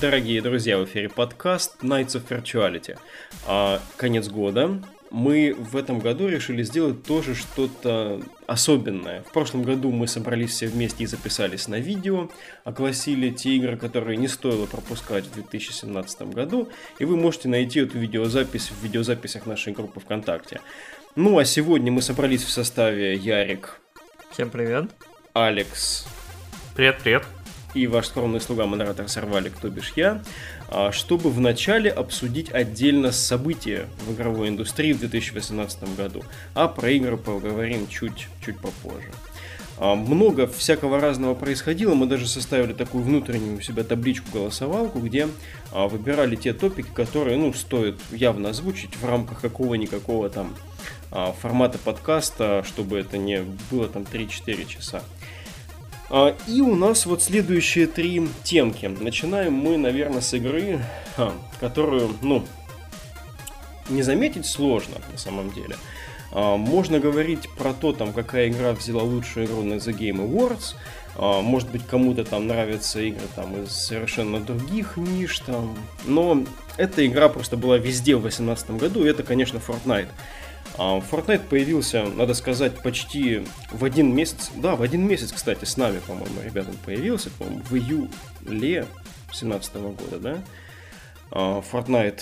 Дорогие 0.00 0.40
друзья, 0.40 0.78
в 0.78 0.86
эфире 0.86 1.10
подкаст 1.10 1.76
Nights 1.82 2.16
of 2.16 2.26
Virtuality. 2.26 2.98
А, 3.46 3.82
конец 3.98 4.28
года. 4.28 4.80
Мы 5.10 5.54
в 5.54 5.76
этом 5.76 5.98
году 5.98 6.26
решили 6.26 6.62
сделать 6.62 7.04
тоже 7.04 7.34
что-то 7.34 8.22
особенное. 8.46 9.22
В 9.24 9.32
прошлом 9.32 9.62
году 9.62 9.90
мы 9.90 10.08
собрались 10.08 10.52
все 10.52 10.68
вместе 10.68 11.04
и 11.04 11.06
записались 11.06 11.68
на 11.68 11.80
видео, 11.80 12.30
огласили 12.64 13.28
те 13.28 13.56
игры, 13.56 13.76
которые 13.76 14.16
не 14.16 14.28
стоило 14.28 14.64
пропускать 14.64 15.26
в 15.26 15.34
2017 15.34 16.22
году, 16.32 16.70
и 16.98 17.04
вы 17.04 17.16
можете 17.16 17.48
найти 17.48 17.80
эту 17.80 17.98
видеозапись 17.98 18.70
в 18.70 18.82
видеозаписях 18.82 19.44
нашей 19.44 19.74
группы 19.74 20.00
ВКонтакте. 20.00 20.62
Ну 21.14 21.38
а 21.38 21.44
сегодня 21.44 21.92
мы 21.92 22.00
собрались 22.00 22.44
в 22.44 22.50
составе 22.50 23.16
Ярик. 23.16 23.80
Всем 24.30 24.48
привет. 24.48 24.90
Алекс. 25.34 26.06
Привет-привет 26.74 27.26
и 27.74 27.86
ваш 27.86 28.06
скромный 28.06 28.40
слуга 28.40 28.66
модератор 28.66 29.08
Сорвалик, 29.08 29.56
то 29.60 29.68
бишь 29.68 29.92
я, 29.96 30.22
а, 30.68 30.92
чтобы 30.92 31.30
вначале 31.30 31.90
обсудить 31.90 32.52
отдельно 32.52 33.12
события 33.12 33.86
в 34.06 34.12
игровой 34.14 34.48
индустрии 34.48 34.92
в 34.92 35.00
2018 35.00 35.96
году, 35.96 36.24
а 36.54 36.68
про 36.68 36.90
игры 36.90 37.16
поговорим 37.16 37.88
чуть, 37.88 38.28
чуть 38.44 38.58
попозже. 38.58 39.10
А, 39.78 39.94
много 39.94 40.46
всякого 40.46 41.00
разного 41.00 41.34
происходило, 41.34 41.94
мы 41.94 42.06
даже 42.06 42.26
составили 42.26 42.72
такую 42.72 43.04
внутреннюю 43.04 43.58
у 43.58 43.60
себя 43.60 43.84
табличку-голосовалку, 43.84 44.98
где 44.98 45.28
а, 45.72 45.88
выбирали 45.88 46.36
те 46.36 46.52
топики, 46.52 46.90
которые, 46.92 47.36
ну, 47.36 47.52
стоит 47.52 47.98
явно 48.10 48.50
озвучить 48.50 48.96
в 48.96 49.04
рамках 49.06 49.40
какого-никакого 49.40 50.28
там 50.30 50.54
формата 51.40 51.76
подкаста, 51.76 52.62
чтобы 52.64 53.00
это 53.00 53.18
не 53.18 53.42
было 53.68 53.88
там 53.88 54.04
3-4 54.04 54.64
часа. 54.66 55.02
А, 56.10 56.36
и 56.48 56.60
у 56.60 56.74
нас 56.74 57.06
вот 57.06 57.22
следующие 57.22 57.86
три 57.86 58.26
темки. 58.42 58.86
Начинаем 58.86 59.52
мы, 59.54 59.76
наверное, 59.76 60.20
с 60.20 60.34
игры, 60.34 60.80
которую, 61.60 62.16
ну, 62.20 62.44
не 63.88 64.02
заметить 64.02 64.46
сложно 64.46 64.96
на 65.12 65.18
самом 65.18 65.52
деле. 65.52 65.76
А, 66.32 66.56
можно 66.56 66.98
говорить 66.98 67.48
про 67.56 67.72
то, 67.72 67.92
там, 67.92 68.12
какая 68.12 68.48
игра 68.48 68.72
взяла 68.72 69.02
лучшую 69.02 69.46
игру 69.46 69.62
на 69.62 69.74
The 69.74 69.96
Game 69.96 70.28
Awards. 70.28 70.74
А, 71.16 71.40
может 71.42 71.70
быть, 71.70 71.86
кому-то 71.86 72.24
там 72.24 72.48
нравятся 72.48 73.00
игры 73.00 73.26
там, 73.34 73.62
из 73.62 73.70
совершенно 73.70 74.40
других 74.40 74.96
ниш. 74.96 75.38
Там. 75.40 75.76
Но 76.06 76.44
эта 76.76 77.06
игра 77.06 77.28
просто 77.28 77.56
была 77.56 77.78
везде 77.78 78.16
в 78.16 78.22
2018 78.22 78.70
году, 78.72 79.04
и 79.04 79.08
это, 79.08 79.22
конечно, 79.22 79.58
Fortnite. 79.58 80.08
А, 80.82 80.98
Fortnite 80.98 81.46
появился, 81.46 82.04
надо 82.04 82.32
сказать, 82.32 82.80
почти 82.82 83.42
в 83.70 83.84
один 83.84 84.14
месяц. 84.14 84.50
Да, 84.56 84.76
в 84.76 84.82
один 84.82 85.06
месяц, 85.06 85.30
кстати, 85.30 85.66
с 85.66 85.76
нами, 85.76 85.98
по-моему, 86.06 86.40
ребятам 86.42 86.74
появился, 86.82 87.28
по-моему, 87.28 87.60
в 87.64 87.76
июле 87.76 88.86
2017 89.28 89.74
года, 89.74 90.18
да? 90.18 90.38
А, 91.32 91.60
Fortnite 91.60 92.20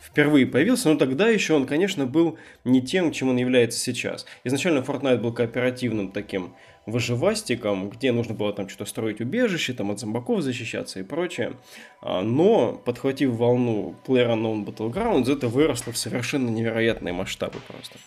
впервые 0.00 0.44
появился, 0.44 0.88
но 0.88 0.96
тогда 0.96 1.28
еще 1.28 1.54
он, 1.54 1.66
конечно, 1.66 2.04
был 2.04 2.36
не 2.64 2.82
тем, 2.82 3.12
чем 3.12 3.28
он 3.28 3.36
является 3.36 3.78
сейчас. 3.78 4.26
Изначально 4.42 4.80
Fortnite 4.80 5.18
был 5.18 5.32
кооперативным 5.32 6.10
таким 6.10 6.56
выживастиком, 6.90 7.90
где 7.90 8.12
нужно 8.12 8.34
было 8.34 8.52
там 8.52 8.68
что-то 8.68 8.88
строить 8.88 9.20
убежище, 9.20 9.72
там 9.72 9.90
от 9.90 10.00
зомбаков 10.00 10.42
защищаться 10.42 11.00
и 11.00 11.02
прочее. 11.02 11.52
А, 12.00 12.22
но, 12.22 12.72
подхватив 12.72 13.30
волну 13.30 13.94
PlayerUnknown 14.06 14.64
Battlegrounds, 14.64 15.32
это 15.32 15.48
выросло 15.48 15.92
в 15.92 15.98
совершенно 15.98 16.48
невероятные 16.50 17.12
масштабы 17.12 17.58
просто. 17.66 17.98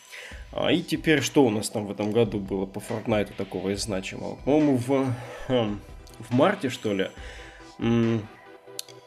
А, 0.51 0.71
и 0.71 0.81
теперь 0.81 1.21
что 1.21 1.45
у 1.45 1.49
нас 1.49 1.69
там 1.69 1.85
в 1.85 1.91
этом 1.91 2.11
году 2.11 2.39
было 2.39 2.65
по 2.65 2.79
Fortnite 2.79 3.33
такого 3.37 3.69
и 3.69 3.75
значимого? 3.75 4.35
По-моему, 4.45 4.77
в, 4.77 5.15
хм, 5.47 5.79
в 6.19 6.33
марте, 6.33 6.69
что 6.69 6.93
ли, 6.93 7.09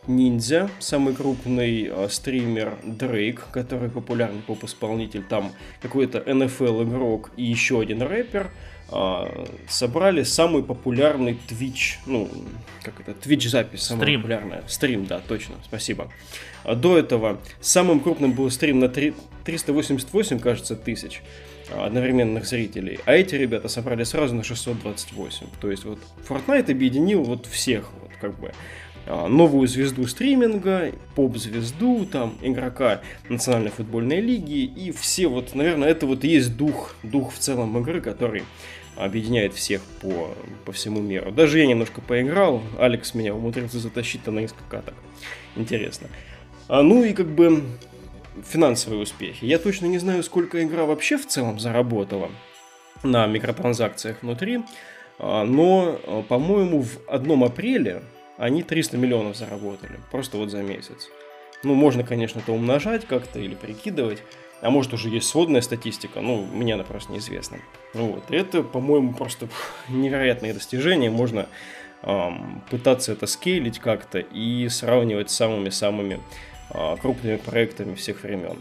Ниндзя, 0.06 0.68
самый 0.80 1.14
крупный 1.14 1.88
э, 1.90 2.08
стример 2.10 2.76
Дрейк, 2.84 3.46
который 3.50 3.88
популярный 3.88 4.42
поп-исполнитель, 4.42 5.22
там 5.22 5.52
какой-то 5.80 6.18
NFL 6.18 6.84
игрок 6.84 7.30
и 7.38 7.44
еще 7.44 7.80
один 7.80 8.02
рэпер– 8.02 8.50
а, 8.90 9.46
собрали 9.68 10.22
самый 10.22 10.62
популярный 10.62 11.38
Twitch, 11.48 11.96
ну, 12.06 12.30
как 12.82 13.00
это, 13.00 13.12
Twitch 13.12 13.48
запись, 13.48 13.82
самая 13.82 14.04
стрим. 14.04 14.20
популярная. 14.20 14.64
Стрим, 14.66 15.06
да, 15.06 15.20
точно, 15.26 15.56
спасибо. 15.64 16.10
А 16.64 16.74
до 16.74 16.98
этого 16.98 17.40
самым 17.60 18.00
крупным 18.00 18.32
был 18.32 18.50
стрим 18.50 18.78
на 18.80 18.88
3, 18.88 19.14
388, 19.44 20.38
кажется, 20.38 20.76
тысяч 20.76 21.22
а, 21.70 21.86
одновременных 21.86 22.46
зрителей, 22.46 23.00
а 23.04 23.14
эти 23.14 23.34
ребята 23.34 23.68
собрали 23.68 24.04
сразу 24.04 24.34
на 24.34 24.44
628. 24.44 25.46
То 25.60 25.70
есть 25.70 25.84
вот 25.84 25.98
Fortnite 26.28 26.70
объединил 26.70 27.22
вот 27.22 27.46
всех, 27.46 27.90
вот 28.00 28.10
как 28.20 28.38
бы 28.38 28.52
новую 29.06 29.68
звезду 29.68 30.06
стриминга, 30.06 30.92
поп-звезду, 31.14 32.06
там, 32.06 32.38
игрока 32.42 33.02
Национальной 33.28 33.70
футбольной 33.70 34.20
лиги, 34.20 34.64
и 34.64 34.92
все 34.92 35.26
вот, 35.26 35.54
наверное, 35.54 35.88
это 35.88 36.06
вот 36.06 36.24
и 36.24 36.28
есть 36.28 36.56
дух, 36.56 36.94
дух 37.02 37.32
в 37.32 37.38
целом 37.38 37.78
игры, 37.78 38.00
который 38.00 38.44
объединяет 38.96 39.54
всех 39.54 39.82
по, 40.00 40.34
по 40.64 40.72
всему 40.72 41.00
миру. 41.00 41.32
Даже 41.32 41.58
я 41.58 41.66
немножко 41.66 42.00
поиграл, 42.00 42.62
Алекс 42.78 43.14
меня 43.14 43.34
умудрился 43.34 43.78
затащить 43.78 44.26
на 44.26 44.40
несколько 44.40 44.64
каток. 44.68 44.94
Интересно. 45.56 46.08
А, 46.68 46.82
ну 46.82 47.04
и 47.04 47.12
как 47.12 47.26
бы 47.26 47.62
финансовые 48.46 49.02
успехи. 49.02 49.44
Я 49.44 49.58
точно 49.58 49.86
не 49.86 49.98
знаю, 49.98 50.22
сколько 50.22 50.62
игра 50.62 50.84
вообще 50.84 51.18
в 51.18 51.26
целом 51.26 51.58
заработала 51.58 52.30
на 53.02 53.26
микротранзакциях 53.26 54.22
внутри, 54.22 54.62
а, 55.18 55.44
но, 55.44 55.98
а, 56.06 56.22
по-моему, 56.22 56.82
в 56.82 56.98
одном 57.08 57.44
апреле 57.44 58.02
они 58.36 58.62
300 58.62 58.96
миллионов 58.96 59.36
заработали, 59.36 60.00
просто 60.10 60.36
вот 60.36 60.50
за 60.50 60.62
месяц. 60.62 61.08
Ну, 61.62 61.74
можно, 61.74 62.04
конечно, 62.04 62.40
это 62.40 62.52
умножать 62.52 63.06
как-то 63.06 63.38
или 63.38 63.54
прикидывать, 63.54 64.22
а 64.60 64.70
может 64.70 64.92
уже 64.92 65.08
есть 65.08 65.28
сводная 65.28 65.60
статистика, 65.60 66.20
ну, 66.20 66.44
мне 66.44 66.74
она 66.74 66.84
просто 66.84 67.12
неизвестна. 67.12 67.58
Ну 67.94 68.12
вот, 68.12 68.30
это, 68.30 68.62
по-моему, 68.62 69.14
просто 69.14 69.48
невероятное 69.88 70.52
достижение, 70.52 71.10
можно 71.10 71.48
эм, 72.02 72.62
пытаться 72.70 73.12
это 73.12 73.26
скейлить 73.26 73.78
как-то 73.78 74.18
и 74.18 74.68
сравнивать 74.68 75.30
с 75.30 75.36
самыми-самыми 75.36 76.20
э, 76.70 76.96
крупными 77.00 77.36
проектами 77.36 77.94
всех 77.94 78.22
времен. 78.22 78.58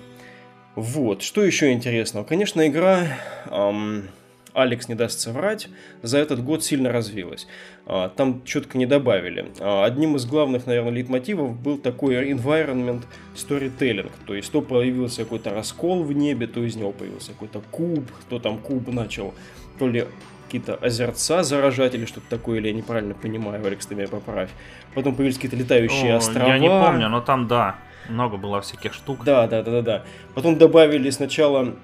Вот, 0.76 1.22
что 1.22 1.44
еще 1.44 1.72
интересного? 1.72 2.24
Конечно, 2.24 2.68
игра... 2.68 3.18
Эм, 3.50 4.10
Алекс 4.54 4.88
не 4.88 4.96
даст 4.96 5.20
соврать, 5.20 5.70
за 6.02 6.18
этот 6.18 6.44
год 6.44 6.64
сильно 6.64 6.92
развилась. 6.92 7.48
А, 7.86 8.10
там 8.10 8.44
четко 8.44 8.78
не 8.78 8.86
добавили. 8.86 9.52
А, 9.60 9.86
одним 9.86 10.16
из 10.16 10.26
главных, 10.26 10.66
наверное, 10.66 10.92
лейтмотивов 10.92 11.60
был 11.60 11.78
такой 11.78 12.32
environment 12.32 13.04
storytelling. 13.36 14.12
То 14.26 14.36
есть, 14.36 14.52
то 14.52 14.62
появился 14.62 15.24
какой-то 15.24 15.52
раскол 15.52 16.04
в 16.04 16.14
небе, 16.14 16.48
то 16.48 16.64
из 16.64 16.76
него 16.76 16.92
появился 16.92 17.32
какой-то 17.32 17.62
куб, 17.72 18.10
то 18.30 18.40
там 18.40 18.60
куб 18.60 18.88
начал 18.88 19.34
то 19.80 19.88
ли 19.88 20.06
какие-то 20.46 20.76
озерца 20.76 21.42
заражать 21.42 21.96
или 21.96 22.06
что-то 22.06 22.30
такое, 22.30 22.60
или 22.60 22.68
я 22.68 22.74
неправильно 22.74 23.16
понимаю, 23.16 23.66
Алекс, 23.66 23.88
ты 23.88 23.96
меня 23.96 24.08
поправь. 24.08 24.52
Потом 24.94 25.16
появились 25.16 25.38
какие-то 25.38 25.58
летающие 25.58 26.14
О, 26.14 26.18
острова. 26.18 26.48
Я 26.48 26.60
не 26.60 26.70
помню, 26.70 27.10
но 27.10 27.22
там, 27.22 27.48
да, 27.48 27.78
много 28.08 28.38
было 28.38 28.62
всяких 28.62 28.94
штук. 28.94 29.24
Да, 29.24 29.48
да, 29.48 29.64
да, 29.64 29.72
да, 29.72 29.82
да. 29.82 30.04
Потом 30.36 30.58
добавили 30.58 31.10
сначала 31.10 31.76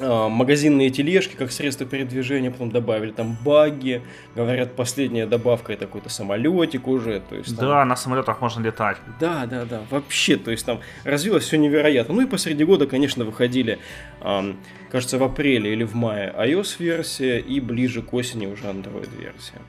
магазинные 0.00 0.90
тележки 0.90 1.34
как 1.34 1.50
средство 1.50 1.86
передвижения, 1.86 2.50
потом 2.50 2.70
добавили 2.70 3.10
там 3.10 3.36
баги, 3.44 4.02
говорят, 4.34 4.76
последняя 4.76 5.26
добавка 5.26 5.72
это 5.72 5.86
какой-то 5.86 6.08
самолетик 6.08 6.86
уже, 6.86 7.20
то 7.20 7.34
есть... 7.34 7.56
Там... 7.56 7.68
Да, 7.68 7.84
на 7.84 7.96
самолетах 7.96 8.40
можно 8.40 8.62
летать. 8.62 8.98
Да, 9.18 9.46
да, 9.46 9.64
да, 9.64 9.82
вообще, 9.90 10.36
то 10.36 10.50
есть 10.50 10.64
там 10.64 10.80
развилось 11.04 11.44
все 11.44 11.58
невероятно. 11.58 12.14
Ну 12.14 12.20
и 12.22 12.26
посреди 12.26 12.64
года, 12.64 12.86
конечно, 12.86 13.24
выходили, 13.24 13.78
кажется, 14.90 15.18
в 15.18 15.22
апреле 15.22 15.72
или 15.72 15.84
в 15.84 15.94
мае 15.94 16.32
iOS-версия 16.36 17.40
и 17.40 17.60
ближе 17.60 18.02
к 18.02 18.14
осени 18.14 18.46
уже 18.46 18.64
Android-версия. 18.64 19.60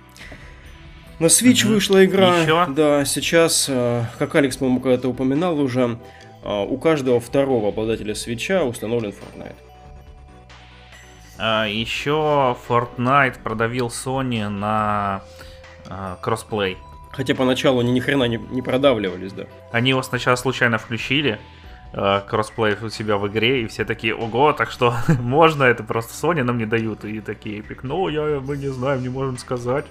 На 1.20 1.26
Switch 1.26 1.66
угу. 1.66 1.74
вышла 1.74 2.06
игра, 2.06 2.38
Еще? 2.40 2.68
да, 2.70 3.04
сейчас, 3.04 3.66
э, 3.68 4.06
как 4.18 4.36
Алекс, 4.36 4.56
по-моему, 4.56 4.80
когда-то 4.80 5.10
упоминал 5.10 5.60
уже, 5.60 6.00
э, 6.44 6.64
у 6.64 6.78
каждого 6.78 7.20
второго 7.20 7.70
обладателя 7.70 8.16
свеча 8.16 8.64
установлен 8.64 9.10
Fortnite. 9.10 9.69
А, 11.40 11.66
Еще 11.66 12.58
Fortnite 12.68 13.42
продавил 13.42 13.88
Sony 13.88 14.48
на 14.50 15.22
а, 15.88 16.18
кроссплей. 16.22 16.78
Хотя 17.12 17.34
поначалу 17.34 17.80
они 17.80 17.92
ни 17.94 18.02
хрена 18.02 18.26
не, 18.26 18.38
не 18.38 18.62
продавливались, 18.62 19.32
да. 19.32 19.46
Они 19.72 19.92
его 19.92 20.04
сначала 20.04 20.36
случайно 20.36 20.78
включили, 20.78 21.40
а, 21.94 22.20
кроссплей 22.22 22.76
у 22.82 22.90
себя 22.90 23.18
в 23.18 23.28
игре, 23.30 23.64
и 23.64 23.68
все 23.68 23.86
такие, 23.86 24.14
ого, 24.14 24.52
так 24.52 24.70
что 24.70 24.94
можно, 25.22 25.64
это 25.64 25.84
просто 25.84 26.14
Sony 26.14 26.44
нам 26.44 26.58
не 26.58 26.66
дают. 26.66 27.06
И 27.06 27.22
такие, 27.22 27.60
Epic, 27.62 27.80
ну, 27.84 28.10
я, 28.10 28.42
мы 28.42 28.58
не 28.58 28.68
знаем, 28.68 29.02
не 29.02 29.10
можем 29.10 29.38
сказать, 29.38 29.86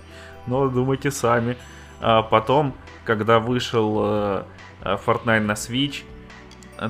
но 0.47 0.69
думайте 0.69 1.11
сами. 1.11 1.57
А 2.01 2.23
потом, 2.23 2.75
когда 3.05 3.41
вышел 3.41 4.45
Fortnite 4.83 5.41
на 5.41 5.53
Switch, 5.53 6.05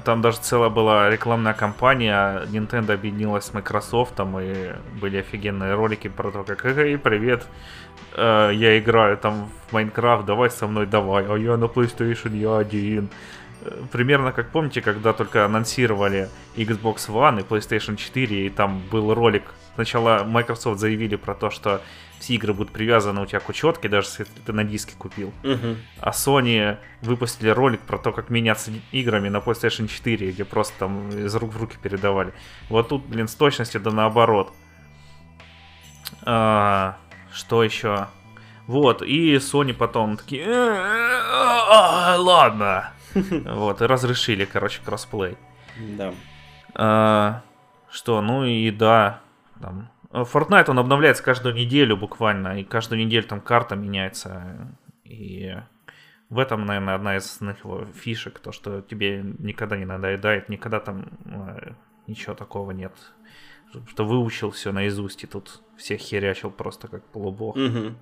там 0.04 0.20
даже 0.20 0.38
целая 0.38 0.68
была 0.68 1.08
рекламная 1.08 1.54
кампания, 1.54 2.42
Nintendo 2.46 2.92
объединилась 2.92 3.46
с 3.46 3.54
Microsoft, 3.54 4.14
там 4.14 4.38
и 4.38 4.72
были 5.00 5.18
офигенные 5.18 5.74
ролики 5.74 6.08
про 6.08 6.30
то, 6.30 6.44
как 6.44 6.64
«Эй, 6.66 6.98
привет, 6.98 7.46
э, 8.14 8.50
я 8.54 8.78
играю 8.78 9.16
там 9.16 9.48
в 9.68 9.72
Майнкрафт, 9.72 10.26
давай 10.26 10.50
со 10.50 10.66
мной, 10.66 10.86
давай, 10.86 11.24
а 11.26 11.36
я 11.36 11.56
на 11.56 11.64
PlayStation, 11.64 12.36
я 12.36 12.58
один». 12.58 13.08
Э, 13.62 13.82
примерно 13.90 14.32
как 14.32 14.50
помните, 14.50 14.82
когда 14.82 15.12
только 15.12 15.46
анонсировали 15.46 16.28
Xbox 16.56 17.08
One 17.08 17.40
и 17.40 17.42
PlayStation 17.42 17.96
4, 17.96 18.46
и 18.46 18.50
там 18.50 18.82
был 18.90 19.14
ролик. 19.14 19.44
Сначала 19.74 20.24
Microsoft 20.24 20.80
заявили 20.80 21.16
про 21.16 21.34
то, 21.34 21.50
что 21.50 21.80
все 22.18 22.34
игры 22.34 22.52
будут 22.52 22.72
привязаны 22.72 23.20
у 23.22 23.26
тебя 23.26 23.40
к 23.40 23.48
учетке, 23.48 23.88
даже 23.88 24.08
если 24.08 24.24
ты 24.24 24.52
на 24.52 24.64
диске 24.64 24.94
купил. 24.98 25.32
Мгм. 25.42 25.76
А 26.00 26.10
Sony 26.10 26.78
выпустили 27.02 27.48
ролик 27.48 27.80
про 27.80 27.98
то, 27.98 28.12
как 28.12 28.30
меняться 28.30 28.70
играми 28.92 29.28
на 29.28 29.38
PlayStation 29.38 29.88
4, 29.88 30.32
где 30.32 30.44
просто 30.44 30.74
там 30.78 31.08
из 31.10 31.34
рук 31.34 31.52
в 31.52 31.60
руки 31.60 31.76
передавали. 31.80 32.32
Вот 32.68 32.88
тут, 32.88 33.06
блин, 33.06 33.28
с 33.28 33.34
точностью 33.34 33.80
да 33.80 33.90
наоборот. 33.90 34.52
А, 36.22 36.98
что 37.32 37.62
еще? 37.62 38.08
Вот, 38.66 39.02
и 39.02 39.36
Sony 39.36 39.72
потом 39.72 40.16
такие, 40.16 40.42
«Э, 40.42 40.48
э, 40.48 41.20
а, 41.70 42.16
ладно. 42.18 42.92
Вот, 43.14 43.80
и 43.80 43.86
разрешили, 43.86 44.44
короче, 44.44 44.80
кроссплей. 44.84 45.36
Да. 45.78 46.12
А, 46.74 47.42
что, 47.90 48.20
ну 48.20 48.44
и 48.44 48.70
да, 48.70 49.20
там, 49.60 49.88
Fortnite, 50.10 50.70
он 50.70 50.78
обновляется 50.78 51.22
каждую 51.22 51.54
неделю 51.54 51.96
буквально, 51.96 52.60
и 52.60 52.64
каждую 52.64 53.04
неделю 53.04 53.24
там 53.24 53.40
карта 53.40 53.76
меняется, 53.76 54.74
и 55.04 55.54
в 56.30 56.38
этом, 56.38 56.64
наверное, 56.66 56.94
одна 56.94 57.16
из 57.16 57.24
основных 57.26 57.64
его 57.64 57.84
фишек, 57.84 58.38
то, 58.38 58.52
что 58.52 58.80
тебе 58.80 59.22
никогда 59.38 59.76
не 59.76 59.84
надоедает, 59.84 60.48
никогда 60.48 60.80
там 60.80 61.08
э, 61.26 61.72
ничего 62.06 62.34
такого 62.34 62.70
нет, 62.70 62.92
что 63.86 64.06
выучил 64.06 64.50
все 64.50 64.72
наизусть, 64.72 65.24
и 65.24 65.26
тут 65.26 65.62
всех 65.76 66.00
херячил 66.00 66.50
просто 66.50 66.88
как 66.88 67.04
полубог, 67.04 67.56
Мгм. 67.56 67.96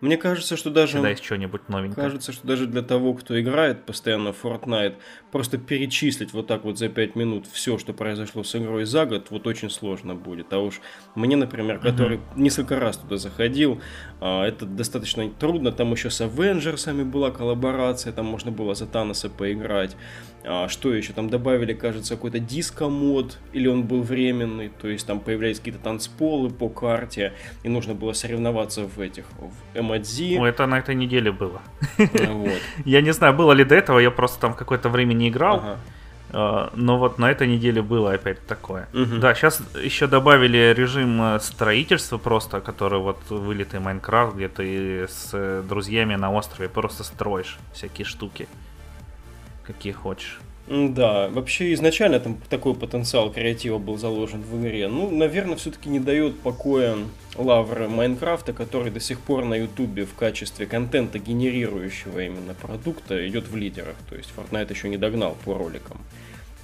Мне 0.00 0.16
кажется, 0.16 0.56
что 0.56 0.70
даже... 0.70 0.94
всегда 0.94 1.10
есть 1.10 1.24
что-нибудь 1.24 1.68
новенькое. 1.68 2.06
Кажется, 2.06 2.32
что 2.32 2.46
даже 2.46 2.66
для 2.66 2.82
того, 2.82 3.14
кто 3.14 3.38
играет 3.40 3.84
постоянно 3.84 4.32
в 4.32 4.44
Fortnite, 4.44 4.96
просто 5.30 5.58
перечислить 5.58 6.32
вот 6.32 6.46
так 6.46 6.64
вот 6.64 6.78
за 6.78 6.88
5 6.88 7.16
минут 7.16 7.46
все, 7.50 7.78
что 7.78 7.92
произошло 7.92 8.42
с 8.42 8.54
игрой 8.56 8.84
за 8.84 9.06
год, 9.06 9.30
вот 9.30 9.46
очень 9.46 9.70
сложно 9.70 10.14
будет. 10.14 10.52
А 10.52 10.58
уж 10.58 10.80
мне, 11.14 11.36
например, 11.36 11.78
который 11.78 12.20
несколько 12.36 12.78
раз 12.78 12.96
туда 12.96 13.16
заходил, 13.16 13.80
а, 14.20 14.44
это 14.46 14.66
достаточно 14.66 15.28
трудно. 15.30 15.72
Там 15.72 15.92
еще 15.92 16.10
с 16.10 16.20
Авенджерсами 16.20 17.02
была 17.02 17.30
коллаборация, 17.30 18.12
там 18.12 18.26
можно 18.26 18.50
было 18.50 18.74
за 18.74 18.86
Таноса 18.86 19.28
поиграть. 19.28 19.96
А, 20.42 20.68
что 20.68 20.94
еще? 20.94 21.12
Там 21.12 21.28
добавили, 21.28 21.74
кажется, 21.74 22.14
какой-то 22.14 22.38
диско-мод, 22.38 23.38
или 23.52 23.68
он 23.68 23.82
был 23.84 24.02
временный, 24.02 24.70
то 24.80 24.88
есть 24.88 25.06
там 25.06 25.20
появлялись 25.20 25.58
какие-то 25.58 25.80
танцполы 25.80 26.50
по 26.50 26.68
карте, 26.68 27.34
и 27.62 27.68
нужно 27.68 27.94
было 27.94 28.14
соревноваться 28.14 28.84
в 28.84 29.00
этих, 29.00 29.24
в 29.38 29.78
Эмодзи. 29.78 30.38
Ну, 30.38 30.46
это 30.46 30.66
на 30.66 30.78
этой 30.78 30.94
неделе 30.94 31.30
было. 31.30 31.60
Вот. 31.98 32.60
Я 32.84 33.02
не 33.02 33.12
знаю, 33.12 33.34
было 33.34 33.52
ли 33.52 33.64
до 33.64 33.74
этого, 33.74 33.98
я 33.98 34.10
просто 34.10 34.40
там 34.40 34.54
какое-то 34.54 34.88
время 34.88 35.14
не 35.20 35.28
играл. 35.28 35.56
Ага. 35.58 35.76
А, 36.32 36.70
Но 36.74 36.98
вот 36.98 37.18
на 37.18 37.30
этой 37.30 37.46
неделе 37.46 37.82
было 37.82 38.12
опять 38.12 38.46
такое. 38.46 38.88
Мгм. 38.92 39.20
Да, 39.20 39.34
сейчас 39.34 39.62
еще 39.82 40.06
добавили 40.06 40.74
режим 40.76 41.20
э, 41.22 41.40
строительства 41.40 42.18
просто, 42.18 42.60
который 42.60 42.98
вот 43.00 43.18
вылитый 43.30 43.80
Майнкрафт, 43.80 44.34
где 44.36 44.48
ты 44.48 45.06
с 45.08 45.30
э, 45.32 45.62
друзьями 45.68 46.14
на 46.16 46.32
острове 46.32 46.68
просто 46.68 47.04
строишь 47.04 47.58
всякие 47.72 48.04
штуки, 48.04 48.48
какие 49.64 49.92
хочешь. 49.92 50.40
Да, 50.70 51.28
вообще 51.30 51.72
изначально 51.74 52.20
там 52.20 52.38
такой 52.48 52.74
потенциал 52.74 53.32
креатива 53.32 53.78
был 53.78 53.98
заложен 53.98 54.40
в 54.40 54.60
игре. 54.60 54.86
Ну, 54.86 55.10
наверное, 55.10 55.56
все-таки 55.56 55.88
не 55.88 55.98
дает 55.98 56.38
покоя 56.38 56.96
лавры 57.34 57.88
Майнкрафта, 57.88 58.52
который 58.52 58.92
до 58.92 59.00
сих 59.00 59.18
пор 59.18 59.44
на 59.44 59.54
Ютубе 59.54 60.04
в 60.06 60.14
качестве 60.14 60.66
контента 60.66 61.18
генерирующего 61.18 62.20
именно 62.20 62.54
продукта 62.54 63.26
идет 63.28 63.48
в 63.48 63.56
лидерах. 63.56 63.96
То 64.08 64.14
есть 64.14 64.30
Fortnite 64.36 64.72
еще 64.72 64.88
не 64.88 64.96
догнал 64.96 65.36
по 65.44 65.54
роликам 65.54 65.98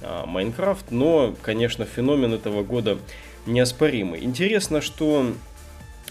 а, 0.01 0.25
Майнкрафт, 0.25 0.89
но, 0.89 1.35
конечно, 1.41 1.83
феномен 1.83 2.33
этого 2.33 2.63
года 2.63 2.99
неоспоримый. 3.45 4.23
Интересно, 4.23 4.79
что 4.79 5.33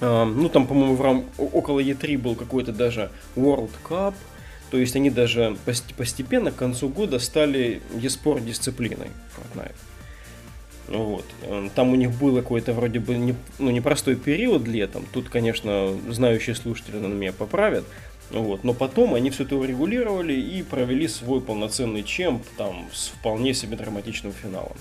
а, 0.02 0.26
ну, 0.26 0.50
там, 0.50 0.66
по-моему, 0.66 0.96
в 0.96 1.00
рам... 1.00 1.25
около 1.38 1.81
E3 1.81 2.19
был 2.19 2.34
какой-то 2.34 2.72
даже 2.72 3.10
World 3.37 3.70
Cup, 3.88 4.12
то 4.71 4.79
есть 4.79 4.97
они 4.97 5.11
даже 5.11 5.57
пост- 5.65 5.95
постепенно 5.95 6.51
к 6.51 6.57
концу 6.57 6.89
года 6.89 7.19
стали 7.19 7.81
e-спорт 7.95 8.45
дисциплиной 8.45 9.09
Fortnite. 9.37 9.75
Ну 10.89 11.03
Вот. 11.05 11.25
Эм, 11.43 11.71
Там 11.71 11.93
у 11.93 11.97
них 11.97 12.11
был 12.13 12.37
какой-то 12.37 12.73
вроде 12.73 13.01
бы 13.01 13.17
не, 13.17 13.35
ну, 13.59 13.71
непростой 13.71 14.17
период 14.17 14.67
летом. 14.69 15.05
Тут, 15.13 15.29
конечно, 15.29 15.97
знающие 16.11 16.55
слушатели 16.55 16.97
на 16.97 17.07
меня 17.07 17.33
поправят. 17.33 17.85
Вот. 18.31 18.65
Но 18.65 18.75
потом 18.75 19.15
они 19.15 19.31
все 19.31 19.45
это 19.45 19.57
урегулировали 19.57 20.35
и 20.35 20.63
провели 20.63 21.09
свой 21.09 21.41
полноценный 21.41 22.03
чемп 22.03 22.45
там 22.57 22.89
с 22.93 23.09
вполне 23.09 23.55
себе 23.55 23.77
драматичным 23.77 24.33
финалом. 24.33 24.77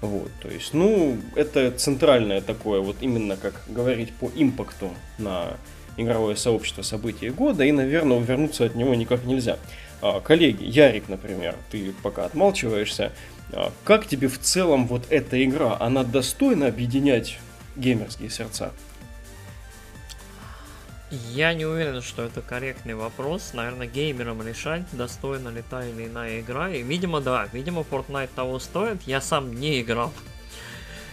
Вот, 0.00 0.30
то 0.40 0.48
есть, 0.48 0.74
ну, 0.74 1.18
это 1.34 1.72
центральное 1.72 2.40
такое, 2.40 2.80
вот 2.80 2.98
именно 3.00 3.36
как 3.36 3.60
говорить 3.66 4.12
по 4.12 4.30
импакту 4.36 4.92
на 5.18 5.56
игровое 5.98 6.36
сообщество 6.36 6.82
события 6.82 7.30
года, 7.30 7.64
и, 7.64 7.72
наверное, 7.72 8.16
увернуться 8.16 8.64
от 8.64 8.74
него 8.74 8.94
никак 8.94 9.24
нельзя. 9.24 9.58
А, 10.00 10.20
коллеги, 10.20 10.64
Ярик, 10.64 11.08
например, 11.08 11.56
ты 11.70 11.92
пока 12.02 12.24
отмалчиваешься, 12.24 13.12
а, 13.52 13.72
как 13.84 14.06
тебе 14.06 14.28
в 14.28 14.38
целом 14.38 14.86
вот 14.86 15.02
эта 15.10 15.44
игра, 15.44 15.76
она 15.78 16.04
достойна 16.04 16.68
объединять 16.68 17.38
геймерские 17.76 18.30
сердца? 18.30 18.72
Я 21.10 21.54
не 21.54 21.64
уверен, 21.64 22.02
что 22.02 22.22
это 22.22 22.42
корректный 22.42 22.94
вопрос. 22.94 23.52
Наверное, 23.54 23.86
геймерам 23.86 24.46
решать, 24.46 24.82
достойна 24.92 25.48
ли 25.48 25.62
та 25.68 25.86
или 25.86 26.06
иная 26.06 26.40
игра. 26.40 26.68
И, 26.70 26.82
видимо, 26.82 27.22
да, 27.22 27.48
видимо, 27.52 27.80
Fortnite 27.80 28.28
того 28.34 28.58
стоит. 28.58 29.02
Я 29.06 29.22
сам 29.22 29.58
не 29.58 29.80
играл. 29.80 30.12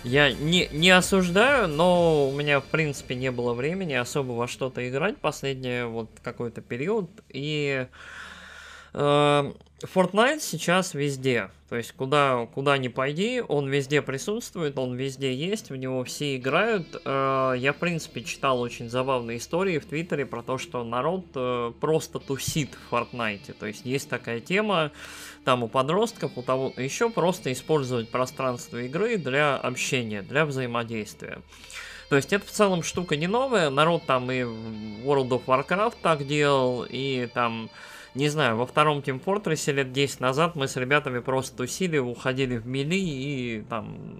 Я 0.06 0.32
не, 0.32 0.70
не 0.72 0.92
осуждаю, 0.92 1.68
но 1.68 2.30
у 2.30 2.32
меня, 2.32 2.60
в 2.60 2.66
принципе, 2.66 3.16
не 3.16 3.32
было 3.32 3.54
времени 3.54 3.94
особо 3.94 4.34
во 4.34 4.48
что-то 4.48 4.88
играть 4.88 5.18
последний 5.18 5.84
вот 5.84 6.12
какой-то 6.22 6.62
период. 6.62 7.10
И 7.30 7.88
э, 8.94 9.54
Fortnite 9.84 10.42
сейчас 10.42 10.94
везде. 10.94 11.50
То 11.70 11.76
есть 11.76 11.94
куда, 11.94 12.48
куда 12.54 12.78
ни 12.78 12.88
пойди, 12.88 13.42
он 13.42 13.68
везде 13.68 14.04
присутствует, 14.04 14.78
он 14.78 14.96
везде 14.96 15.34
есть, 15.34 15.72
в 15.72 15.76
него 15.76 16.04
все 16.04 16.36
играют. 16.36 17.02
Э, 17.04 17.56
Я, 17.58 17.74
в 17.74 17.78
принципе, 17.78 18.24
читал 18.24 18.62
очень 18.62 18.92
забавные 18.92 19.40
истории 19.40 19.80
в 19.80 19.88
Твиттере 19.88 20.28
про 20.28 20.44
то, 20.44 20.60
что 20.60 20.84
народ 20.84 21.26
э, 21.34 21.74
просто 21.82 22.20
тусит 22.20 22.70
в 22.76 22.94
Fortnite. 22.94 23.54
То 23.54 23.66
есть 23.66 23.86
есть 23.86 24.08
такая 24.08 24.40
тема, 24.40 24.92
там 25.46 25.64
у 25.64 25.70
подростков, 25.70 26.32
у 26.36 26.42
того 26.42 26.74
еще 26.76 27.10
просто 27.10 27.54
использовать 27.54 28.10
пространство 28.10 28.78
игры 28.82 29.18
для 29.18 29.56
общения, 29.56 30.22
для 30.22 30.46
взаимодействия. 30.46 31.42
То 32.10 32.18
есть 32.18 32.34
это 32.34 32.46
в 32.46 32.52
целом 32.52 32.84
штука 32.84 33.16
не 33.16 33.28
новая, 33.28 33.70
народ 33.70 34.04
там 34.06 34.30
и 34.32 34.42
World 34.42 35.30
of 35.30 35.46
Warcraft 35.46 35.96
так 36.02 36.28
делал, 36.28 36.86
и 36.88 37.28
там, 37.34 37.70
не 38.14 38.28
знаю, 38.30 38.58
во 38.58 38.66
втором 38.66 39.00
Team 39.00 39.24
Fortress 39.24 39.72
лет 39.72 39.92
10 39.92 40.20
назад 40.20 40.56
мы 40.56 40.68
с 40.68 40.76
ребятами 40.76 41.20
просто 41.20 41.56
тусили, 41.58 41.98
уходили 41.98 42.58
в 42.58 42.68
мили 42.68 42.96
и 42.96 43.66
там, 43.70 44.20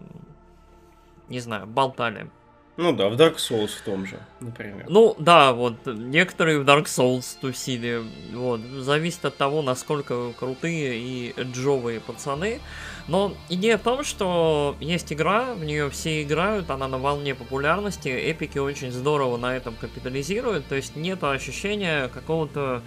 не 1.28 1.40
знаю, 1.40 1.68
болтали. 1.68 2.30
Ну 2.78 2.92
да, 2.92 3.08
в 3.08 3.14
Dark 3.14 3.38
Souls 3.38 3.70
в 3.70 3.82
том 3.84 4.06
же, 4.06 4.20
например. 4.42 4.86
Ну, 4.90 5.16
да, 5.18 5.54
вот, 5.54 5.76
некоторые 5.86 6.60
в 6.60 6.64
Dark 6.64 6.86
Souls 6.86 7.38
тусили, 7.40 8.02
вот, 8.34 8.60
зависит 8.80 9.24
от 9.24 9.38
того, 9.38 9.62
насколько 9.62 10.34
крутые 10.34 10.98
и 10.98 11.34
джовые 11.42 12.02
пацаны, 12.02 12.60
но 13.08 13.34
идея 13.48 13.78
в 13.78 13.82
том, 13.82 14.04
что 14.04 14.76
есть 14.82 15.14
игра, 15.14 15.54
в 15.54 15.64
нее 15.64 15.90
все 15.90 16.22
играют, 16.22 16.70
она 16.70 16.90
на 16.90 16.98
волне 16.98 17.34
популярности, 17.34 18.10
эпики 18.10 18.58
очень 18.58 18.92
здорово 18.92 19.38
на 19.38 19.56
этом 19.56 19.76
капитализируют, 19.76 20.68
то 20.68 20.76
есть 20.76 20.98
нет 20.98 21.24
ощущения 21.24 22.10
какого-то 22.10 22.82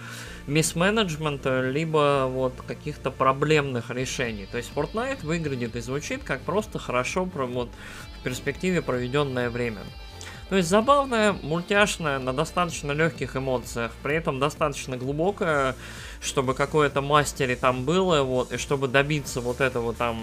мисс-менеджмента, 0.49 1.61
либо 1.71 2.27
вот 2.29 2.55
каких-то 2.67 3.11
проблемных 3.11 3.91
решений. 3.91 4.49
То 4.51 4.57
есть 4.57 4.73
Fortnite 4.75 5.25
выглядит 5.25 5.77
и 5.77 5.81
звучит 5.81 6.25
как 6.25 6.41
просто 6.41 6.79
хорошо 6.79 7.27
про- 7.27 7.47
вот, 7.47 7.69
в 8.19 8.23
перспективе 8.23 8.83
проведенное 8.83 9.51
время. 9.51 9.81
То 10.49 10.57
есть 10.57 10.69
забавная, 10.69 11.35
мультяшная, 11.35 12.19
на 12.19 12.33
достаточно 12.33 12.93
легких 12.93 13.37
эмоциях, 13.37 13.93
при 14.03 14.17
этом 14.17 14.39
достаточно 14.39 14.97
глубокая, 14.97 15.77
чтобы 16.23 16.55
какое-то 16.55 17.03
мастере 17.03 17.55
там 17.55 17.85
было, 17.85 18.23
вот, 18.23 18.53
и 18.53 18.57
чтобы 18.57 18.89
добиться 18.89 19.43
вот 19.43 19.61
этого 19.61 19.93
там 19.93 20.19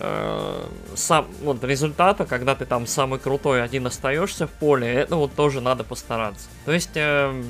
э, 0.00 0.66
сам, 0.94 1.26
вот, 1.42 1.62
результата, 1.64 2.24
когда 2.24 2.54
ты 2.54 2.64
там 2.64 2.86
самый 2.86 3.18
крутой 3.18 3.62
один 3.62 3.86
остаешься 3.86 4.46
в 4.46 4.50
поле, 4.50 4.90
это 4.90 5.16
вот 5.16 5.34
тоже 5.34 5.60
надо 5.60 5.84
постараться. 5.84 6.48
То 6.64 6.72
есть 6.72 6.92
эм, 6.94 7.44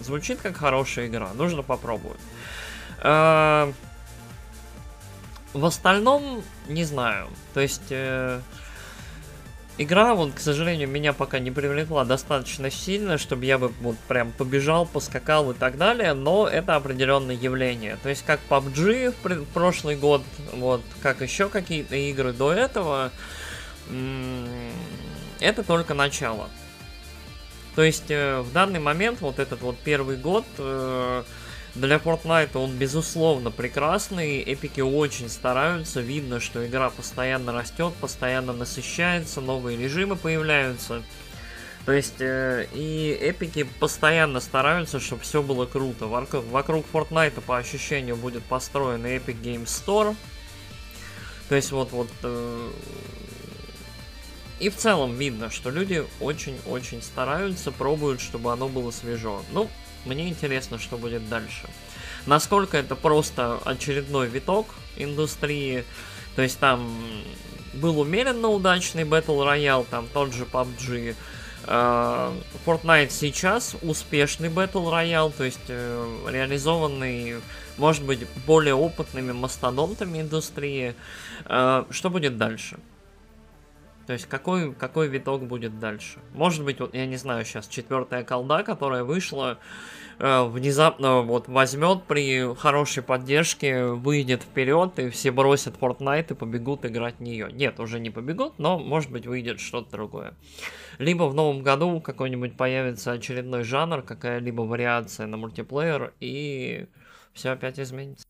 звучит 0.00 0.40
как 0.42 0.58
хорошая 0.58 1.06
игра, 1.06 1.30
нужно 1.32 1.62
попробовать. 1.62 2.20
Э, 3.02 3.72
в 5.52 5.64
остальном, 5.64 6.42
не 6.68 6.84
знаю. 6.84 7.28
То 7.54 7.60
есть, 7.60 7.90
э, 7.90 8.40
игра, 9.78 10.14
вот, 10.14 10.32
к 10.34 10.38
сожалению, 10.38 10.88
меня 10.88 11.12
пока 11.12 11.38
не 11.38 11.50
привлекла 11.50 12.04
достаточно 12.04 12.70
сильно, 12.70 13.18
чтобы 13.18 13.44
я 13.46 13.58
бы 13.58 13.72
вот 13.80 13.96
прям 14.08 14.32
побежал, 14.32 14.86
поскакал 14.86 15.50
и 15.50 15.54
так 15.54 15.76
далее, 15.76 16.14
но 16.14 16.46
это 16.46 16.76
определенное 16.76 17.34
явление. 17.34 17.96
То 18.02 18.08
есть, 18.08 18.24
как 18.24 18.40
PUBG 18.48 19.14
в, 19.22 19.28
в 19.28 19.46
прошлый 19.46 19.96
год, 19.96 20.22
вот, 20.52 20.82
как 21.02 21.20
еще 21.20 21.48
какие-то 21.48 21.96
игры 21.96 22.32
до 22.32 22.52
этого, 22.52 23.10
это 25.40 25.62
только 25.64 25.94
начало. 25.94 26.48
То 27.74 27.82
есть, 27.82 28.10
э, 28.10 28.40
в 28.40 28.52
данный 28.52 28.80
момент, 28.80 29.20
вот 29.20 29.38
этот 29.38 29.62
вот 29.62 29.76
первый 29.78 30.16
год... 30.16 30.44
Э, 30.58 31.24
для 31.74 31.96
Fortnite 31.96 32.56
он 32.56 32.76
безусловно 32.76 33.50
прекрасный, 33.50 34.40
эпики 34.40 34.80
очень 34.80 35.28
стараются, 35.28 36.00
видно, 36.00 36.40
что 36.40 36.66
игра 36.66 36.90
постоянно 36.90 37.52
растет, 37.52 37.94
постоянно 38.00 38.52
насыщается, 38.52 39.40
новые 39.40 39.78
режимы 39.78 40.16
появляются. 40.16 41.02
То 41.86 41.92
есть, 41.92 42.20
э, 42.20 42.66
и 42.74 43.16
эпики 43.20 43.62
постоянно 43.78 44.40
стараются, 44.40 45.00
чтобы 45.00 45.22
все 45.22 45.42
было 45.42 45.64
круто. 45.64 46.06
Вокруг, 46.06 46.84
Fortnite, 46.92 47.40
по 47.40 47.56
ощущению, 47.56 48.16
будет 48.16 48.44
построен 48.44 49.06
Epic 49.06 49.40
Game 49.40 49.64
Store. 49.64 50.14
То 51.48 51.54
есть, 51.54 51.72
вот, 51.72 51.92
вот... 51.92 52.10
Э, 52.22 52.70
и 54.58 54.68
в 54.68 54.76
целом 54.76 55.16
видно, 55.16 55.50
что 55.50 55.70
люди 55.70 56.04
очень-очень 56.20 57.00
стараются, 57.00 57.72
пробуют, 57.72 58.20
чтобы 58.20 58.52
оно 58.52 58.68
было 58.68 58.90
свежо. 58.90 59.42
Ну, 59.52 59.70
мне 60.04 60.28
интересно, 60.28 60.78
что 60.78 60.96
будет 60.96 61.28
дальше. 61.28 61.68
Насколько 62.26 62.76
это 62.76 62.96
просто 62.96 63.58
очередной 63.64 64.28
виток 64.28 64.66
индустрии. 64.96 65.84
То 66.36 66.42
есть 66.42 66.58
там 66.58 66.96
был 67.74 68.00
умеренно 68.00 68.48
удачный 68.48 69.04
Battle 69.04 69.44
Royale, 69.46 69.86
там 69.90 70.06
тот 70.12 70.32
же 70.32 70.44
PUBG. 70.44 71.14
Uh, 71.66 72.42
Fortnite 72.64 73.10
сейчас 73.10 73.76
успешный 73.82 74.48
Battle 74.48 74.90
Royale, 74.90 75.30
то 75.36 75.44
есть 75.44 75.68
uh, 75.68 76.30
реализованный, 76.30 77.36
может 77.76 78.02
быть, 78.02 78.26
более 78.46 78.74
опытными 78.74 79.32
мастодонтами 79.32 80.20
индустрии. 80.20 80.94
Uh, 81.44 81.86
что 81.92 82.08
будет 82.08 82.38
дальше? 82.38 82.78
То 84.10 84.14
есть 84.14 84.26
какой, 84.26 84.74
какой 84.74 85.06
виток 85.06 85.46
будет 85.46 85.78
дальше? 85.78 86.18
Может 86.34 86.64
быть, 86.64 86.80
вот 86.80 86.96
я 86.96 87.06
не 87.06 87.14
знаю, 87.14 87.44
сейчас 87.44 87.68
четвертая 87.68 88.24
колда, 88.24 88.64
которая 88.64 89.04
вышла, 89.04 89.60
э, 90.18 90.44
внезапно 90.48 91.20
вот 91.20 91.46
возьмет 91.46 92.02
при 92.08 92.52
хорошей 92.56 93.04
поддержке, 93.04 93.86
выйдет 93.86 94.42
вперед, 94.42 94.98
и 94.98 95.10
все 95.10 95.30
бросят 95.30 95.76
Fortnite 95.76 96.32
и 96.32 96.34
побегут 96.34 96.84
играть 96.84 97.18
в 97.18 97.22
нее. 97.22 97.50
Нет, 97.52 97.78
уже 97.78 98.00
не 98.00 98.10
побегут, 98.10 98.58
но 98.58 98.80
может 98.80 99.12
быть 99.12 99.28
выйдет 99.28 99.60
что-то 99.60 99.92
другое. 99.92 100.34
Либо 100.98 101.28
в 101.28 101.34
новом 101.34 101.62
году 101.62 102.00
какой-нибудь 102.00 102.56
появится 102.56 103.12
очередной 103.12 103.62
жанр, 103.62 104.02
какая-либо 104.02 104.62
вариация 104.62 105.28
на 105.28 105.36
мультиплеер, 105.36 106.14
и 106.18 106.88
все 107.32 107.50
опять 107.50 107.78
изменится. 107.78 108.26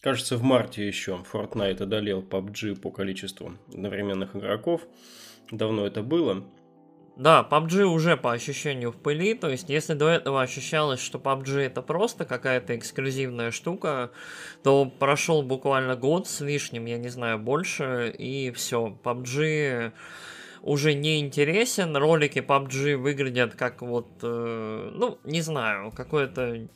Кажется, 0.00 0.36
в 0.36 0.42
марте 0.42 0.86
еще 0.86 1.24
Fortnite 1.32 1.82
одолел 1.82 2.22
PUBG 2.22 2.76
по 2.76 2.90
количеству 2.90 3.54
одновременных 3.68 4.36
игроков. 4.36 4.82
Давно 5.50 5.86
это 5.86 6.02
было. 6.02 6.44
Да, 7.16 7.44
PUBG 7.50 7.82
уже 7.82 8.16
по 8.16 8.32
ощущению 8.32 8.92
в 8.92 8.96
пыли, 8.96 9.34
то 9.34 9.50
есть 9.50 9.68
если 9.68 9.94
до 9.94 10.08
этого 10.08 10.40
ощущалось, 10.40 11.00
что 11.00 11.18
PUBG 11.18 11.62
это 11.62 11.82
просто 11.82 12.24
какая-то 12.24 12.76
эксклюзивная 12.76 13.50
штука, 13.50 14.12
то 14.62 14.86
прошел 14.86 15.42
буквально 15.42 15.96
год 15.96 16.28
с 16.28 16.40
лишним, 16.40 16.86
я 16.86 16.96
не 16.96 17.08
знаю, 17.08 17.40
больше, 17.40 18.14
и 18.16 18.52
все, 18.52 18.96
PUBG 19.02 19.92
уже 20.62 20.94
не 20.94 21.18
интересен, 21.18 21.96
ролики 21.96 22.38
PUBG 22.38 22.96
выглядят 22.96 23.56
как 23.56 23.82
вот, 23.82 24.06
э, 24.22 24.90
ну, 24.94 25.18
не 25.24 25.40
знаю, 25.40 25.90
какое-то 25.90 26.68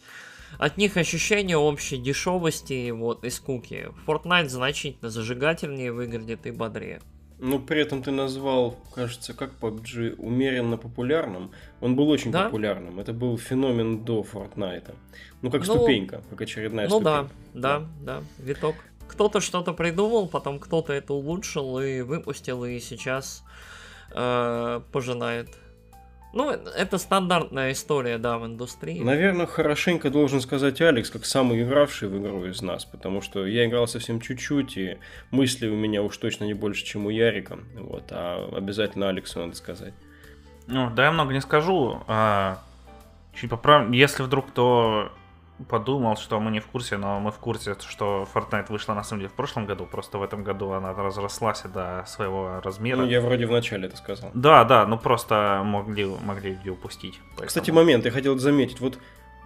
от 0.59 0.77
них 0.77 0.97
ощущение 0.97 1.57
общей 1.57 1.97
дешевости 1.97 2.91
вот, 2.91 3.25
и 3.25 3.31
скуки. 3.31 3.89
Fortnite 4.07 4.49
значительно 4.49 5.11
зажигательнее 5.11 5.93
выглядит 5.93 6.47
и 6.47 6.51
бодрее. 6.51 7.01
Но 7.43 7.59
при 7.59 7.81
этом 7.81 8.05
ты 8.05 8.13
назвал, 8.13 8.77
кажется, 8.95 9.35
как 9.35 9.55
PUBG 9.61 10.15
умеренно 10.15 10.77
популярным. 10.77 11.51
Он 11.81 11.97
был 11.97 12.09
очень 12.09 12.31
да? 12.31 12.45
популярным. 12.45 13.01
Это 13.01 13.13
был 13.13 13.37
феномен 13.37 14.05
до 14.05 14.23
Fortnite. 14.23 14.95
Ну, 15.43 15.51
как 15.51 15.67
ну, 15.67 15.75
ступенька, 15.75 16.23
как 16.31 16.41
очередная 16.41 16.89
ну, 16.89 17.01
ступенька. 17.01 17.31
Ну 17.53 17.61
да, 17.61 17.81
да, 17.81 17.89
да, 18.01 18.23
виток. 18.39 18.77
Кто-то 19.09 19.41
что-то 19.41 19.73
придумал, 19.73 20.29
потом 20.29 20.61
кто-то 20.61 20.93
это 20.93 21.15
улучшил 21.15 21.81
и 21.81 22.03
выпустил, 22.03 22.65
и 22.65 22.79
сейчас 22.79 23.43
э, 24.15 24.81
пожинает 24.93 25.49
ну, 26.33 26.51
это 26.51 26.99
стандартная 26.99 27.73
история, 27.73 28.19
да, 28.19 28.39
в 28.39 28.47
индустрии. 28.47 29.01
Наверное, 29.01 29.47
хорошенько 29.47 30.11
должен 30.11 30.41
сказать 30.41 30.81
Алекс, 30.81 31.11
как 31.11 31.25
самый 31.25 31.63
игравший 31.63 32.09
в 32.09 32.19
игру 32.19 32.47
из 32.47 32.63
нас, 32.63 32.85
потому 32.85 33.21
что 33.21 33.47
я 33.47 33.67
играл 33.67 33.87
совсем 33.87 34.21
чуть-чуть, 34.21 34.77
и 34.77 34.99
мысли 35.31 35.69
у 35.69 35.77
меня 35.77 36.03
уж 36.03 36.17
точно 36.17 36.45
не 36.45 36.55
больше, 36.55 36.85
чем 36.85 37.07
у 37.07 37.11
Ярика, 37.11 37.59
вот, 37.75 38.05
а 38.11 38.49
обязательно 38.57 39.09
Алексу 39.09 39.41
надо 39.41 39.57
сказать. 39.57 39.95
Ну, 40.67 40.91
да, 40.91 41.05
я 41.05 41.13
много 41.13 41.33
не 41.35 41.41
скажу. 41.41 42.01
А, 42.07 42.63
чуть 43.35 43.51
поправ... 43.51 43.91
Если 43.91 44.23
вдруг 44.23 44.49
кто 44.49 45.13
подумал, 45.69 46.17
что 46.17 46.41
мы 46.41 46.51
не 46.51 46.61
в 46.61 46.67
курсе, 46.67 46.97
но 46.97 47.21
мы 47.21 47.31
в 47.31 47.39
курсе, 47.39 47.77
что 47.89 48.27
Fortnite 48.33 48.67
вышла 48.71 48.95
на 48.95 49.03
самом 49.03 49.21
деле 49.21 49.31
в 49.31 49.35
прошлом 49.35 49.67
году, 49.67 49.87
просто 49.87 50.19
в 50.19 50.23
этом 50.23 50.45
году 50.45 50.71
она 50.73 50.93
разрослась 50.93 51.63
до 51.63 52.05
своего 52.07 52.61
размера. 52.61 52.99
Ну, 52.99 53.07
я 53.07 53.21
вроде 53.21 53.47
в 53.47 53.51
начале 53.51 53.89
это 53.89 53.97
сказал. 53.97 54.31
Да, 54.35 54.65
да, 54.65 54.87
ну 54.87 54.99
просто 54.99 55.63
могли, 55.65 56.07
могли 56.07 56.59
упустить. 56.71 57.21
Поэтому... 57.31 57.49
Кстати, 57.49 57.71
момент, 57.71 58.05
я 58.05 58.11
хотел 58.11 58.39
заметить, 58.39 58.81
вот 58.81 58.99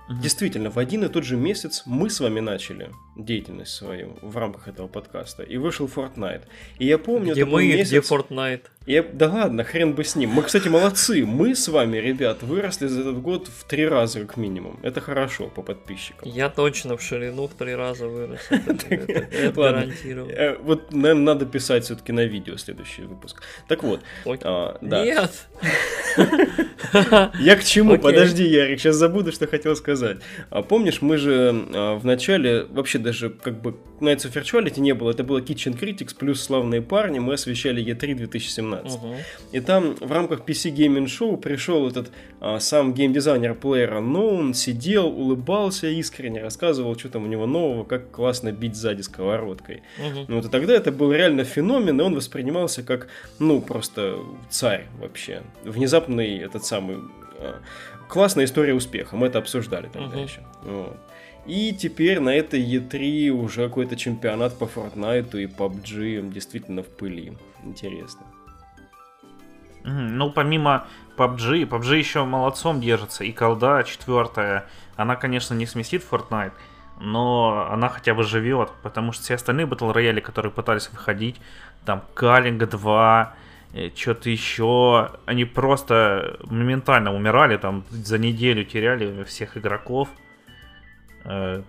Угу. 0.09 0.21
Действительно, 0.21 0.71
в 0.71 0.79
один 0.79 1.05
и 1.05 1.09
тот 1.09 1.25
же 1.25 1.37
месяц 1.37 1.83
мы 1.85 2.11
с 2.11 2.21
вами 2.21 2.41
начали 2.41 2.93
деятельность 3.17 3.73
свою 3.73 4.17
в 4.23 4.37
рамках 4.37 4.69
этого 4.69 4.89
подкаста, 4.89 5.43
и 5.43 5.57
вышел 5.57 5.87
Fortnite. 5.87 6.43
И 6.79 6.87
я 6.87 6.99
помню, 6.99 7.33
где 7.33 7.45
мы, 7.45 7.67
месяц... 7.67 7.89
где 7.89 7.99
Fortnite. 7.99 8.63
Я... 8.87 9.03
Да 9.03 9.29
ладно, 9.29 9.65
хрен 9.65 9.95
бы 9.95 10.05
с 10.05 10.15
ним. 10.15 10.31
Мы, 10.31 10.43
кстати, 10.43 10.69
молодцы. 10.69 11.27
Мы 11.27 11.57
с 11.57 11.67
вами, 11.67 11.97
ребят, 11.97 12.45
выросли 12.45 12.87
за 12.87 13.01
этот 13.01 13.21
год 13.21 13.49
в 13.49 13.65
три 13.65 13.87
раза 13.87 14.21
как 14.21 14.37
минимум. 14.37 14.79
Это 14.85 15.01
хорошо 15.01 15.49
по 15.49 15.63
подписчикам. 15.63 16.29
Я 16.29 16.49
точно 16.49 16.97
в 16.97 17.03
ширину 17.03 17.49
в 17.49 17.55
три 17.55 17.75
раза 17.75 18.07
вырос. 18.07 18.41
Гарантирую. 19.57 20.29
Э, 20.31 20.57
вот, 20.59 20.93
наверное, 20.93 21.35
надо 21.35 21.47
писать 21.47 21.85
все-таки 21.85 22.13
на 22.13 22.25
видео 22.27 22.57
следующий 22.59 23.03
выпуск. 23.03 23.43
Так 23.67 23.83
вот. 23.83 24.03
А, 24.25 24.79
Нет. 24.81 25.33
Я 27.41 27.57
к 27.57 27.65
чему? 27.65 27.99
Подожди, 27.99 28.45
Ярик, 28.45 28.79
сейчас 28.79 28.95
забуду, 28.97 29.33
что 29.33 29.49
хотел 29.49 29.75
сказать. 29.75 30.19
А 30.51 30.63
помнишь, 30.63 31.03
мы 31.03 31.17
же 31.19 31.67
а, 31.75 31.99
в 31.99 32.05
начале, 32.05 32.65
вообще 32.65 32.99
даже 33.07 33.31
как 33.31 33.63
бы 33.63 33.77
Nights 34.01 34.27
of 34.27 34.33
Virtuality 34.33 34.81
не 34.81 34.93
было, 34.95 35.13
это 35.13 35.23
было 35.23 35.39
Kitchen 35.39 35.79
Critics 35.79 36.15
плюс 36.19 36.43
Славные 36.43 36.83
парни, 36.83 37.21
мы 37.21 37.35
освещали 37.35 37.85
E3 37.85 38.15
2017. 38.15 38.95
Угу. 38.97 39.15
И 39.53 39.61
там 39.61 39.95
в 39.95 40.11
рамках 40.11 40.41
PC 40.41 40.75
Gaming 40.75 41.05
Show 41.05 41.37
пришел 41.37 41.89
этот 41.89 42.11
а, 42.41 42.59
сам 42.59 42.93
геймдизайнер 42.95 43.55
плеера 43.55 44.01
он 44.01 44.55
сидел, 44.55 45.07
улыбался 45.07 45.87
искренне, 45.87 46.43
рассказывал, 46.43 46.99
что 46.99 47.09
там 47.09 47.25
у 47.25 47.27
него 47.29 47.47
нового, 47.47 47.85
как 47.85 48.11
классно 48.11 48.51
бить 48.51 48.75
сзади 48.75 49.03
сковородкой. 49.03 49.83
Угу. 49.99 50.25
Ну, 50.27 50.37
вот 50.37 50.47
и 50.47 50.49
тогда 50.49 50.75
это 50.75 50.91
был 50.91 51.13
реально 51.13 51.45
феномен, 51.45 52.01
и 52.01 52.03
он 52.03 52.15
воспринимался 52.17 52.83
как, 52.83 53.07
ну, 53.39 53.61
просто 53.61 54.19
царь 54.51 54.87
вообще. 55.01 55.43
Внезапный 55.63 56.39
этот 56.39 56.65
самый... 56.65 56.97
А, 57.39 57.61
классная 58.09 58.47
история 58.47 58.75
успеха, 58.75 59.17
мы 59.17 59.29
это 59.29 59.39
обсуждали 59.39 59.89
тогда 59.93 60.17
угу. 60.17 60.25
еще. 60.25 60.41
Вот. 60.65 60.97
И 61.47 61.73
теперь 61.73 62.19
на 62.19 62.31
этой 62.31 62.61
E3 62.61 63.31
уже 63.31 63.69
какой-то 63.69 63.97
чемпионат 63.97 64.59
по 64.59 64.65
Fortnite 64.65 65.43
и 65.43 65.47
PUBG 65.47 66.33
действительно 66.33 66.83
в 66.83 66.89
пыли. 66.89 67.37
Интересно. 67.65 68.23
Ну, 69.85 70.33
помимо 70.33 70.87
PUBG, 71.17 71.69
PUBG 71.69 71.97
еще 71.97 72.25
молодцом 72.25 72.81
держится. 72.81 73.23
И 73.23 73.31
колда 73.31 73.85
четвертая, 73.85 74.67
она, 74.97 75.15
конечно, 75.15 75.55
не 75.55 75.67
сместит 75.67 76.05
Fortnite, 76.11 76.53
но 76.99 77.69
она 77.71 77.89
хотя 77.89 78.15
бы 78.15 78.25
живет, 78.25 78.71
потому 78.83 79.13
что 79.13 79.23
все 79.23 79.35
остальные 79.35 79.67
Battle 79.67 79.95
Royale, 79.95 80.21
которые 80.21 80.51
пытались 80.51 80.91
выходить, 80.91 81.37
там 81.85 82.03
Калинг 82.15 82.69
2, 82.69 83.35
э, 83.75 83.91
что-то 83.95 84.29
еще, 84.29 85.13
они 85.25 85.45
просто 85.45 86.39
моментально 86.45 87.15
умирали, 87.15 87.57
там 87.57 87.85
за 87.91 88.19
неделю 88.19 88.65
теряли 88.65 89.23
всех 89.23 89.57
игроков. 89.57 90.09
Э, 91.27 91.63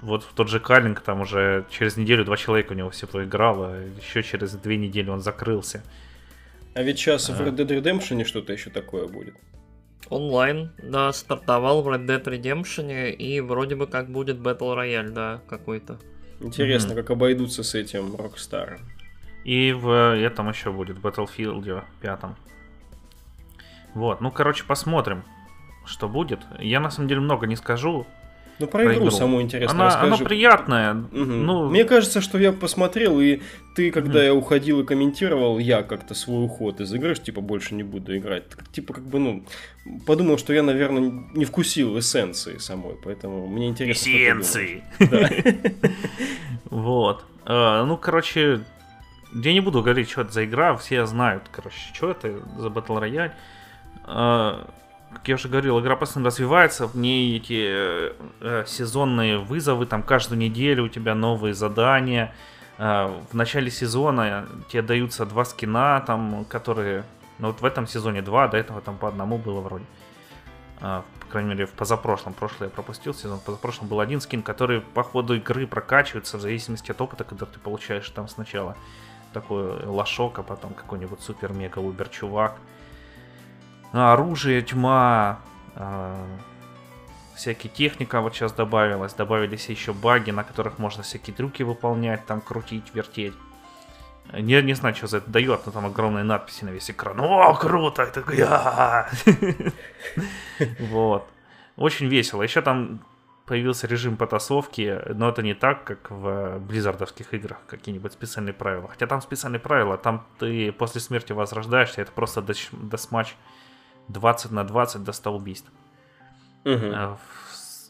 вот 0.00 0.22
в 0.22 0.32
тот 0.32 0.48
же 0.48 0.60
Калинг, 0.60 1.00
там 1.00 1.20
уже 1.20 1.66
через 1.70 1.96
неделю 1.96 2.24
два 2.24 2.36
человека 2.36 2.72
у 2.72 2.76
него 2.76 2.90
все 2.90 3.06
поиграло, 3.06 3.76
еще 4.00 4.22
через 4.22 4.52
две 4.52 4.76
недели 4.76 5.10
он 5.10 5.20
закрылся. 5.20 5.82
А 6.74 6.82
ведь 6.82 6.98
сейчас 6.98 7.28
а. 7.28 7.34
в 7.34 7.40
Red 7.40 7.56
Dead 7.56 7.82
Redemption 7.82 8.24
что-то 8.24 8.52
еще 8.52 8.70
такое 8.70 9.06
будет. 9.06 9.34
Онлайн, 10.08 10.72
да, 10.82 11.12
стартовал 11.12 11.82
в 11.82 11.88
Red 11.88 12.06
Dead 12.06 12.24
Redemption, 12.24 13.10
и 13.10 13.40
вроде 13.40 13.76
бы 13.76 13.86
как 13.86 14.10
будет 14.10 14.38
Battle 14.38 14.76
Royale, 14.76 15.10
да, 15.10 15.40
какой-то. 15.48 15.98
Интересно, 16.40 16.94
как 16.94 17.10
обойдутся 17.10 17.62
с 17.62 17.74
этим 17.74 18.14
Rockstar. 18.14 18.80
И 19.44 19.72
в 19.72 20.16
этом 20.16 20.48
еще 20.48 20.72
будет, 20.72 20.98
в 20.98 21.06
Battlefield 21.06 21.84
5. 22.00 22.20
Вот, 23.94 24.20
ну, 24.20 24.30
короче, 24.30 24.64
посмотрим, 24.64 25.24
что 25.84 26.08
будет. 26.08 26.40
Я, 26.58 26.80
на 26.80 26.90
самом 26.90 27.08
деле, 27.08 27.20
много 27.20 27.46
не 27.46 27.56
скажу. 27.56 28.06
Ну, 28.60 28.66
про, 28.66 28.84
про 28.84 28.92
игру, 28.92 29.04
игру 29.04 29.10
самую 29.10 29.42
интересную 29.42 29.80
она, 29.80 29.86
расскажи. 29.86 30.14
Она 30.14 30.16
приятная. 30.18 30.94
Угу. 30.94 31.24
Ну... 31.24 31.68
Мне 31.70 31.84
кажется, 31.84 32.20
что 32.20 32.38
я 32.38 32.52
посмотрел, 32.52 33.18
и 33.20 33.40
ты, 33.74 33.90
когда 33.90 34.18
угу. 34.18 34.24
я 34.24 34.34
уходил 34.34 34.80
и 34.80 34.84
комментировал, 34.84 35.58
я 35.58 35.82
как-то 35.82 36.14
свой 36.14 36.44
уход 36.44 36.80
из 36.80 36.92
игры, 36.92 37.14
что, 37.14 37.24
типа, 37.26 37.40
больше 37.40 37.74
не 37.74 37.82
буду 37.82 38.16
играть. 38.16 38.44
Типа, 38.72 38.92
как 38.92 39.04
бы, 39.04 39.18
ну, 39.18 39.44
подумал, 40.06 40.36
что 40.36 40.52
я, 40.52 40.62
наверное, 40.62 41.24
не 41.34 41.44
вкусил 41.46 41.98
эссенции 41.98 42.58
самой, 42.58 42.96
поэтому 43.02 43.46
мне 43.46 43.68
интересно. 43.68 44.08
Эссенции! 44.08 44.84
Вот. 46.70 47.24
А, 47.44 47.84
ну, 47.84 47.96
короче, 47.96 48.60
я 49.34 49.52
не 49.52 49.60
буду 49.60 49.82
говорить, 49.82 50.08
что 50.08 50.20
это 50.22 50.32
за 50.32 50.44
игра, 50.44 50.76
все 50.76 51.04
знают, 51.06 51.44
короче, 51.50 51.76
что 51.92 52.12
это 52.12 52.40
за 52.58 52.68
Battle 52.68 53.00
Royale. 53.00 54.66
Как 55.12 55.26
я 55.26 55.34
уже 55.34 55.48
говорил, 55.48 55.80
игра 55.80 55.96
постоянно 55.96 56.28
развивается, 56.28 56.86
в 56.86 56.96
ней 56.96 57.36
эти 57.36 57.66
э, 57.66 58.12
э, 58.40 58.64
сезонные 58.66 59.38
вызовы, 59.38 59.86
там 59.86 60.04
каждую 60.04 60.38
неделю 60.38 60.84
у 60.84 60.88
тебя 60.88 61.16
новые 61.16 61.52
задания. 61.52 62.32
Э, 62.78 63.12
в 63.30 63.34
начале 63.34 63.72
сезона 63.72 64.46
тебе 64.68 64.82
даются 64.82 65.26
два 65.26 65.44
скина, 65.44 66.00
там, 66.06 66.44
которые, 66.44 67.04
ну 67.38 67.48
вот 67.48 67.60
в 67.60 67.64
этом 67.64 67.88
сезоне 67.88 68.22
два, 68.22 68.46
до 68.46 68.56
этого 68.56 68.80
там 68.80 68.98
по 68.98 69.08
одному 69.08 69.36
было 69.36 69.60
вроде. 69.60 69.84
Э, 70.80 71.02
по 71.18 71.26
крайней 71.26 71.50
мере, 71.50 71.66
в 71.66 71.72
позапрошлом, 71.72 72.32
прошлый 72.32 72.68
я 72.68 72.70
пропустил 72.72 73.12
сезон, 73.12 73.40
в 73.40 73.42
позапрошлом 73.42 73.88
был 73.88 73.98
один 73.98 74.20
скин, 74.20 74.44
который 74.44 74.80
по 74.80 75.02
ходу 75.02 75.34
игры 75.34 75.66
прокачивается 75.66 76.38
в 76.38 76.40
зависимости 76.40 76.92
от 76.92 77.00
опыта, 77.00 77.24
который 77.24 77.50
ты 77.50 77.58
получаешь 77.58 78.08
там 78.10 78.28
сначала. 78.28 78.76
Такой 79.32 79.84
лошок, 79.84 80.38
а 80.38 80.42
потом 80.44 80.72
какой-нибудь 80.72 81.20
супер-мега-убер-чувак. 81.20 82.52
А, 82.52 82.79
оружие, 83.92 84.62
тьма, 84.62 85.40
э, 85.74 86.36
всякие 87.34 87.72
техника 87.72 88.20
вот 88.20 88.34
сейчас 88.34 88.52
добавилась, 88.52 89.14
добавились 89.14 89.68
еще 89.68 89.92
баги, 89.92 90.30
на 90.30 90.44
которых 90.44 90.78
можно 90.78 91.02
всякие 91.02 91.34
трюки 91.34 91.62
выполнять, 91.62 92.26
там 92.26 92.40
крутить, 92.40 92.94
вертеть. 92.94 93.34
Не, 94.32 94.62
не 94.62 94.74
знаю, 94.74 94.94
что 94.94 95.06
за 95.06 95.16
это 95.18 95.30
дает, 95.30 95.66
но 95.66 95.72
там 95.72 95.86
огромные 95.86 96.24
надписи 96.24 96.64
на 96.64 96.70
весь 96.70 96.90
экран. 96.90 97.18
О, 97.20 97.54
круто! 97.54 98.02
Это 98.02 98.22
Вот. 100.78 101.28
Очень 101.76 102.06
весело. 102.06 102.42
Еще 102.42 102.60
там 102.60 103.00
появился 103.46 103.88
режим 103.88 104.16
потасовки, 104.16 105.00
но 105.12 105.30
это 105.30 105.42
не 105.42 105.54
так, 105.54 105.82
как 105.82 106.10
в 106.10 106.58
близзардовских 106.60 107.34
играх, 107.34 107.58
какие-нибудь 107.66 108.12
специальные 108.12 108.52
правила. 108.52 108.86
Хотя 108.86 109.08
там 109.08 109.20
специальные 109.20 109.58
правила, 109.58 109.96
там 109.96 110.24
ты 110.38 110.70
после 110.70 111.00
смерти 111.00 111.32
возрождаешься, 111.32 112.02
это 112.02 112.12
просто 112.12 112.44
десматч 112.72 113.34
20 114.12 114.50
на 114.50 114.64
20 114.64 115.04
до 115.04 115.12
100 115.12 115.32
убийств. 115.32 115.70
Угу. 116.64 117.18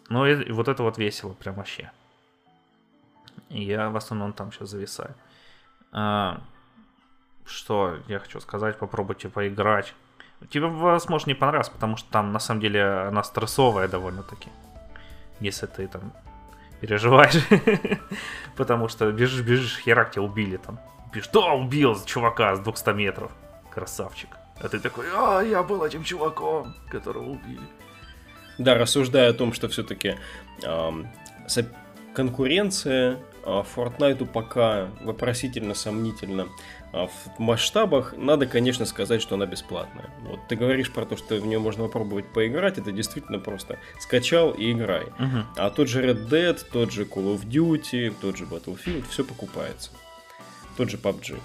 Ну 0.09 0.27
и, 0.27 0.53
вот 0.53 0.69
это 0.69 0.83
вот 0.83 0.99
весело 0.99 1.33
прям 1.35 1.55
вообще. 1.55 1.91
И 3.49 3.65
я 3.65 3.91
в 3.91 3.97
основном 3.97 4.33
там 4.33 4.53
сейчас 4.53 4.71
зависаю. 4.71 5.15
А, 5.93 6.41
что 7.45 7.99
я 8.09 8.19
хочу 8.19 8.41
сказать, 8.41 8.79
попробуйте 8.79 9.29
поиграть. 9.29 9.95
Тебе, 10.49 10.67
возможно, 10.67 11.31
не 11.31 11.35
понравится, 11.35 11.73
потому 11.73 11.97
что 11.97 12.11
там 12.11 12.33
на 12.33 12.39
самом 12.39 12.61
деле 12.61 12.83
она 12.83 13.23
стрессовая 13.23 13.89
довольно-таки. 13.89 14.49
Если 15.41 15.67
ты 15.67 15.89
там 15.89 16.13
переживаешь. 16.81 17.47
потому 18.57 18.89
что 18.89 19.11
бежишь, 19.13 19.45
бежишь, 19.45 19.79
херак 19.79 20.13
тебя 20.13 20.23
убили 20.23 20.57
там. 20.57 20.81
Да, 21.33 21.53
убил 21.53 21.97
чувака 22.05 22.57
с 22.57 22.61
200 22.61 22.91
метров. 22.91 23.33
Красавчик. 23.71 24.40
А 24.61 24.69
ты 24.69 24.79
такой, 24.79 25.07
а, 25.15 25.41
я 25.41 25.63
был 25.63 25.85
этим 25.85 26.05
чуваком, 26.05 26.75
которого 26.91 27.31
убили. 27.31 27.61
Да, 28.59 28.75
рассуждая 28.75 29.31
о 29.31 29.33
том, 29.33 29.55
что 29.55 29.69
все-таки 29.69 30.17
э, 30.63 30.91
конкуренция 32.13 33.19
э, 33.45 33.63
Fortnite 33.75 34.27
пока 34.27 34.91
вопросительно 35.01 35.73
сомнительно 35.73 36.49
э, 36.93 37.07
в 37.07 37.39
масштабах, 37.39 38.15
надо, 38.19 38.45
конечно, 38.45 38.85
сказать, 38.85 39.23
что 39.23 39.37
она 39.37 39.47
бесплатная. 39.47 40.11
Вот 40.29 40.41
ты 40.47 40.57
говоришь 40.57 40.93
про 40.93 41.07
то, 41.07 41.17
что 41.17 41.37
в 41.37 41.47
нее 41.47 41.59
можно 41.59 41.85
попробовать 41.85 42.31
поиграть, 42.35 42.77
это 42.77 42.93
действительно 42.93 43.39
просто 43.39 43.79
скачал 43.99 44.51
и 44.51 44.73
играй. 44.73 45.05
Угу. 45.05 45.45
А 45.57 45.71
тот 45.71 45.89
же 45.89 46.05
Red 46.05 46.29
Dead, 46.29 46.61
тот 46.71 46.93
же 46.93 47.05
Call 47.05 47.35
of 47.35 47.47
Duty, 47.47 48.15
тот 48.21 48.37
же 48.37 48.45
Battlefield, 48.45 49.07
все 49.09 49.25
покупается. 49.25 49.91
Тот 50.77 50.91
же 50.91 50.99
PUBG. 50.99 51.39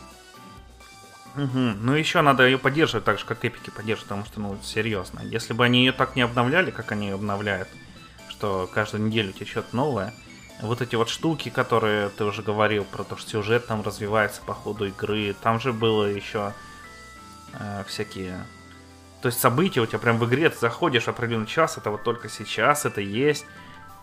Угу. 1.36 1.60
Ну, 1.82 1.94
еще 1.94 2.22
надо 2.22 2.46
ее 2.46 2.58
поддерживать 2.58 3.04
так 3.04 3.20
же, 3.20 3.26
как 3.26 3.44
эпики 3.44 3.70
поддерживают, 3.70 4.08
потому 4.08 4.26
что, 4.26 4.40
ну, 4.40 4.58
серьезно. 4.64 5.20
Если 5.22 5.54
бы 5.54 5.66
они 5.66 5.80
ее 5.86 5.92
так 5.92 6.16
не 6.16 6.22
обновляли, 6.22 6.72
как 6.72 6.92
они 6.92 7.08
ее 7.08 7.16
обновляют, 7.16 7.68
что 8.30 8.70
каждую 8.74 9.04
неделю 9.04 9.34
что-то 9.46 9.76
новое, 9.76 10.14
вот 10.62 10.82
эти 10.82 10.96
вот 10.96 11.10
штуки, 11.10 11.50
которые 11.50 12.10
ты 12.10 12.24
уже 12.24 12.42
говорил, 12.42 12.86
про 12.86 13.04
то, 13.04 13.18
что 13.18 13.30
сюжет 13.30 13.68
там 13.68 13.82
развивается 13.82 14.42
по 14.46 14.54
ходу 14.54 14.86
игры, 14.86 15.36
там 15.42 15.60
же 15.60 15.74
было 15.74 16.06
еще 16.06 16.54
э, 17.54 17.84
всякие... 17.88 18.46
То 19.22 19.28
есть 19.28 19.40
события 19.40 19.82
у 19.82 19.86
тебя 19.86 20.00
прям 20.00 20.18
в 20.18 20.26
игре, 20.26 20.50
ты 20.50 20.58
заходишь 20.58 21.08
определенный 21.08 21.48
час, 21.48 21.78
это 21.78 21.90
вот 21.90 22.04
только 22.04 22.30
сейчас 22.30 22.86
это 22.86 23.02
есть, 23.02 23.46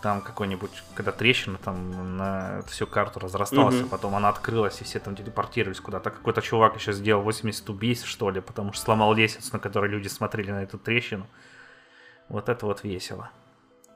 там 0.03 0.21
какой-нибудь, 0.21 0.83
когда 0.95 1.13
трещина 1.13 1.57
там 1.57 2.17
на 2.17 2.61
всю 2.67 2.85
карту 2.85 3.21
разрасталась, 3.21 3.75
угу. 3.75 3.85
а 3.85 3.89
потом 3.89 4.15
она 4.15 4.27
открылась, 4.27 4.81
и 4.81 4.83
все 4.83 4.99
там 4.99 5.15
телепортировались 5.15 5.79
куда-то. 5.79 6.11
Какой-то 6.11 6.41
чувак 6.41 6.75
еще 6.75 6.91
сделал 6.91 7.23
80 7.23 7.69
убийств, 7.69 8.05
что 8.05 8.29
ли, 8.29 8.41
потому 8.41 8.73
что 8.73 8.83
сломал 8.83 9.13
лестницу, 9.13 9.49
на 9.53 9.59
которой 9.59 9.89
люди 9.89 10.09
смотрели 10.09 10.51
на 10.51 10.63
эту 10.63 10.77
трещину. 10.77 11.25
Вот 12.27 12.49
это 12.49 12.65
вот 12.65 12.83
весело. 12.83 13.31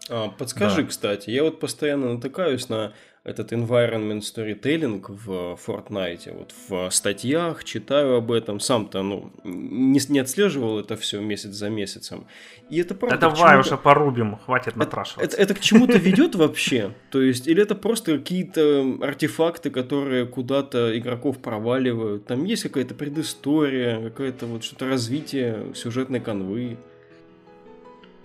А, 0.09 0.29
подскажи, 0.29 0.83
да. 0.83 0.87
кстати, 0.87 1.29
я 1.29 1.43
вот 1.43 1.59
постоянно 1.59 2.13
натыкаюсь 2.13 2.69
на 2.69 2.93
этот 3.27 3.51
environment 3.51 4.21
storytelling 4.21 5.03
в 5.09 5.59
Fortnite. 5.65 6.33
Вот 6.33 6.53
в 6.69 6.89
статьях 6.91 7.65
читаю 7.65 8.15
об 8.15 8.31
этом. 8.31 8.61
Сам-то, 8.61 9.03
ну, 9.03 9.33
не, 9.43 9.99
не 10.07 10.19
отслеживал 10.19 10.79
это 10.79 10.95
все 10.95 11.19
месяц 11.19 11.49
за 11.49 11.69
месяцем. 11.69 12.25
И 12.69 12.79
это 12.79 12.95
правда... 12.95 13.17
Да 13.17 13.29
давай 13.29 13.59
уже 13.59 13.75
порубим, 13.75 14.37
хватит 14.37 14.77
напрашиваться. 14.77 15.25
Это, 15.25 15.35
это, 15.35 15.51
это 15.51 15.59
к 15.59 15.63
чему-то 15.63 15.97
ведет 15.97 16.35
вообще? 16.35 16.93
То 17.11 17.21
есть, 17.21 17.47
или 17.47 17.61
это 17.61 17.75
просто 17.75 18.17
какие-то 18.17 18.97
артефакты, 19.01 19.71
которые 19.71 20.25
куда-то 20.25 20.97
игроков 20.97 21.39
проваливают? 21.39 22.27
Там 22.27 22.45
есть 22.45 22.63
какая-то 22.63 22.95
предыстория, 22.95 24.01
какое-то 24.01 24.45
вот 24.45 24.63
что-то 24.63 24.87
развитие 24.87 25.73
сюжетной 25.75 26.21
канвы? 26.21 26.77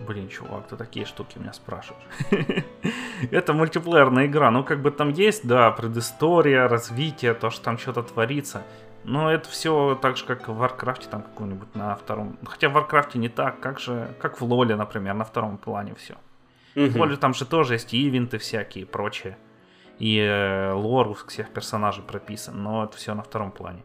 Блин, 0.07 0.27
чувак, 0.27 0.67
ты 0.67 0.75
такие 0.75 1.05
штуки 1.05 1.37
меня 1.37 1.53
спрашиваешь. 1.53 2.03
Это 3.31 3.53
мультиплеерная 3.53 4.25
игра. 4.25 4.51
Ну, 4.51 4.63
как 4.63 4.81
бы 4.81 4.91
там 4.91 5.09
есть, 5.09 5.47
да, 5.47 5.71
предыстория, 5.71 6.67
развитие, 6.67 7.33
то, 7.33 7.49
что 7.49 7.63
там 7.63 7.77
что-то 7.77 8.03
творится. 8.03 8.63
Но 9.05 9.31
это 9.31 9.49
все 9.49 9.97
так 10.01 10.15
же, 10.15 10.25
как 10.25 10.47
в 10.47 10.55
Варкрафте, 10.55 11.07
там 11.09 11.23
каком-нибудь 11.23 11.75
на 11.75 11.95
втором. 11.95 12.37
Хотя 12.45 12.69
в 12.69 12.73
Варкрафте 12.73 13.19
не 13.19 13.27
так, 13.27 13.59
как 13.59 13.79
же, 13.79 14.15
как 14.19 14.39
в 14.39 14.45
Лоле, 14.45 14.75
например, 14.75 15.13
на 15.13 15.25
втором 15.25 15.57
плане 15.57 15.93
все. 15.95 16.15
В 16.75 16.97
Лоле 16.97 17.17
там 17.17 17.33
же 17.33 17.45
тоже 17.45 17.73
есть 17.73 17.93
ивенты 17.93 18.37
всякие 18.37 18.83
и 18.83 18.87
прочее. 18.87 19.37
И 19.99 20.17
э, 20.17 20.71
лор 20.73 21.09
у 21.09 21.13
всех 21.13 21.49
персонажей 21.49 22.03
прописан, 22.03 22.63
но 22.63 22.85
это 22.85 22.97
все 22.97 23.13
на 23.13 23.23
втором 23.23 23.51
плане. 23.51 23.83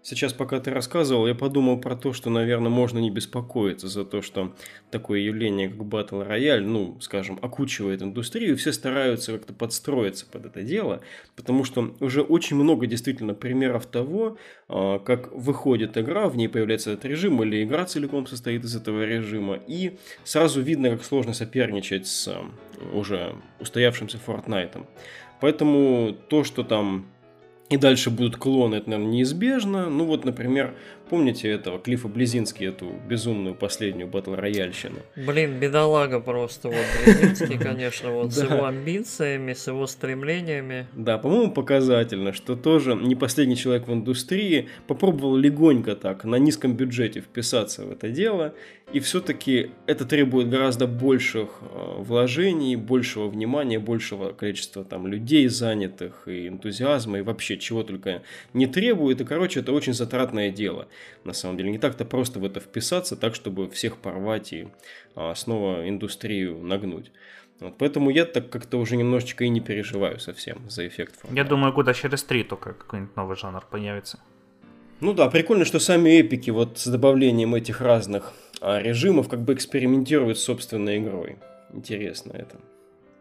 Сейчас, 0.00 0.32
пока 0.32 0.60
ты 0.60 0.70
рассказывал, 0.70 1.26
я 1.26 1.34
подумал 1.34 1.78
про 1.80 1.96
то, 1.96 2.12
что, 2.12 2.30
наверное, 2.30 2.70
можно 2.70 2.98
не 2.98 3.10
беспокоиться 3.10 3.88
за 3.88 4.04
то, 4.04 4.22
что 4.22 4.54
такое 4.90 5.20
явление, 5.20 5.68
как 5.68 5.78
Battle 5.78 6.26
Royale, 6.26 6.60
ну, 6.60 6.98
скажем, 7.00 7.38
окучивает 7.42 8.00
индустрию, 8.00 8.56
все 8.56 8.72
стараются 8.72 9.32
как-то 9.32 9.52
подстроиться 9.52 10.24
под 10.24 10.46
это 10.46 10.62
дело, 10.62 11.02
потому 11.36 11.64
что 11.64 11.94
уже 12.00 12.22
очень 12.22 12.56
много 12.56 12.86
действительно 12.86 13.34
примеров 13.34 13.86
того, 13.86 14.38
а, 14.68 14.98
как 15.00 15.32
выходит 15.32 15.98
игра, 15.98 16.28
в 16.28 16.36
ней 16.36 16.48
появляется 16.48 16.92
этот 16.92 17.04
режим, 17.04 17.42
или 17.42 17.64
игра 17.64 17.84
целиком 17.84 18.26
состоит 18.26 18.64
из 18.64 18.76
этого 18.76 19.04
режима, 19.04 19.58
и 19.66 19.98
сразу 20.24 20.62
видно, 20.62 20.90
как 20.90 21.04
сложно 21.04 21.34
соперничать 21.34 22.06
с 22.06 22.34
уже 22.92 23.34
устоявшимся 23.58 24.18
Fortnite. 24.24 24.86
Поэтому 25.40 26.16
то, 26.28 26.44
что 26.44 26.62
там 26.62 27.06
И 27.70 27.76
дальше 27.76 28.10
будут 28.10 28.36
клоны, 28.36 28.76
это, 28.76 28.88
наверное, 28.90 29.12
неизбежно. 29.12 29.90
Ну 29.90 30.06
вот, 30.06 30.24
например, 30.24 30.74
помните 31.08 31.48
этого 31.48 31.78
Клифа 31.78 32.08
Близински, 32.08 32.64
эту 32.64 32.92
безумную 33.08 33.54
последнюю 33.54 34.08
батл 34.08 34.34
рояльщину? 34.34 34.98
Блин, 35.16 35.58
бедолага 35.58 36.20
просто. 36.20 36.68
Вот 36.68 36.86
Близинский, 37.04 37.58
конечно, 37.62 38.10
вот 38.10 38.32
с 38.32 38.42
его 38.42 38.64
амбициями, 38.64 39.52
с 39.52 39.66
его 39.66 39.86
стремлениями. 39.86 40.86
Да, 40.94 41.18
по-моему, 41.18 41.52
показательно, 41.52 42.32
что 42.32 42.56
тоже 42.56 42.94
не 42.94 43.14
последний 43.14 43.56
человек 43.56 43.88
в 43.88 43.92
индустрии 43.92 44.68
попробовал 44.86 45.36
легонько 45.36 45.96
так, 45.96 46.24
на 46.24 46.36
низком 46.36 46.76
бюджете 46.76 47.20
вписаться 47.20 47.84
в 47.84 47.92
это 47.92 48.08
дело, 48.10 48.54
и 48.92 49.00
все-таки 49.00 49.70
это 49.86 50.06
требует 50.06 50.48
гораздо 50.48 50.86
больших 50.86 51.60
э, 51.60 51.94
вложений, 51.98 52.76
большего 52.76 53.28
внимания, 53.28 53.78
большего 53.78 54.32
количества 54.32 54.82
там 54.82 55.06
людей 55.06 55.46
занятых, 55.48 56.26
и 56.26 56.48
энтузиазма, 56.48 57.18
и 57.18 57.22
вообще 57.22 57.58
чего 57.58 57.82
только 57.82 58.22
не 58.54 58.66
требует. 58.66 59.20
И, 59.20 59.24
короче, 59.24 59.60
это 59.60 59.72
очень 59.72 59.92
затратное 59.92 60.50
дело. 60.50 60.88
На 61.24 61.32
самом 61.32 61.56
деле, 61.56 61.70
не 61.70 61.78
так-то 61.78 62.04
просто 62.04 62.40
в 62.40 62.44
это 62.44 62.60
вписаться, 62.60 63.16
так, 63.16 63.34
чтобы 63.34 63.68
всех 63.70 63.98
порвать 63.98 64.52
и 64.52 64.68
а, 65.14 65.34
снова 65.34 65.88
индустрию 65.88 66.58
нагнуть. 66.62 67.10
Вот, 67.60 67.76
поэтому 67.76 68.10
я 68.10 68.24
так 68.24 68.50
как-то 68.50 68.78
уже 68.78 68.96
немножечко 68.96 69.44
и 69.44 69.48
не 69.48 69.60
переживаю 69.60 70.20
совсем 70.20 70.70
за 70.70 70.86
эффект 70.86 71.16
формата. 71.16 71.36
Я 71.36 71.44
думаю, 71.44 71.72
года 71.72 71.92
через 71.92 72.22
три 72.22 72.44
только 72.44 72.72
какой-нибудь 72.72 73.16
новый 73.16 73.36
жанр 73.36 73.64
появится. 73.68 74.20
Ну 75.00 75.12
да, 75.12 75.28
прикольно, 75.28 75.64
что 75.64 75.78
сами 75.78 76.20
эпики 76.20 76.50
вот 76.50 76.78
с 76.78 76.86
добавлением 76.86 77.54
этих 77.54 77.80
разных 77.80 78.32
а, 78.60 78.80
режимов 78.80 79.28
как 79.28 79.42
бы 79.42 79.54
экспериментируют 79.54 80.38
с 80.38 80.44
собственной 80.44 80.98
игрой. 80.98 81.36
Интересно 81.72 82.32
это. 82.32 82.58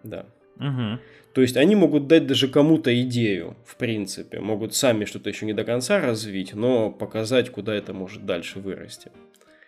Да. 0.03 0.25
Угу. 0.60 1.00
То 1.34 1.41
есть 1.41 1.56
они 1.58 1.76
могут 1.76 2.08
дать 2.08 2.26
даже 2.26 2.48
кому-то 2.48 3.00
идею, 3.02 3.56
в 3.65 3.76
принципе. 3.76 4.39
Могут 4.39 4.74
сами 4.74 5.06
что-то 5.06 5.30
еще 5.30 5.46
не 5.46 5.54
до 5.54 5.63
конца 5.63 6.00
развить, 6.00 6.54
но 6.54 6.89
показать, 6.89 7.52
куда 7.52 7.76
это 7.76 7.93
может 7.93 8.26
дальше 8.26 8.60
вырасти. 8.60 9.12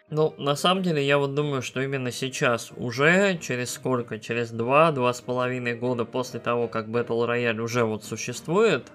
Ну, 0.10 0.34
на 0.40 0.56
самом 0.56 0.82
деле, 0.82 1.06
я 1.06 1.20
вот 1.20 1.36
думаю, 1.36 1.62
что 1.62 1.82
именно 1.82 2.12
сейчас, 2.12 2.72
уже 2.76 3.38
через 3.38 3.70
сколько? 3.70 4.18
Через 4.18 4.50
два, 4.50 4.92
два 4.92 5.14
с 5.14 5.22
половиной 5.22 5.76
года 5.76 6.06
после 6.06 6.40
того, 6.40 6.68
как 6.68 6.88
Battle 6.88 7.28
Royale 7.28 7.60
уже 7.60 7.84
вот 7.84 8.04
существует, 8.04 8.92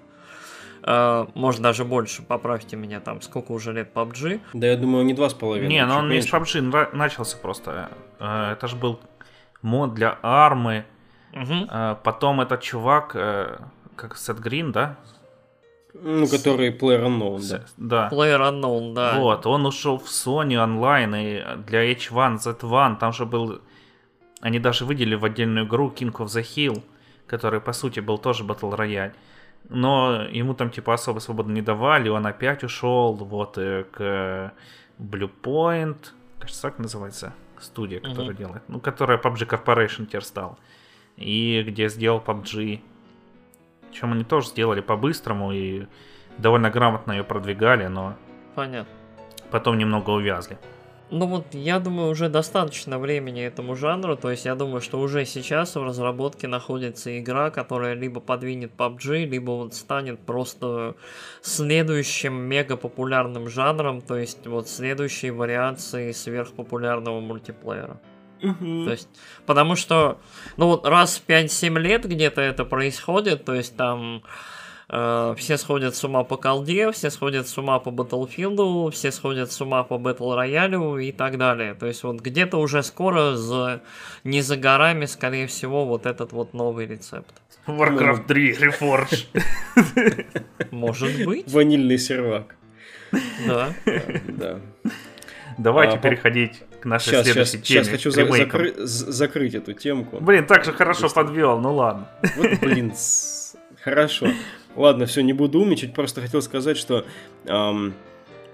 Uh, 0.83 1.27
может 1.33 1.61
даже 1.61 1.83
больше, 1.83 2.21
поправьте 2.21 2.75
меня, 2.75 2.99
там 2.99 3.19
сколько 3.21 3.53
уже 3.53 3.73
лет 3.73 3.89
PUBG. 3.91 4.39
Да, 4.53 4.67
я 4.67 4.77
думаю, 4.77 5.03
не 5.03 5.15
два 5.15 5.29
с 5.29 5.33
половиной. 5.33 5.67
Не, 5.67 5.83
но 5.83 5.97
он 5.97 6.09
не 6.09 6.21
с 6.21 6.31
PUBG 6.31 6.95
начался 6.95 7.37
просто. 7.37 7.89
Uh, 8.19 8.51
это 8.51 8.67
же 8.67 8.75
был 8.75 8.99
мод 9.63 9.95
для 9.95 10.19
армы. 10.21 10.85
Uh, 11.35 11.97
потом 12.01 12.39
этот 12.39 12.61
чувак, 12.61 13.09
как 13.95 14.17
Сет 14.17 14.39
Грин, 14.39 14.71
да? 14.71 14.95
Ну, 15.93 16.27
который 16.27 16.71
Player 16.71 17.05
Unknown, 17.05 17.41
да. 17.49 17.61
да. 17.77 18.09
Player 18.09 18.39
Unknown, 18.39 18.93
да. 18.93 19.19
Вот, 19.19 19.45
он 19.45 19.65
ушел 19.65 19.97
в 19.97 20.05
Sony 20.05 20.57
онлайн, 20.57 21.13
и 21.15 21.43
для 21.67 21.91
H1, 21.91 22.37
Z1, 22.37 22.97
там 22.99 23.13
же 23.13 23.25
был... 23.25 23.61
Они 24.41 24.59
даже 24.59 24.85
выделили 24.85 25.15
в 25.15 25.25
отдельную 25.25 25.65
игру 25.65 25.93
King 25.95 26.13
of 26.13 26.25
the 26.27 26.41
Hill, 26.41 26.83
который, 27.27 27.59
по 27.59 27.73
сути, 27.73 27.99
был 27.99 28.17
тоже 28.17 28.43
Battle 28.43 28.75
Royale 28.75 29.13
но 29.69 30.23
ему 30.31 30.53
там 30.53 30.69
типа 30.69 30.93
особо 30.93 31.19
свободы 31.19 31.51
не 31.51 31.61
давали, 31.61 32.09
он 32.09 32.25
опять 32.25 32.63
ушел 32.63 33.13
вот 33.13 33.57
э, 33.57 33.85
к 33.91 34.53
Blue 34.99 35.31
Point, 35.41 35.97
кажется, 36.39 36.61
так 36.61 36.79
называется 36.79 37.33
студия, 37.59 37.99
которая 37.99 38.31
uh-huh. 38.31 38.37
делает, 38.37 38.63
ну, 38.67 38.79
которая 38.79 39.17
PUBG 39.17 39.47
Corporation 39.47 40.05
теперь 40.05 40.21
стал, 40.21 40.59
и 41.17 41.63
где 41.63 41.89
сделал 41.89 42.19
PUBG, 42.25 42.81
чем 43.91 44.13
они 44.13 44.23
тоже 44.23 44.47
сделали 44.49 44.81
по-быстрому 44.81 45.51
и 45.51 45.85
довольно 46.37 46.69
грамотно 46.69 47.13
ее 47.13 47.23
продвигали, 47.23 47.87
но 47.87 48.15
Понятно. 48.55 48.91
потом 49.51 49.77
немного 49.77 50.11
увязли. 50.11 50.57
Ну 51.11 51.27
вот, 51.27 51.53
я 51.53 51.79
думаю, 51.79 52.09
уже 52.09 52.29
достаточно 52.29 52.97
времени 52.97 53.43
этому 53.43 53.75
жанру, 53.75 54.17
то 54.17 54.31
есть 54.31 54.45
я 54.45 54.55
думаю, 54.55 54.81
что 54.81 54.99
уже 54.99 55.23
сейчас 55.25 55.75
в 55.75 55.83
разработке 55.83 56.47
находится 56.47 57.19
игра, 57.19 57.51
которая 57.51 57.93
либо 57.93 58.19
подвинет 58.19 58.71
PUBG, 58.75 59.25
либо 59.25 59.51
вот 59.51 59.75
станет 59.75 60.19
просто 60.19 60.95
следующим 61.41 62.33
мега 62.33 62.75
популярным 62.75 63.49
жанром, 63.49 64.01
то 64.01 64.17
есть 64.17 64.47
вот 64.47 64.67
следующей 64.67 65.29
вариацией 65.29 66.11
сверхпопулярного 66.11 67.19
мультиплеера. 67.19 67.99
Угу. 68.41 68.85
То 68.85 68.91
есть, 68.91 69.09
потому 69.45 69.75
что, 69.75 70.19
ну 70.57 70.67
вот 70.67 70.85
раз 70.85 71.17
в 71.17 71.29
5-7 71.29 71.79
лет 71.79 72.05
где-то 72.05 72.41
это 72.41 72.65
происходит, 72.65 73.45
то 73.45 73.53
есть 73.53 73.75
там 73.75 74.23
Э, 74.87 75.33
все 75.37 75.57
сходят 75.57 75.95
с 75.95 76.03
ума 76.03 76.23
по 76.23 76.37
колде, 76.37 76.91
все 76.91 77.09
сходят 77.09 77.47
с 77.47 77.57
ума 77.57 77.79
по 77.79 77.89
Battlefield, 77.89 78.91
все 78.91 79.11
сходят 79.11 79.51
с 79.51 79.59
ума 79.61 79.83
по 79.83 79.95
Battle 79.95 80.37
Royale 80.37 81.03
и 81.03 81.11
так 81.11 81.37
далее. 81.37 81.73
То 81.73 81.87
есть 81.87 82.03
вот 82.03 82.21
где-то 82.21 82.57
уже 82.57 82.83
скоро, 82.83 83.35
за, 83.35 83.81
не 84.23 84.41
за 84.41 84.57
горами, 84.57 85.05
скорее 85.05 85.47
всего, 85.47 85.85
вот 85.85 86.05
этот 86.05 86.33
вот 86.33 86.53
новый 86.53 86.85
рецепт. 86.85 87.33
Warcraft 87.65 88.27
3 88.27 88.51
Reforge. 88.53 89.25
Может 90.71 91.25
быть. 91.25 91.51
Ванильный 91.51 91.97
сервак. 91.97 92.55
Да. 93.47 93.73
Да. 94.27 94.59
Давайте 95.57 95.97
а, 95.97 95.99
переходить 95.99 96.61
к 96.85 96.87
нашей 96.87 97.05
сейчас, 97.09 97.25
следующей 97.25 97.51
сейчас, 97.57 97.67
теме. 97.67 97.83
Сейчас 97.83 97.87
хочу 97.89 98.11
за- 98.11 98.21
закры- 98.21 98.73
закрыть 98.85 99.55
эту 99.55 99.73
темку. 99.73 100.19
Блин, 100.19 100.45
так 100.45 100.63
же 100.65 100.71
хорошо 100.71 101.03
Быстро. 101.03 101.23
подвел, 101.23 101.59
ну 101.59 101.73
ладно. 101.73 102.07
Вот, 102.37 102.59
блин, 102.61 102.93
хорошо. 103.83 104.27
Ладно, 104.75 105.07
все, 105.07 105.21
не 105.21 105.33
буду 105.33 105.59
умничать, 105.61 105.95
просто 105.95 106.21
хотел 106.21 106.43
сказать, 106.43 106.77
что, 106.77 107.05
эм, 107.45 107.95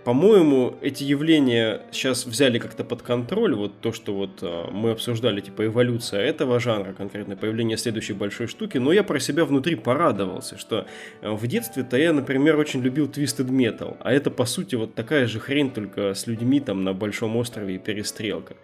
по-моему, 0.03 0.75
эти 0.81 1.03
явления 1.03 1.81
сейчас 1.91 2.25
взяли 2.25 2.59
как-то 2.59 2.83
под 2.83 3.01
контроль, 3.01 3.53
вот 3.55 3.79
то, 3.81 3.93
что 3.93 4.13
вот 4.13 4.39
э, 4.41 4.65
мы 4.71 4.91
обсуждали, 4.91 5.41
типа 5.41 5.65
эволюция 5.65 6.21
этого 6.21 6.59
жанра, 6.59 6.93
конкретно 6.93 7.35
появление 7.35 7.77
следующей 7.77 8.13
большой 8.13 8.47
штуки, 8.47 8.77
но 8.79 8.91
я 8.91 9.03
про 9.03 9.19
себя 9.19 9.45
внутри 9.45 9.75
порадовался, 9.75 10.57
что 10.57 10.85
э, 11.21 11.31
в 11.31 11.45
детстве-то 11.47 11.97
я, 11.97 12.13
например, 12.13 12.57
очень 12.57 12.81
любил 12.81 13.07
Twisted 13.07 13.49
Metal, 13.49 13.97
а 13.99 14.11
это, 14.11 14.31
по 14.31 14.45
сути, 14.45 14.75
вот 14.75 14.95
такая 14.95 15.27
же 15.27 15.39
хрень, 15.39 15.71
только 15.71 16.13
с 16.13 16.25
людьми 16.27 16.59
там 16.59 16.83
на 16.83 16.93
Большом 16.93 17.35
острове 17.37 17.75
и 17.75 17.77
перестрелка. 17.77 18.55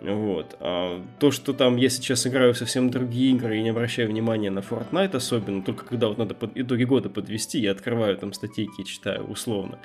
Вот. 0.00 0.56
А 0.60 1.02
то, 1.18 1.30
что 1.30 1.52
там 1.52 1.76
я 1.76 1.90
сейчас 1.90 2.26
играю 2.26 2.54
совсем 2.54 2.90
другие 2.90 3.32
игры 3.32 3.58
и 3.58 3.62
не 3.62 3.68
обращаю 3.68 4.08
внимания 4.08 4.50
на 4.50 4.60
Fortnite 4.60 5.16
особенно, 5.16 5.62
только 5.62 5.84
когда 5.84 6.08
вот 6.08 6.16
надо 6.16 6.34
под 6.34 6.56
итоги 6.56 6.84
года 6.84 7.10
подвести, 7.10 7.60
я 7.60 7.72
открываю 7.72 8.16
там 8.16 8.32
статейки 8.32 8.80
и 8.80 8.84
читаю 8.84 9.24
условно. 9.24 9.78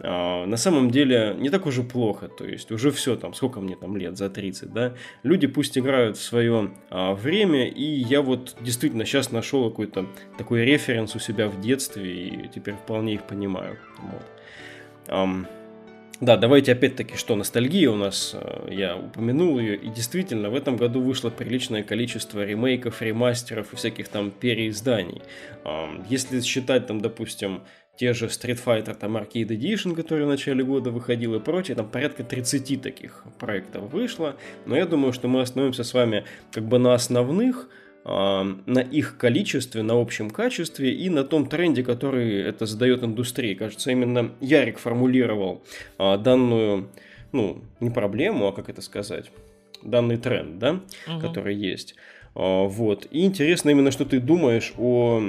А, 0.00 0.46
на 0.46 0.56
самом 0.56 0.90
деле 0.90 1.36
не 1.38 1.48
так 1.48 1.66
уже 1.66 1.84
плохо, 1.84 2.28
то 2.28 2.44
есть 2.44 2.72
уже 2.72 2.90
все 2.90 3.14
там, 3.14 3.34
сколько 3.34 3.60
мне 3.60 3.76
там 3.76 3.96
лет, 3.96 4.16
за 4.16 4.28
30, 4.28 4.72
да? 4.72 4.94
Люди 5.22 5.46
пусть 5.46 5.78
играют 5.78 6.16
в 6.16 6.22
свое 6.22 6.72
а, 6.90 7.14
время, 7.14 7.68
и 7.68 7.84
я 7.84 8.20
вот 8.20 8.56
действительно 8.60 9.04
сейчас 9.04 9.30
нашел 9.30 9.70
какой-то 9.70 10.06
такой 10.38 10.64
референс 10.64 11.14
у 11.14 11.20
себя 11.20 11.48
в 11.48 11.60
детстве, 11.60 12.28
и 12.28 12.48
теперь 12.48 12.74
вполне 12.74 13.14
их 13.14 13.22
понимаю. 13.24 13.78
Вот. 14.00 14.22
Um, 15.08 15.46
да, 16.22 16.36
давайте 16.36 16.72
опять-таки, 16.72 17.16
что 17.16 17.36
ностальгия 17.36 17.90
у 17.90 17.96
нас, 17.96 18.34
э, 18.34 18.68
я 18.70 18.96
упомянул 18.96 19.58
ее, 19.58 19.76
и 19.76 19.88
действительно 19.88 20.50
в 20.50 20.54
этом 20.54 20.76
году 20.76 21.02
вышло 21.02 21.30
приличное 21.30 21.82
количество 21.82 22.44
ремейков, 22.44 23.02
ремастеров 23.02 23.72
и 23.72 23.76
всяких 23.76 24.06
там 24.08 24.30
переизданий. 24.30 25.20
Если 26.08 26.40
считать 26.40 26.86
там, 26.86 27.00
допустим, 27.00 27.62
те 27.96 28.14
же 28.14 28.26
Street 28.26 28.58
Fighter, 28.64 28.94
там 28.94 29.16
Arcade 29.16 29.48
Edition, 29.48 29.94
который 29.94 30.24
в 30.24 30.28
начале 30.28 30.64
года 30.64 30.90
выходил 30.90 31.34
и 31.34 31.40
прочее, 31.40 31.74
там 31.74 31.88
порядка 31.88 32.24
30 32.24 32.80
таких 32.80 33.24
проектов 33.38 33.92
вышло, 33.92 34.36
но 34.64 34.76
я 34.76 34.86
думаю, 34.86 35.12
что 35.12 35.28
мы 35.28 35.42
остановимся 35.42 35.84
с 35.84 35.92
вами 35.92 36.24
как 36.52 36.64
бы 36.64 36.78
на 36.78 36.94
основных, 36.94 37.68
на 38.04 38.80
их 38.80 39.16
количестве, 39.16 39.82
на 39.82 40.00
общем 40.00 40.30
качестве 40.30 40.92
и 40.92 41.08
на 41.08 41.22
том 41.22 41.46
тренде, 41.46 41.84
который 41.84 42.40
это 42.42 42.66
задает 42.66 43.04
индустрии. 43.04 43.54
Кажется, 43.54 43.92
именно 43.92 44.32
Ярик 44.40 44.78
формулировал 44.78 45.62
а, 45.98 46.16
данную, 46.16 46.88
ну, 47.30 47.62
не 47.78 47.90
проблему, 47.90 48.48
а 48.48 48.52
как 48.52 48.68
это 48.68 48.82
сказать, 48.82 49.30
данный 49.82 50.16
тренд, 50.16 50.58
да, 50.58 50.80
угу. 51.06 51.20
который 51.20 51.54
есть. 51.54 51.94
А, 52.34 52.64
вот. 52.64 53.06
И 53.10 53.24
интересно 53.24 53.70
именно, 53.70 53.92
что 53.92 54.04
ты 54.04 54.18
думаешь 54.18 54.72
о, 54.76 55.22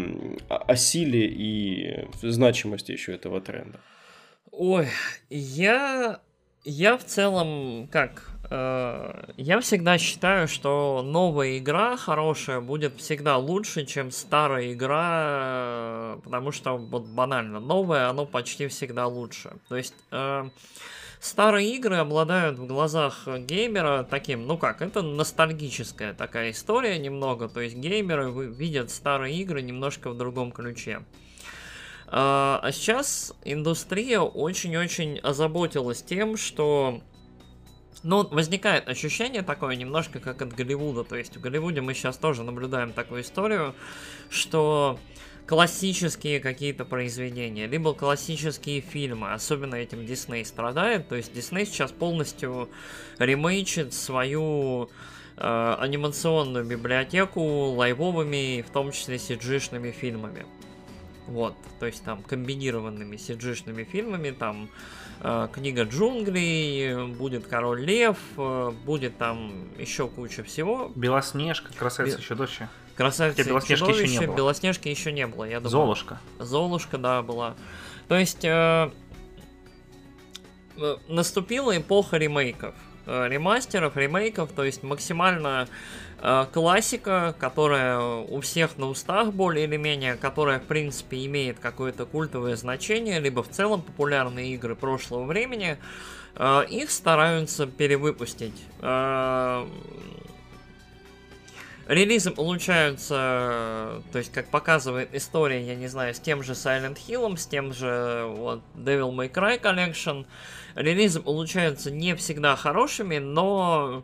о 0.50 0.76
силе 0.76 1.28
и 1.28 2.08
значимости 2.22 2.92
еще 2.92 3.14
этого 3.14 3.40
тренда. 3.40 3.80
Ой, 4.52 4.88
я, 5.30 6.22
я 6.64 6.98
в 6.98 7.04
целом, 7.04 7.88
как, 7.92 8.34
Э, 8.50 9.24
я 9.38 9.60
всегда 9.62 9.98
считаю, 9.98 10.48
что 10.48 11.02
новая 11.04 11.58
игра 11.58 11.98
хорошая 11.98 12.62
будет 12.62 13.00
всегда 13.00 13.38
лучше, 13.38 13.84
чем 13.84 14.12
старая 14.12 14.74
игра, 14.74 16.16
э, 16.16 16.20
потому 16.24 16.52
что 16.52 16.78
вот 16.78 17.08
банально 17.08 17.60
новая, 17.60 18.10
оно 18.10 18.28
почти 18.28 18.68
всегда 18.68 19.08
лучше. 19.08 19.54
То 19.70 19.76
есть 19.76 19.96
э, 20.12 20.50
старые 21.20 21.74
игры 21.76 21.98
обладают 21.98 22.60
в 22.60 22.68
глазах 22.68 23.28
геймера 23.28 24.06
таким, 24.08 24.46
ну 24.46 24.60
как, 24.60 24.84
это 24.84 25.02
ностальгическая 25.02 26.14
такая 26.14 26.52
история 26.52 27.00
немного, 27.00 27.50
то 27.50 27.60
есть 27.60 27.76
геймеры 27.76 28.32
видят 28.52 28.92
старые 28.92 29.36
игры 29.38 29.64
немножко 29.64 30.12
в 30.12 30.18
другом 30.18 30.52
ключе. 30.52 31.02
А, 32.16 32.60
а 32.62 32.72
сейчас 32.72 33.34
индустрия 33.44 34.20
очень-очень 34.20 35.18
озаботилась 35.18 36.04
тем, 36.04 36.38
что 36.38 37.02
ну, 38.04 38.28
возникает 38.28 38.88
ощущение 38.88 39.42
такое 39.42 39.76
немножко 39.76 40.20
как 40.20 40.44
от 40.44 40.54
Голливуда. 40.54 41.04
То 41.06 41.16
есть 41.16 41.36
в 41.36 41.42
Голливуде 41.42 41.82
мы 41.82 41.96
сейчас 41.96 42.18
тоже 42.18 42.44
наблюдаем 42.44 42.94
такую 42.94 43.24
историю, 43.24 43.74
что 44.30 45.00
классические 45.48 46.40
какие-то 46.40 46.86
произведения, 46.86 47.66
либо 47.66 47.96
классические 47.96 48.82
фильмы, 48.82 49.34
особенно 49.34 49.74
этим 49.74 50.06
Дисней 50.06 50.46
страдает. 50.46 51.08
То 51.08 51.16
есть 51.16 51.34
Дисней 51.34 51.66
сейчас 51.66 51.92
полностью 51.92 52.70
ремейчит 53.18 53.92
свою 53.92 54.92
э, 55.38 55.76
анимационную 55.80 56.64
библиотеку 56.64 57.42
лайвовыми, 57.72 58.62
в 58.62 58.70
том 58.70 58.92
числе 58.92 59.16
cg 59.16 59.92
фильмами. 59.94 60.46
Вот, 61.28 61.56
то 61.80 61.86
есть 61.86 62.04
там 62.04 62.22
комбинированными 62.22 63.16
cg 63.16 63.84
фильмами, 63.86 64.32
там 64.32 64.70
э, 65.22 65.48
книга 65.54 65.84
джунглей, 65.84 67.08
будет 67.14 67.48
король 67.48 67.82
лев, 67.82 68.18
э, 68.38 68.72
будет 68.86 69.18
там 69.18 69.70
еще 69.78 70.08
куча 70.08 70.44
всего. 70.44 70.92
Белоснежка, 70.96 71.72
красавица 71.74 72.18
Бе... 72.18 72.24
еще 72.24 72.36
дочь. 72.36 72.60
Красавица 72.96 73.38
Хотя 73.38 73.50
Белоснежки 73.50 73.90
еще 73.90 74.08
не 74.08 74.28
было. 74.28 74.36
Белоснежки 74.36 74.88
еще 74.88 75.12
не 75.12 75.26
было, 75.26 75.46
я 75.46 75.60
думаю. 75.60 75.70
Золушка. 75.70 76.20
Золушка, 76.40 76.98
да, 76.98 77.22
была. 77.22 77.56
То 78.08 78.18
есть 78.18 78.44
э, 78.44 78.92
э, 80.78 80.98
наступила 81.08 81.76
эпоха 81.76 82.18
ремейков. 82.18 82.76
Э, 83.06 83.28
ремастеров, 83.28 83.98
ремейков, 83.98 84.52
то 84.54 84.64
есть 84.64 84.82
максимально 84.82 85.68
классика, 86.54 87.36
которая 87.38 88.00
у 88.00 88.40
всех 88.40 88.78
на 88.78 88.88
устах 88.88 89.34
более 89.34 89.66
или 89.66 89.76
менее, 89.76 90.16
которая 90.16 90.60
в 90.60 90.64
принципе 90.64 91.26
имеет 91.26 91.60
какое-то 91.60 92.06
культовое 92.06 92.56
значение, 92.56 93.20
либо 93.20 93.44
в 93.44 93.50
целом 93.50 93.82
популярные 93.82 94.54
игры 94.54 94.76
прошлого 94.76 95.26
времени, 95.26 95.78
э, 96.36 96.66
их 96.70 96.92
стараются 96.92 97.68
перевыпустить. 97.68 98.64
Э, 98.82 99.66
Релизы 101.88 102.32
получаются, 102.32 104.02
то 104.14 104.18
есть, 104.18 104.32
как 104.32 104.48
показывает 104.48 105.14
история, 105.14 105.62
я 105.68 105.76
не 105.76 105.88
знаю, 105.88 106.16
с 106.16 106.20
тем 106.20 106.42
же 106.42 106.54
Silent 106.54 106.98
Hill, 107.08 107.36
с 107.36 107.46
тем 107.46 107.74
же 107.74 108.26
вот, 108.30 108.62
Devil 108.76 109.14
May 109.14 109.30
Cry 109.30 109.62
Collection. 109.62 110.26
Релизы 110.76 111.20
получаются 111.20 111.92
не 111.92 112.16
всегда 112.16 112.56
хорошими, 112.56 113.18
но 113.18 114.04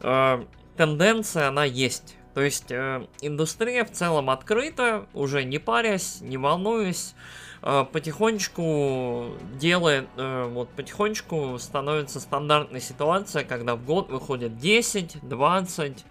э, 0.00 0.44
тенденция, 0.76 1.48
она 1.48 1.64
есть. 1.64 2.16
То 2.34 2.40
есть, 2.40 2.70
э, 2.70 3.06
индустрия 3.20 3.84
в 3.84 3.90
целом 3.90 4.30
открыта, 4.30 5.06
уже 5.12 5.44
не 5.44 5.58
парясь, 5.58 6.20
не 6.20 6.38
волнуясь, 6.38 7.14
э, 7.62 7.84
потихонечку 7.92 9.32
делает, 9.60 10.08
э, 10.16 10.48
вот 10.50 10.70
потихонечку 10.70 11.58
становится 11.58 12.20
стандартная 12.20 12.80
ситуация, 12.80 13.44
когда 13.44 13.76
в 13.76 13.84
год 13.84 14.10
выходит 14.10 14.58
10, 14.58 15.18
20 15.22 16.04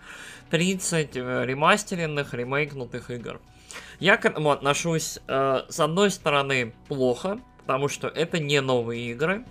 30 0.51 1.15
э, 1.15 1.45
ремастеренных, 1.45 2.33
ремейкнутых 2.33 3.09
игр. 3.09 3.39
Я 3.99 4.17
к 4.17 4.25
этому 4.25 4.51
отношусь, 4.51 5.19
э, 5.27 5.61
с 5.69 5.79
одной 5.79 6.11
стороны, 6.11 6.73
плохо, 6.87 7.39
потому 7.59 7.87
что 7.87 8.07
это 8.07 8.37
не 8.37 8.61
новые 8.61 9.11
игры. 9.11 9.45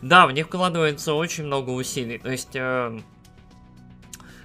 Да, 0.00 0.26
в 0.26 0.32
них 0.32 0.46
вкладывается 0.46 1.14
очень 1.14 1.44
много 1.44 1.70
усилий. 1.70 2.18
То 2.18 2.30
есть, 2.30 2.54
э, 2.54 3.00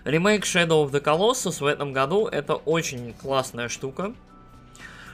ремейк 0.06 0.46
Shadow 0.46 0.86
of 0.86 0.92
the 0.92 1.02
Colossus 1.02 1.62
в 1.64 1.66
этом 1.66 1.94
году 1.94 2.28
это 2.28 2.56
очень 2.56 3.14
классная 3.14 3.70
штука. 3.70 4.14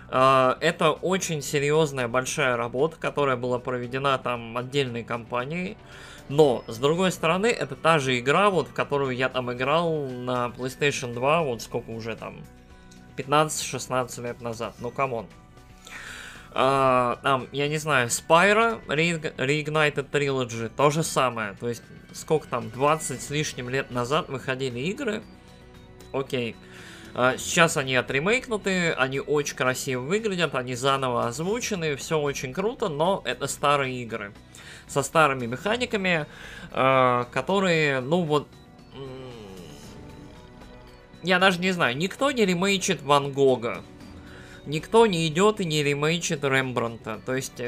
Э, 0.10 0.58
это 0.60 0.92
очень 0.92 1.44
серьезная 1.44 2.08
большая 2.08 2.58
работа, 2.58 2.96
которая 3.00 3.36
была 3.38 3.60
проведена 3.60 4.18
там 4.18 4.58
отдельной 4.58 5.04
компанией. 5.04 5.78
Но, 6.30 6.64
с 6.68 6.78
другой 6.78 7.12
стороны, 7.12 7.48
это 7.48 7.76
та 7.76 8.00
же 8.00 8.18
игра, 8.20 8.50
вот, 8.50 8.68
в 8.70 8.74
которую 8.74 9.16
я 9.16 9.30
там 9.30 9.52
играл 9.52 10.06
на 10.06 10.54
PlayStation 10.56 11.14
2, 11.14 11.42
вот 11.44 11.62
сколько 11.62 11.90
уже 11.90 12.16
там, 12.16 12.38
15-16 13.18 14.24
лет 14.24 14.42
назад, 14.42 14.74
ну 14.80 14.92
come 14.92 15.12
on. 15.12 15.28
А, 16.52 17.20
там, 17.22 17.48
я 17.52 17.68
не 17.68 17.78
знаю, 17.78 18.10
Spyro 18.10 18.80
Re 18.88 19.36
Reignited 19.38 20.10
Trilogy, 20.10 20.72
то 20.76 20.90
же 20.90 21.04
самое. 21.04 21.54
То 21.60 21.68
есть, 21.68 21.84
сколько 22.14 22.48
там, 22.48 22.70
20 22.70 23.22
с 23.22 23.30
лишним 23.30 23.70
лет 23.70 23.92
назад 23.92 24.30
выходили 24.30 24.80
игры. 24.80 25.24
Окей. 26.12 26.56
А, 27.14 27.38
сейчас 27.38 27.78
они 27.78 27.96
отремейкнуты, 27.96 28.92
они 28.92 29.20
очень 29.20 29.56
красиво 29.56 30.02
выглядят, 30.02 30.56
они 30.56 30.76
заново 30.76 31.28
озвучены, 31.28 31.96
все 31.96 32.20
очень 32.20 32.54
круто, 32.54 32.90
но 32.90 33.22
это 33.26 33.48
старые 33.48 34.02
игры 34.04 34.32
со 34.88 35.04
старыми 35.04 35.46
механиками, 35.46 36.26
э, 36.72 37.26
которые, 37.32 38.00
ну 38.02 38.24
вот, 38.24 38.48
я 41.24 41.40
даже 41.40 41.60
не 41.60 41.72
знаю, 41.72 41.98
никто 41.98 42.32
не 42.32 42.46
ремейчит 42.46 43.02
Ван 43.02 43.32
Гога, 43.32 43.84
никто 44.66 45.06
не 45.06 45.28
идет 45.28 45.60
и 45.60 45.66
не 45.66 45.84
ремейчит 45.84 46.44
Рембранта, 46.44 47.20
то 47.26 47.36
есть... 47.36 47.62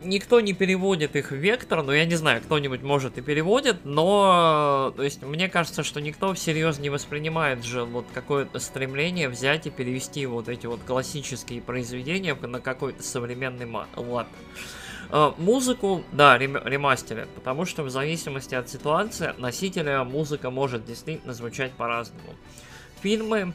Э, 0.00 0.06
никто 0.06 0.40
не 0.40 0.52
переводит 0.52 1.16
их 1.16 1.30
в 1.30 1.34
вектор, 1.34 1.82
но 1.82 1.92
я 1.92 2.04
не 2.04 2.16
знаю, 2.16 2.42
кто-нибудь 2.42 2.82
может 2.82 3.18
и 3.18 3.20
переводит, 3.20 3.84
но, 3.84 4.92
то 4.96 5.02
есть, 5.02 5.22
мне 5.22 5.48
кажется, 5.48 5.82
что 5.82 6.00
никто 6.00 6.32
всерьез 6.34 6.78
не 6.78 6.90
воспринимает 6.90 7.64
же 7.64 7.84
вот 7.84 8.06
какое-то 8.12 8.58
стремление 8.58 9.28
взять 9.28 9.66
и 9.66 9.70
перевести 9.70 10.26
вот 10.26 10.48
эти 10.48 10.66
вот 10.66 10.80
классические 10.86 11.60
произведения 11.60 12.34
на 12.34 12.60
какой-то 12.60 13.02
современный 13.02 13.68
лад. 13.96 14.28
Uh, 15.10 15.34
музыку, 15.38 16.04
да, 16.12 16.38
рем 16.38 16.56
ремастерят, 16.56 17.28
потому 17.30 17.64
что 17.64 17.82
в 17.82 17.90
зависимости 17.90 18.54
от 18.54 18.68
ситуации, 18.68 19.34
носителя, 19.38 20.04
музыка 20.04 20.50
может 20.50 20.84
действительно 20.84 21.34
звучать 21.34 21.72
по-разному. 21.72 22.36
Фильмы 23.02 23.52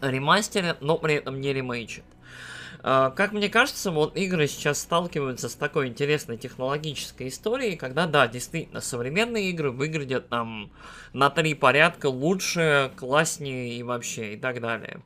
ремастерят, 0.00 0.80
но 0.80 0.96
при 0.96 1.14
этом 1.14 1.40
не 1.40 1.52
ремейчат. 1.52 2.04
Uh, 2.82 3.14
как 3.14 3.32
мне 3.32 3.48
кажется, 3.48 3.90
вот 3.90 4.16
игры 4.16 4.46
сейчас 4.46 4.80
сталкиваются 4.80 5.48
с 5.48 5.54
такой 5.54 5.88
интересной 5.88 6.38
технологической 6.38 7.28
историей, 7.28 7.76
когда, 7.76 8.06
да, 8.06 8.26
действительно, 8.26 8.80
современные 8.80 9.50
игры 9.50 9.70
выглядят 9.70 10.28
там 10.28 10.70
на 11.12 11.30
три 11.30 11.54
порядка 11.54 12.06
лучше, 12.06 12.90
класснее 12.96 13.74
и 13.74 13.82
вообще, 13.82 14.34
и 14.34 14.36
так 14.36 14.60
далее. 14.60 15.00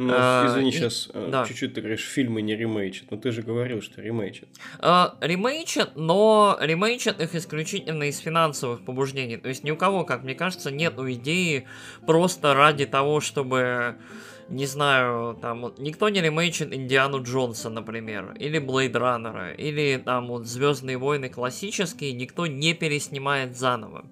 Ну, 0.00 0.14
а, 0.16 0.46
извини, 0.46 0.70
и... 0.70 0.72
сейчас 0.72 1.10
э, 1.12 1.28
да. 1.30 1.44
чуть-чуть 1.44 1.74
ты 1.74 1.82
говоришь, 1.82 2.06
фильмы 2.06 2.40
не 2.40 2.56
ремейчат, 2.56 3.10
но 3.10 3.18
ты 3.18 3.32
же 3.32 3.42
говорил, 3.42 3.82
что 3.82 4.00
ремейчат. 4.00 4.48
А, 4.78 5.16
ремейчат, 5.20 5.94
но 5.94 6.56
ремейчат 6.58 7.20
их 7.20 7.34
исключительно 7.34 8.04
из 8.04 8.18
финансовых 8.18 8.82
побуждений. 8.82 9.36
То 9.36 9.48
есть 9.48 9.62
ни 9.62 9.70
у 9.70 9.76
кого, 9.76 10.04
как 10.04 10.22
мне 10.22 10.34
кажется, 10.34 10.70
нет 10.70 10.98
идеи 10.98 11.66
просто 12.06 12.54
ради 12.54 12.86
того, 12.86 13.20
чтобы 13.20 13.96
не 14.50 14.66
знаю, 14.66 15.38
там, 15.40 15.62
вот, 15.62 15.78
никто 15.78 16.08
не 16.08 16.20
ремейчит 16.20 16.74
Индиану 16.74 17.22
Джонса, 17.22 17.70
например, 17.70 18.34
или 18.38 18.58
Блейд 18.58 18.96
Раннера, 18.96 19.52
или 19.52 20.00
там 20.04 20.26
вот 20.26 20.46
Звездные 20.46 20.98
войны 20.98 21.28
классические, 21.28 22.12
никто 22.12 22.46
не 22.46 22.74
переснимает 22.74 23.56
заново. 23.56 24.04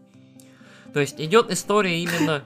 То 0.94 1.00
есть 1.00 1.20
идет 1.20 1.50
история 1.50 2.00
именно 2.00 2.42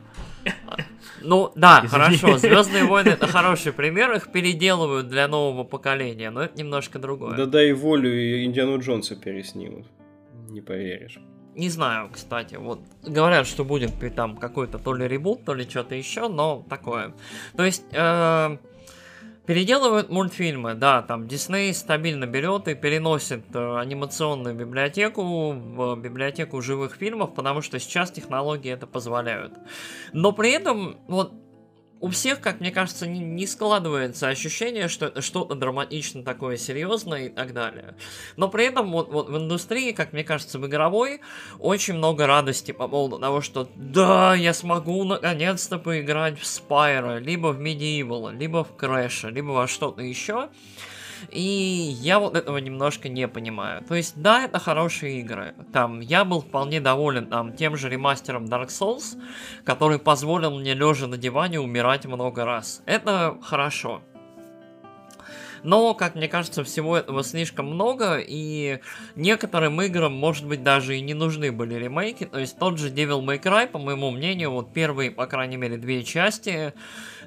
ну 1.22 1.52
да, 1.54 1.82
Извини. 1.84 1.88
хорошо. 1.88 2.38
Звездные 2.38 2.84
войны 2.84 3.10
это 3.10 3.26
хороший 3.26 3.72
пример, 3.72 4.12
их 4.12 4.32
переделывают 4.32 5.08
для 5.08 5.28
нового 5.28 5.64
поколения, 5.64 6.30
но 6.30 6.42
это 6.42 6.58
немножко 6.58 6.98
другое. 6.98 7.36
Да 7.36 7.46
дай 7.46 7.72
волю 7.72 8.12
и 8.12 8.44
Индиану 8.44 8.80
Джонса 8.80 9.14
переснимут. 9.14 9.86
Не 10.48 10.60
поверишь. 10.60 11.20
Не 11.54 11.68
знаю, 11.68 12.08
кстати, 12.12 12.54
вот 12.54 12.80
говорят, 13.02 13.46
что 13.46 13.64
будет 13.64 13.92
там 14.14 14.36
какой-то 14.36 14.78
то 14.78 14.94
ли 14.94 15.06
ребут, 15.06 15.44
то 15.44 15.54
ли 15.54 15.68
что-то 15.68 15.94
еще, 15.94 16.28
но 16.28 16.64
такое. 16.68 17.12
То 17.56 17.64
есть, 17.64 17.84
э, 17.92 18.56
Переделывают 19.46 20.08
мультфильмы, 20.08 20.74
да, 20.74 21.02
там 21.02 21.26
Дисней 21.26 21.74
стабильно 21.74 22.26
берет 22.26 22.68
и 22.68 22.76
переносит 22.76 23.44
э, 23.52 23.76
анимационную 23.76 24.54
библиотеку 24.54 25.50
в 25.50 25.96
библиотеку 25.96 26.62
живых 26.62 26.94
фильмов, 26.94 27.34
потому 27.34 27.60
что 27.60 27.80
сейчас 27.80 28.12
технологии 28.12 28.70
это 28.70 28.86
позволяют. 28.86 29.52
Но 30.12 30.30
при 30.30 30.52
этом, 30.52 30.96
вот 31.08 31.32
у 32.02 32.08
всех, 32.08 32.40
как 32.40 32.58
мне 32.58 32.72
кажется, 32.72 33.06
не, 33.06 33.20
не 33.20 33.46
складывается 33.46 34.26
ощущение, 34.26 34.88
что 34.88 35.06
это 35.06 35.22
что-то 35.22 35.54
драматично 35.54 36.24
такое 36.24 36.56
серьезное 36.56 37.26
и 37.26 37.28
так 37.28 37.54
далее. 37.54 37.94
Но 38.36 38.48
при 38.48 38.66
этом 38.66 38.90
вот, 38.90 39.08
вот 39.12 39.30
в 39.30 39.36
индустрии, 39.38 39.92
как 39.92 40.12
мне 40.12 40.24
кажется, 40.24 40.58
в 40.58 40.66
игровой, 40.66 41.20
очень 41.60 41.94
много 41.94 42.26
радости 42.26 42.72
по 42.72 42.88
поводу 42.88 43.20
того, 43.20 43.40
что 43.40 43.68
да, 43.76 44.34
я 44.34 44.52
смогу 44.52 45.04
наконец-то 45.04 45.78
поиграть 45.78 46.40
в 46.40 46.42
Spyro, 46.42 47.20
либо 47.20 47.52
в 47.52 47.60
Medieval, 47.60 48.36
либо 48.36 48.64
в 48.64 48.72
Crash, 48.76 49.30
либо 49.30 49.50
во 49.50 49.68
что-то 49.68 50.02
еще. 50.02 50.48
И 51.30 51.40
я 51.40 52.18
вот 52.18 52.36
этого 52.36 52.58
немножко 52.58 53.08
не 53.08 53.28
понимаю. 53.28 53.82
То 53.84 53.94
есть, 53.94 54.20
да, 54.20 54.44
это 54.44 54.58
хорошие 54.58 55.20
игры. 55.20 55.54
Там, 55.72 56.00
я 56.00 56.24
был 56.24 56.40
вполне 56.40 56.80
доволен 56.80 57.26
там 57.26 57.54
тем 57.54 57.76
же 57.76 57.88
ремастером 57.88 58.46
Dark 58.46 58.68
Souls, 58.68 59.18
который 59.64 59.98
позволил 59.98 60.58
мне 60.58 60.74
лежа 60.74 61.06
на 61.06 61.16
диване 61.16 61.60
умирать 61.60 62.06
много 62.06 62.44
раз. 62.44 62.82
Это 62.86 63.38
хорошо. 63.42 64.02
Но, 65.62 65.94
как 65.94 66.14
мне 66.14 66.28
кажется, 66.28 66.64
всего 66.64 66.96
этого 66.96 67.22
слишком 67.22 67.66
много, 67.66 68.18
и 68.18 68.80
некоторым 69.14 69.80
играм, 69.82 70.12
может 70.12 70.46
быть, 70.46 70.62
даже 70.62 70.96
и 70.96 71.00
не 71.00 71.14
нужны 71.14 71.52
были 71.52 71.74
ремейки. 71.74 72.24
То 72.24 72.38
есть 72.38 72.58
тот 72.58 72.78
же 72.78 72.90
Devil 72.90 73.24
May 73.24 73.40
Cry, 73.40 73.68
по 73.68 73.78
моему 73.78 74.10
мнению, 74.10 74.50
вот 74.50 74.72
первые, 74.72 75.10
по 75.10 75.26
крайней 75.26 75.56
мере, 75.56 75.76
две 75.76 76.02
части 76.02 76.72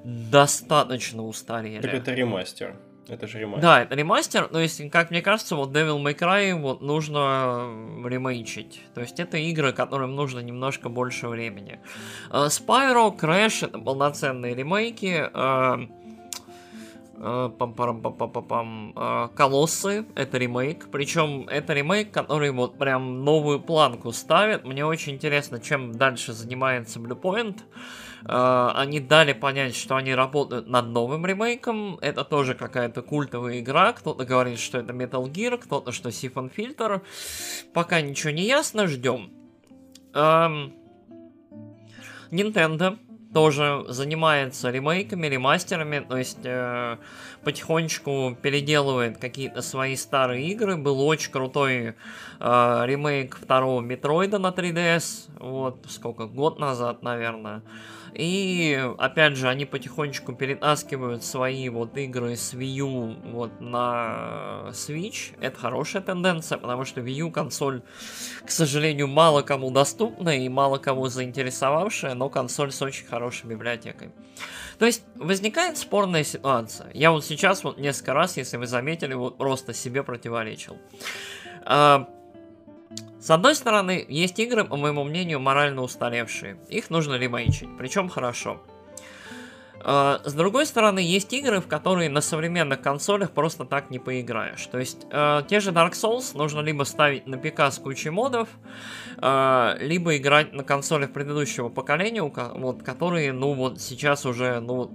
достаточно 0.04 1.24
устарели. 1.24 1.82
Так 1.82 1.94
это 1.94 2.14
ремастер. 2.14 2.76
Это 3.08 3.28
же 3.28 3.40
ремастер. 3.40 3.62
Да, 3.62 3.84
это 3.84 3.96
ремастер, 3.96 4.50
но 4.52 4.60
если, 4.60 4.90
как 4.90 5.12
мне 5.12 5.22
кажется, 5.22 5.56
вот 5.56 5.70
Devil 5.70 6.02
May 6.02 6.18
Cry 6.18 6.60
вот 6.60 6.82
нужно 6.82 7.70
ремейчить. 8.04 8.82
То 8.96 9.02
есть 9.02 9.20
это 9.20 9.38
игры, 9.38 9.74
которым 9.74 10.16
нужно 10.16 10.40
немножко 10.40 10.90
больше 10.90 11.28
времени. 11.28 11.80
Uh, 12.32 12.48
Spyro, 12.48 13.16
Crash 13.16 13.68
это 13.68 13.78
полноценные 13.78 14.56
ремейки. 14.56 15.30
Uh, 15.34 15.88
пам 17.50 17.74
парам 17.74 18.02
пам 18.02 18.14
пам 18.14 18.44
пам 18.44 19.30
Колоссы 19.36 20.06
это 20.16 20.38
ремейк, 20.38 20.90
причем 20.92 21.48
это 21.48 21.74
ремейк, 21.74 22.12
который 22.12 22.52
вот 22.52 22.78
прям 22.78 23.24
новую 23.24 23.60
планку 23.60 24.12
ставит. 24.12 24.66
Мне 24.66 24.86
очень 24.86 25.14
интересно, 25.14 25.60
чем 25.60 25.94
дальше 25.94 26.34
занимается 26.34 27.00
Bluepoint. 27.00 27.58
Uh, 27.58 27.62
они 28.28 29.00
дали 29.00 29.34
понять, 29.34 29.76
что 29.76 29.96
они 29.96 30.16
работают 30.16 30.68
над 30.68 30.88
новым 30.88 31.26
ремейком. 31.26 31.98
Это 32.02 32.24
тоже 32.24 32.56
какая-то 32.56 33.02
культовая 33.02 33.60
игра. 33.60 33.94
Кто-то 33.94 34.26
говорит, 34.26 34.60
что 34.60 34.80
это 34.80 34.94
Metal 34.94 35.24
Gear, 35.32 35.58
кто-то, 35.58 35.92
что 35.92 36.10
Siphon 36.10 36.52
Filter. 36.56 37.02
Пока 37.74 38.02
ничего 38.02 38.32
не 38.32 38.44
ясно, 38.48 38.88
ждем. 38.88 39.32
Um, 40.14 40.72
Nintendo 42.32 42.98
тоже 43.36 43.84
занимается 43.90 44.72
ремейками, 44.72 45.28
ремастерами, 45.28 46.00
то 46.00 46.16
есть 46.16 46.40
э, 46.46 46.98
потихонечку 47.44 48.38
переделывает 48.42 49.18
какие-то 49.18 49.62
свои 49.62 49.98
старые 49.98 50.48
игры. 50.48 50.78
Был 50.78 51.02
очень 51.02 51.34
крутой 51.34 51.88
э, 51.88 51.94
ремейк 52.40 53.36
второго 53.36 53.82
Метроида 53.82 54.40
на 54.40 54.52
3DS, 54.52 55.32
вот 55.38 55.86
сколько, 55.90 56.28
год 56.28 56.60
назад, 56.60 57.04
наверное. 57.04 57.62
И, 58.18 58.82
опять 58.98 59.36
же, 59.36 59.50
они 59.50 59.66
потихонечку 59.66 60.34
перетаскивают 60.34 61.24
свои 61.26 61.68
вот 61.68 61.98
игры 61.98 62.38
с 62.38 62.54
Wii 62.54 62.66
U 62.66 63.16
вот 63.32 63.60
на 63.60 64.68
Switch. 64.70 65.36
Это 65.42 65.60
хорошая 65.60 66.02
тенденция, 66.02 66.58
потому 66.58 66.86
что 66.86 67.02
Wii 67.02 67.12
U 67.12 67.32
консоль, 67.32 67.82
к 68.46 68.52
сожалению, 68.52 69.08
мало 69.08 69.42
кому 69.42 69.70
доступна 69.70 70.38
и 70.38 70.48
мало 70.48 70.78
кого 70.78 71.10
заинтересовавшая, 71.10 72.14
но 72.14 72.30
консоль 72.30 72.72
с 72.72 72.82
очень 72.82 73.06
хорошей 73.06 73.48
библиотекой. 73.48 74.12
То 74.80 74.86
есть 74.86 75.04
возникает 75.16 75.78
спорная 75.78 76.24
ситуация. 76.24 76.90
Я 76.94 77.12
вот 77.12 77.26
сейчас 77.26 77.66
вот 77.66 77.78
несколько 77.78 78.14
раз, 78.14 78.38
если 78.38 78.56
вы 78.56 78.68
заметили, 78.68 79.14
вот 79.14 79.38
просто 79.38 79.74
себе 79.74 80.04
противоречил. 80.04 80.78
С 83.20 83.32
одной 83.32 83.56
стороны, 83.56 84.06
есть 84.08 84.38
игры, 84.40 84.66
по 84.66 84.76
моему 84.78 85.04
мнению, 85.04 85.40
морально 85.40 85.82
устаревшие. 85.82 86.60
Их 86.70 86.90
нужно 86.90 87.16
ремейчить, 87.16 87.70
причем 87.78 88.08
хорошо. 88.08 88.62
А, 89.88 90.20
с 90.24 90.34
другой 90.34 90.66
стороны, 90.66 90.98
есть 90.98 91.32
игры, 91.32 91.62
в 91.62 91.68
которые 91.68 92.10
на 92.10 92.22
современных 92.22 92.82
консолях 92.82 93.32
просто 93.32 93.66
так 93.66 93.92
не 93.92 94.00
поиграешь. 94.00 94.66
То 94.66 94.80
есть, 94.80 95.06
э, 95.12 95.44
те 95.48 95.60
же 95.60 95.72
Dark 95.72 95.92
Souls 95.92 96.36
нужно 96.36 96.62
либо 96.62 96.84
ставить 96.84 97.28
на 97.28 97.38
ПК 97.38 97.72
с 97.72 97.78
кучей 97.78 98.10
модов, 98.10 98.50
э, 99.22 99.78
либо 99.80 100.18
играть 100.18 100.54
на 100.54 100.64
консолях 100.64 101.14
предыдущего 101.14 101.70
поколения, 101.70 102.24
вот, 102.24 102.82
которые, 102.82 103.32
ну, 103.32 103.54
вот 103.54 103.80
сейчас 103.80 104.26
уже, 104.26 104.60
ну, 104.60 104.90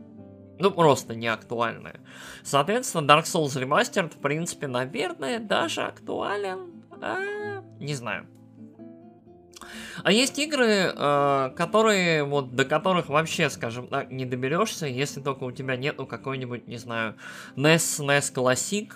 ну, 0.59 0.73
просто 0.73 1.15
не 1.15 1.29
актуальны. 1.29 2.01
Соответственно, 2.43 3.07
Dark 3.07 3.25
Souls 3.25 3.57
Remastered, 3.57 4.13
в 4.13 4.21
принципе, 4.21 4.67
наверное, 4.67 5.39
даже 5.39 5.83
актуален. 5.83 6.80
А, 7.01 7.63
не 7.79 7.95
знаю. 7.95 8.27
А 10.03 10.13
есть 10.13 10.39
игры, 10.39 10.93
э, 10.95 11.51
которые, 11.57 12.25
вот, 12.25 12.55
до 12.55 12.65
которых 12.65 13.09
вообще, 13.09 13.51
скажем 13.51 13.89
так, 13.89 14.11
не 14.11 14.25
доберешься, 14.25 14.87
если 14.87 15.21
только 15.21 15.45
у 15.45 15.53
тебя 15.53 15.77
нету 15.77 16.07
какой-нибудь, 16.07 16.67
не 16.67 16.79
знаю, 16.79 17.17
NES, 17.57 18.01
NES 18.01 18.33
Classic, 18.35 18.93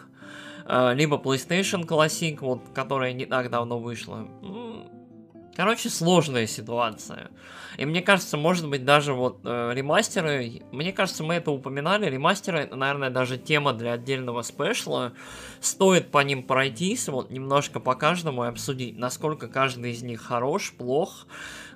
э, 0.67 0.95
либо 0.95 1.17
PlayStation 1.17 1.87
Classic, 1.87 2.39
вот, 2.41 2.63
которая 2.75 3.13
не 3.13 3.27
так 3.27 3.51
давно 3.51 3.79
вышла. 3.79 4.27
Короче, 5.57 5.89
сложная 5.89 6.47
ситуация. 6.47 7.31
И 7.77 7.85
мне 7.87 8.03
кажется, 8.03 8.37
может 8.37 8.69
быть, 8.69 8.85
даже 8.85 9.15
вот 9.15 9.41
э, 9.45 9.73
ремастеры, 9.73 10.63
мне 10.73 10.93
кажется, 10.93 11.23
мы 11.23 11.35
это 11.35 11.51
упоминали, 11.51 12.09
ремастеры, 12.09 12.61
это, 12.61 12.77
наверное, 12.77 13.11
даже 13.11 13.39
тема 13.39 13.73
для 13.73 13.93
отдельного 13.93 14.43
спешла. 14.43 15.13
Стоит 15.61 16.11
по 16.11 16.19
ним 16.19 16.43
пройтись, 16.43 17.09
вот 17.09 17.31
немножко 17.31 17.81
по 17.81 17.95
каждому 17.95 18.45
и 18.45 18.49
обсудить, 18.49 18.99
насколько 18.99 19.49
каждый 19.49 19.93
из 19.93 20.03
них 20.03 20.23
хорош, 20.23 20.75
плох, 20.77 21.27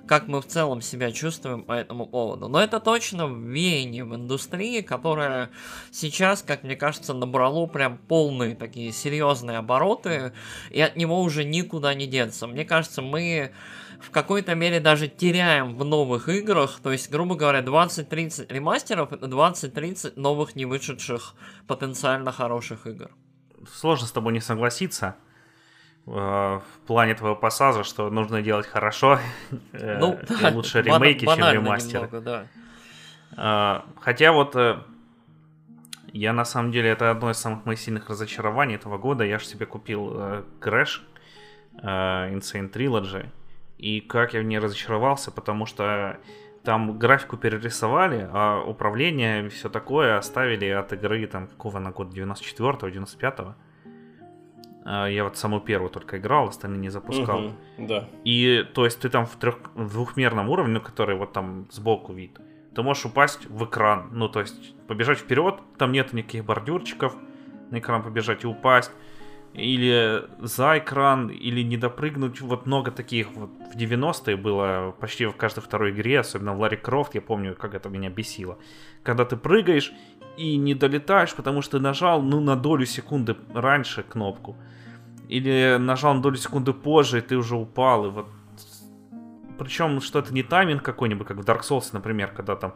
как 0.07 0.27
мы 0.27 0.41
в 0.41 0.47
целом 0.47 0.81
себя 0.81 1.11
чувствуем 1.11 1.63
по 1.63 1.73
этому 1.73 2.05
поводу. 2.05 2.47
Но 2.47 2.61
это 2.61 2.79
точно 2.79 3.27
веяние 3.27 4.05
в 4.05 4.15
индустрии, 4.15 4.81
которое 4.81 5.49
сейчас, 5.91 6.41
как 6.41 6.63
мне 6.63 6.75
кажется, 6.75 7.13
набрало 7.13 7.67
прям 7.67 7.97
полные 7.97 8.55
такие 8.55 8.91
серьезные 8.91 9.57
обороты, 9.57 10.33
и 10.69 10.81
от 10.81 10.95
него 10.95 11.21
уже 11.21 11.43
никуда 11.43 11.93
не 11.93 12.07
деться. 12.07 12.47
Мне 12.47 12.65
кажется, 12.65 13.01
мы 13.01 13.51
в 13.99 14.11
какой-то 14.11 14.55
мере 14.55 14.79
даже 14.79 15.07
теряем 15.07 15.75
в 15.75 15.83
новых 15.83 16.29
играх. 16.29 16.79
То 16.81 16.91
есть, 16.91 17.11
грубо 17.11 17.35
говоря, 17.35 17.61
20-30 17.61 18.51
ремастеров 18.51 19.11
это 19.11 19.27
20-30 19.27 20.13
новых 20.15 20.55
не 20.55 20.65
вышедших 20.65 21.35
потенциально 21.67 22.31
хороших 22.31 22.87
игр. 22.87 23.11
Сложно 23.71 24.07
с 24.07 24.11
тобой 24.11 24.33
не 24.33 24.39
согласиться 24.39 25.15
в 26.09 26.63
плане 26.87 27.13
твоего 27.13 27.35
пассажа, 27.35 27.83
что 27.83 28.09
нужно 28.09 28.41
делать 28.41 28.67
хорошо. 28.67 29.19
Э, 29.73 29.99
ну, 29.99 30.19
да, 30.41 30.49
лучше 30.49 30.81
ремейки, 30.81 31.25
чем 31.25 31.51
ремастеры. 31.51 32.05
Немного, 32.07 32.21
да. 32.21 33.83
Э, 33.85 34.01
хотя 34.01 34.31
вот 34.31 34.55
я 36.11 36.33
на 36.33 36.45
самом 36.45 36.71
деле, 36.71 36.89
это 36.89 37.11
одно 37.11 37.29
из 37.29 37.37
самых 37.37 37.65
моих 37.65 37.79
сильных 37.79 38.09
разочарований 38.09 38.75
этого 38.75 38.97
года. 38.97 39.23
Я 39.23 39.37
же 39.37 39.45
себе 39.45 39.65
купил 39.65 40.11
Crash 40.59 41.01
Insane 41.83 42.71
Trilogy. 42.71 43.29
И 43.77 44.01
как 44.01 44.33
я 44.33 44.41
в 44.41 44.43
ней 44.43 44.59
разочаровался, 44.59 45.31
потому 45.31 45.65
что 45.65 46.17
там 46.63 46.99
графику 46.99 47.37
перерисовали, 47.37 48.29
а 48.31 48.61
управление 48.61 49.45
и 49.45 49.49
все 49.49 49.69
такое 49.69 50.17
оставили 50.17 50.67
от 50.67 50.91
игры 50.93 51.25
там 51.27 51.47
какого 51.47 51.79
на 51.79 51.91
год 51.91 52.13
94-го, 52.13 52.87
95-го. 52.87 53.55
А, 54.91 55.05
я 55.05 55.23
вот 55.23 55.37
саму 55.37 55.59
первую 55.59 55.91
только 55.91 56.17
играл, 56.17 56.47
остальные 56.47 56.79
не 56.79 56.89
запускал. 56.89 57.45
Угу, 57.45 57.87
да. 57.87 58.09
И 58.23 58.65
то 58.73 58.85
есть 58.85 58.99
ты 58.99 59.09
там 59.09 59.27
в, 59.27 59.35
трех, 59.35 59.57
в 59.75 59.93
двухмерном 59.93 60.49
уровне, 60.49 60.73
ну, 60.73 60.81
который 60.81 61.15
вот 61.15 61.31
там 61.31 61.67
сбоку 61.69 62.11
вид, 62.11 62.39
ты 62.73 62.81
можешь 62.81 63.05
упасть 63.05 63.45
в 63.45 63.65
экран. 63.65 64.09
Ну, 64.11 64.29
то 64.29 64.39
есть 64.39 64.75
побежать 64.87 65.19
вперед, 65.19 65.59
там 65.77 65.91
нет 65.91 66.11
никаких 66.13 66.43
бордюрчиков, 66.43 67.15
на 67.69 67.77
экран 67.77 68.01
побежать 68.01 68.43
и 68.43 68.47
упасть 68.47 68.91
или 69.53 70.23
за 70.39 70.79
экран, 70.79 71.27
или 71.27 71.61
не 71.61 71.77
допрыгнуть. 71.77 72.41
Вот 72.41 72.65
много 72.65 72.89
таких 72.89 73.31
вот 73.33 73.51
в 73.71 73.77
90-е 73.77 74.37
было 74.37 74.95
почти 74.99 75.27
в 75.27 75.35
каждой 75.35 75.61
второй 75.61 75.91
игре, 75.91 76.19
особенно 76.19 76.55
в 76.55 76.59
Ларри 76.59 76.77
Крофт, 76.77 77.13
я 77.13 77.21
помню, 77.21 77.55
как 77.55 77.75
это 77.75 77.89
меня 77.89 78.09
бесило. 78.09 78.57
Когда 79.03 79.23
ты 79.25 79.37
прыгаешь 79.37 79.91
и 80.37 80.57
не 80.57 80.73
долетаешь, 80.73 81.35
потому 81.35 81.61
что 81.61 81.77
ты 81.77 81.83
нажал, 81.83 82.21
ну, 82.21 82.39
на 82.39 82.55
долю 82.55 82.85
секунды 82.85 83.35
раньше 83.53 84.03
кнопку. 84.03 84.55
Или 85.29 85.77
нажал 85.79 86.15
на 86.15 86.21
долю 86.21 86.35
секунды 86.35 86.73
позже, 86.73 87.19
и 87.19 87.21
ты 87.21 87.37
уже 87.37 87.55
упал, 87.55 88.05
и 88.05 88.09
вот... 88.09 88.27
Причем, 89.57 90.01
что 90.01 90.19
это 90.19 90.33
не 90.33 90.43
тайминг 90.43 90.83
какой-нибудь, 90.83 91.27
как 91.27 91.37
в 91.37 91.41
Dark 91.41 91.61
Souls, 91.61 91.89
например, 91.93 92.31
когда 92.31 92.55
там 92.55 92.73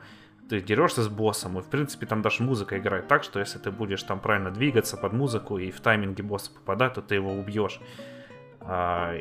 ты 0.49 0.61
дерешься 0.61 1.01
с 1.01 1.07
боссом, 1.07 1.57
и 1.57 1.61
в 1.61 1.65
принципе 1.65 2.05
там 2.05 2.21
даже 2.21 2.43
музыка 2.43 2.77
играет 2.77 3.07
так, 3.07 3.23
что 3.23 3.39
если 3.39 3.57
ты 3.57 3.71
будешь 3.71 4.03
там 4.03 4.19
правильно 4.19 4.51
двигаться 4.51 4.97
под 4.97 5.13
музыку 5.13 5.57
и 5.57 5.71
в 5.71 5.79
тайминге 5.79 6.23
босса 6.23 6.51
попадать, 6.51 6.93
то 6.93 7.01
ты 7.01 7.15
его 7.15 7.33
убьешь. 7.33 7.79
А, 8.59 9.15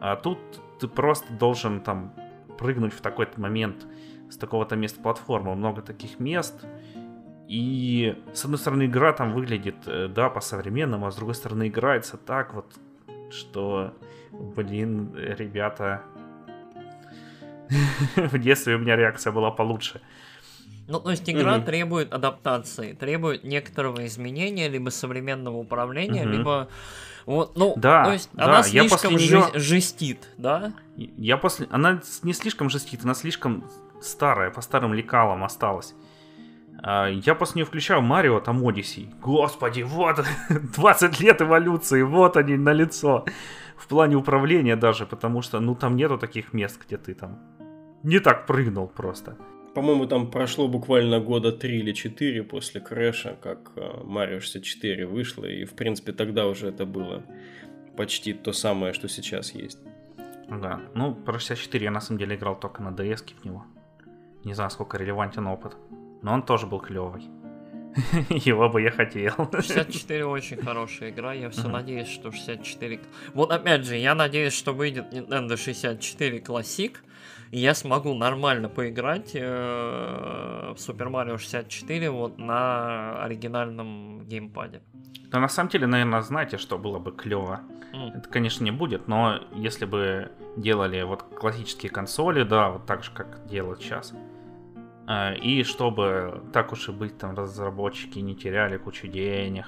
а 0.00 0.16
тут 0.16 0.38
ты 0.78 0.86
просто 0.86 1.32
должен 1.32 1.80
там 1.80 2.14
прыгнуть 2.58 2.92
в 2.92 3.00
такой-то 3.00 3.40
момент 3.40 3.86
с 4.30 4.36
такого-то 4.36 4.76
места 4.76 5.00
платформы. 5.00 5.54
Много 5.54 5.82
таких 5.82 6.20
мест. 6.20 6.66
И 7.48 8.14
с 8.34 8.44
одной 8.44 8.58
стороны 8.58 8.84
игра 8.84 9.12
там 9.14 9.32
выглядит, 9.32 9.76
э, 9.86 10.08
да, 10.08 10.28
по-современному, 10.28 11.06
а 11.06 11.10
с 11.10 11.16
другой 11.16 11.34
стороны 11.34 11.68
играется 11.68 12.18
так 12.18 12.52
вот, 12.52 12.66
что, 13.30 13.94
блин, 14.30 15.14
ребята, 15.16 16.02
в 18.16 18.38
детстве 18.38 18.76
у 18.76 18.78
меня 18.78 18.96
реакция 18.96 19.32
была 19.32 19.50
получше. 19.50 20.02
Ну, 20.88 21.00
то 21.00 21.10
есть 21.10 21.28
игра 21.28 21.56
mm-hmm. 21.56 21.64
требует 21.64 22.12
адаптации, 22.12 22.92
требует 22.92 23.44
некоторого 23.44 24.06
изменения, 24.06 24.68
либо 24.68 24.90
современного 24.90 25.56
управления, 25.56 26.24
mm-hmm. 26.24 26.36
либо 26.36 26.68
вот, 27.24 27.56
ну, 27.58 27.74
да, 27.76 28.04
то 28.04 28.12
есть 28.12 28.30
да, 28.32 28.44
она 28.44 28.62
слишком 28.62 29.16
я 29.16 29.18
нее... 29.18 29.60
жестит, 29.60 30.28
да? 30.38 30.72
Я 30.96 31.36
после, 31.36 31.66
она 31.70 32.00
не 32.22 32.32
слишком 32.32 32.70
жестит, 32.70 33.04
она 33.04 33.12
слишком 33.12 33.64
старая, 34.00 34.50
по 34.50 34.62
старым 34.62 34.94
лекалам 34.94 35.44
осталась. 35.44 35.94
А, 36.82 37.08
Я 37.08 37.34
после 37.34 37.60
нее 37.60 37.66
включал 37.66 38.00
Марио, 38.00 38.40
там 38.40 38.66
Одиссей. 38.66 39.10
Господи, 39.20 39.82
вот 39.82 40.24
20 40.76 41.20
лет 41.20 41.42
эволюции, 41.42 42.02
вот 42.02 42.36
они 42.36 42.56
на 42.56 42.72
лицо. 42.72 43.24
В 43.76 43.86
плане 43.86 44.16
управления 44.16 44.76
даже, 44.76 45.06
потому 45.06 45.42
что, 45.42 45.60
ну, 45.60 45.74
там 45.74 45.96
нету 45.96 46.18
таких 46.18 46.52
мест, 46.52 46.80
где 46.84 46.96
ты 46.96 47.14
там 47.14 47.38
не 48.02 48.18
так 48.20 48.46
прыгнул 48.46 48.88
просто. 48.88 49.36
По-моему, 49.74 50.06
там 50.06 50.30
прошло 50.30 50.66
буквально 50.66 51.20
года 51.20 51.52
3 51.52 51.78
или 51.78 51.92
4 51.92 52.42
после 52.42 52.80
Крэша, 52.80 53.36
как 53.40 53.70
э, 53.76 53.80
Mario 54.04 54.40
64 54.40 55.06
вышло, 55.06 55.44
и, 55.44 55.64
в 55.64 55.74
принципе, 55.74 56.12
тогда 56.12 56.46
уже 56.46 56.68
это 56.68 56.84
было 56.86 57.22
почти 57.96 58.32
то 58.32 58.52
самое, 58.52 58.92
что 58.92 59.08
сейчас 59.08 59.54
есть. 59.54 59.78
Да, 60.48 60.80
ну, 60.94 61.14
про 61.14 61.38
64 61.38 61.84
я 61.84 61.90
на 61.90 62.00
самом 62.00 62.18
деле 62.18 62.34
играл 62.34 62.58
только 62.58 62.82
на 62.82 62.88
DS 62.88 63.34
в 63.40 63.44
него. 63.44 63.64
Не 64.44 64.54
знаю, 64.54 64.70
сколько 64.70 64.96
релевантен 64.96 65.46
опыт. 65.46 65.76
Но 66.22 66.32
он 66.32 66.42
тоже 66.42 66.66
был 66.66 66.80
клевый. 66.80 67.28
Его 68.28 68.68
бы 68.68 68.82
я 68.82 68.90
хотел. 68.90 69.32
64 69.52 70.24
очень 70.26 70.56
хорошая 70.58 71.10
игра, 71.10 71.32
я 71.32 71.50
все 71.50 71.68
надеюсь, 71.68 72.08
что 72.08 72.30
64... 72.30 73.00
Вот 73.34 73.50
опять 73.50 73.84
же, 73.84 73.96
я 73.96 74.14
надеюсь, 74.14 74.52
что 74.52 74.72
выйдет 74.72 75.12
Nintendo 75.12 75.56
64 75.56 76.38
Classic, 76.38 76.96
и 77.50 77.58
я 77.58 77.74
смогу 77.74 78.14
нормально 78.14 78.68
поиграть 78.68 79.30
э, 79.34 79.40
в 79.40 80.76
Super 80.76 81.10
Mario 81.10 81.38
64 81.38 82.10
вот 82.10 82.38
на 82.38 83.22
оригинальном 83.24 84.26
геймпаде. 84.26 84.82
Да 85.30 85.40
на 85.40 85.48
самом 85.48 85.70
деле, 85.70 85.86
наверное, 85.86 86.22
знаете, 86.22 86.58
что 86.58 86.78
было 86.78 86.98
бы 86.98 87.12
клево? 87.12 87.60
М. 87.92 88.12
Это, 88.14 88.28
конечно, 88.28 88.64
не 88.64 88.70
будет, 88.70 89.08
но 89.08 89.40
если 89.52 89.86
бы 89.86 90.30
делали 90.56 91.02
вот 91.02 91.22
классические 91.22 91.90
консоли, 91.90 92.42
да, 92.44 92.70
вот 92.70 92.86
так 92.86 93.02
же, 93.02 93.10
как 93.12 93.46
делают 93.46 93.80
сейчас, 93.80 94.12
и 95.40 95.62
чтобы, 95.62 96.42
так 96.52 96.72
уж 96.72 96.88
и 96.88 96.92
быть, 96.92 97.16
там 97.16 97.34
разработчики 97.34 98.18
не 98.18 98.34
теряли 98.34 98.76
кучу 98.76 99.08
денег, 99.08 99.66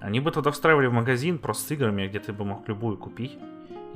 они 0.00 0.20
бы 0.20 0.30
туда 0.30 0.50
встраивали 0.50 0.86
в 0.86 0.92
магазин 0.92 1.38
просто 1.38 1.68
с 1.68 1.70
играми, 1.70 2.06
где 2.06 2.18
ты 2.18 2.32
бы 2.32 2.44
мог 2.44 2.68
любую 2.68 2.98
купить 2.98 3.38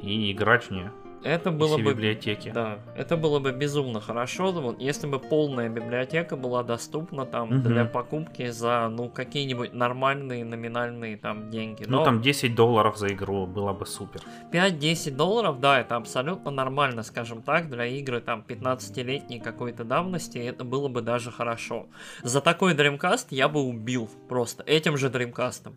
и 0.00 0.32
играть 0.32 0.64
в 0.64 0.70
нее. 0.70 0.90
Это 1.24 1.50
Было 1.50 1.76
бы... 1.76 1.82
библиотеки. 1.92 2.50
Да, 2.54 2.78
это 2.96 3.16
было 3.16 3.38
бы 3.40 3.52
безумно 3.52 4.00
хорошо, 4.00 4.52
вот, 4.52 4.80
если 4.80 5.06
бы 5.06 5.18
полная 5.18 5.68
библиотека 5.68 6.36
была 6.36 6.62
доступна 6.62 7.26
там 7.26 7.48
Мгм. 7.48 7.62
для 7.62 7.84
покупки 7.84 8.50
за, 8.50 8.88
ну, 8.88 9.08
какие-нибудь 9.08 9.72
нормальные 9.74 10.44
номинальные 10.44 11.16
там 11.16 11.50
деньги. 11.50 11.84
Ну, 11.86 11.98
Но- 11.98 12.04
там 12.04 12.20
10 12.22 12.54
долларов 12.54 12.96
за 12.98 13.08
игру 13.08 13.46
было 13.46 13.72
бы 13.72 13.84
супер. 13.86 14.20
5-10 14.52 15.16
долларов, 15.16 15.60
да, 15.60 15.80
это 15.80 15.96
абсолютно 15.96 16.50
нормально, 16.50 17.02
скажем 17.02 17.42
так, 17.42 17.68
для 17.68 17.86
игры 17.86 18.20
там 18.20 18.44
15-летней 18.46 19.40
какой-то 19.40 19.84
давности, 19.84 20.38
это 20.38 20.64
было 20.64 20.88
бы 20.88 21.00
даже 21.02 21.30
хорошо. 21.32 21.86
За 22.22 22.40
такой 22.40 22.74
Dreamcast 22.74 23.26
я 23.30 23.48
бы 23.48 23.60
убил 23.62 24.08
просто 24.28 24.62
этим 24.64 24.96
же 24.96 25.08
Dreamcast. 25.08 25.72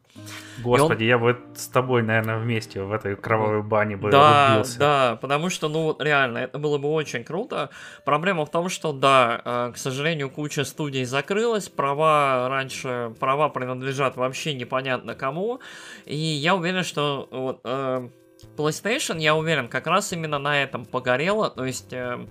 Господи, 0.64 1.04
я 1.06 1.18
бы 1.18 1.38
с 1.56 1.68
тобой, 1.68 2.04
наверное, 2.04 2.38
вместе 2.38 2.82
в 2.84 2.92
этой 2.92 3.16
кровавой 3.16 3.64
бане 3.64 3.98
бы 3.98 4.12
Да, 4.12 4.50
рубился. 4.52 4.80
да, 4.80 5.16
потому 5.32 5.49
что, 5.49 5.69
ну, 5.69 5.84
вот 5.84 6.01
реально, 6.03 6.39
это 6.39 6.59
было 6.59 6.77
бы 6.77 6.89
очень 6.91 7.23
круто. 7.23 7.69
Проблема 8.03 8.45
в 8.45 8.51
том, 8.51 8.67
что, 8.67 8.91
да, 8.91 9.41
э, 9.45 9.71
к 9.73 9.77
сожалению, 9.77 10.29
куча 10.29 10.65
студий 10.65 11.05
закрылась, 11.05 11.69
права 11.69 12.49
раньше, 12.49 13.13
права 13.17 13.47
принадлежат 13.47 14.17
вообще 14.17 14.53
непонятно 14.53 15.15
кому, 15.15 15.61
и 16.05 16.17
я 16.17 16.53
уверен, 16.53 16.84
что 16.84 17.29
вот, 17.32 17.61
э, 17.63 18.09
PlayStation, 18.57 19.21
я 19.21 19.34
уверен, 19.36 19.69
как 19.69 19.88
раз 19.88 20.11
именно 20.11 20.38
на 20.38 20.61
этом 20.61 20.86
погорело, 20.86 21.49
то 21.49 21.63
есть... 21.65 21.93
э, 21.93 22.27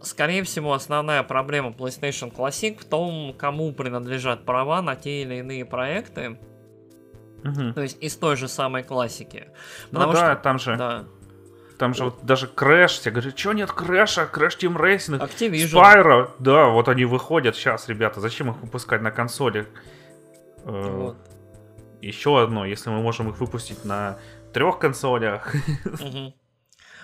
Скорее 0.00 0.44
всего, 0.44 0.74
основная 0.74 1.24
проблема 1.24 1.70
PlayStation 1.70 2.32
Classic 2.32 2.78
в 2.80 2.84
том, 2.84 3.34
кому 3.36 3.72
принадлежат 3.72 4.44
права 4.44 4.80
на 4.80 4.94
те 4.94 5.22
или 5.22 5.36
иные 5.38 5.64
проекты, 5.64 6.38
Мгм. 7.42 7.74
то 7.74 7.82
есть 7.82 8.00
из 8.00 8.16
той 8.16 8.36
же 8.36 8.46
самой 8.46 8.84
классики. 8.84 9.48
Ну 9.90 9.98
Потому 9.98 10.12
да, 10.12 10.34
что- 10.34 10.42
там 10.42 10.58
же, 10.60 10.76
Да, 10.76 11.04
там 11.78 11.94
же 11.94 12.04
вот 12.04 12.24
даже 12.24 12.46
Crash, 12.46 13.02
я 13.04 13.10
говорю, 13.10 13.30
что 13.34 13.52
нет 13.52 13.70
Crash, 13.70 14.30
Crash 14.32 14.58
Team 14.58 14.76
Racing, 14.76 15.20
Activision. 15.20 15.72
Spyro, 15.72 16.30
да, 16.38 16.66
вот 16.68 16.88
они 16.88 17.04
выходят 17.04 17.56
сейчас, 17.56 17.88
ребята, 17.88 18.20
зачем 18.20 18.50
их 18.50 18.56
выпускать 18.60 19.00
на 19.00 19.10
консоли? 19.10 19.66
Э, 20.64 20.96
Вот. 20.96 21.16
Еще 22.00 22.40
одно, 22.40 22.64
если 22.64 22.90
мы 22.90 23.00
можем 23.00 23.28
их 23.30 23.40
выпустить 23.40 23.84
на 23.84 24.18
трех 24.52 24.78
консолях. 24.78 25.52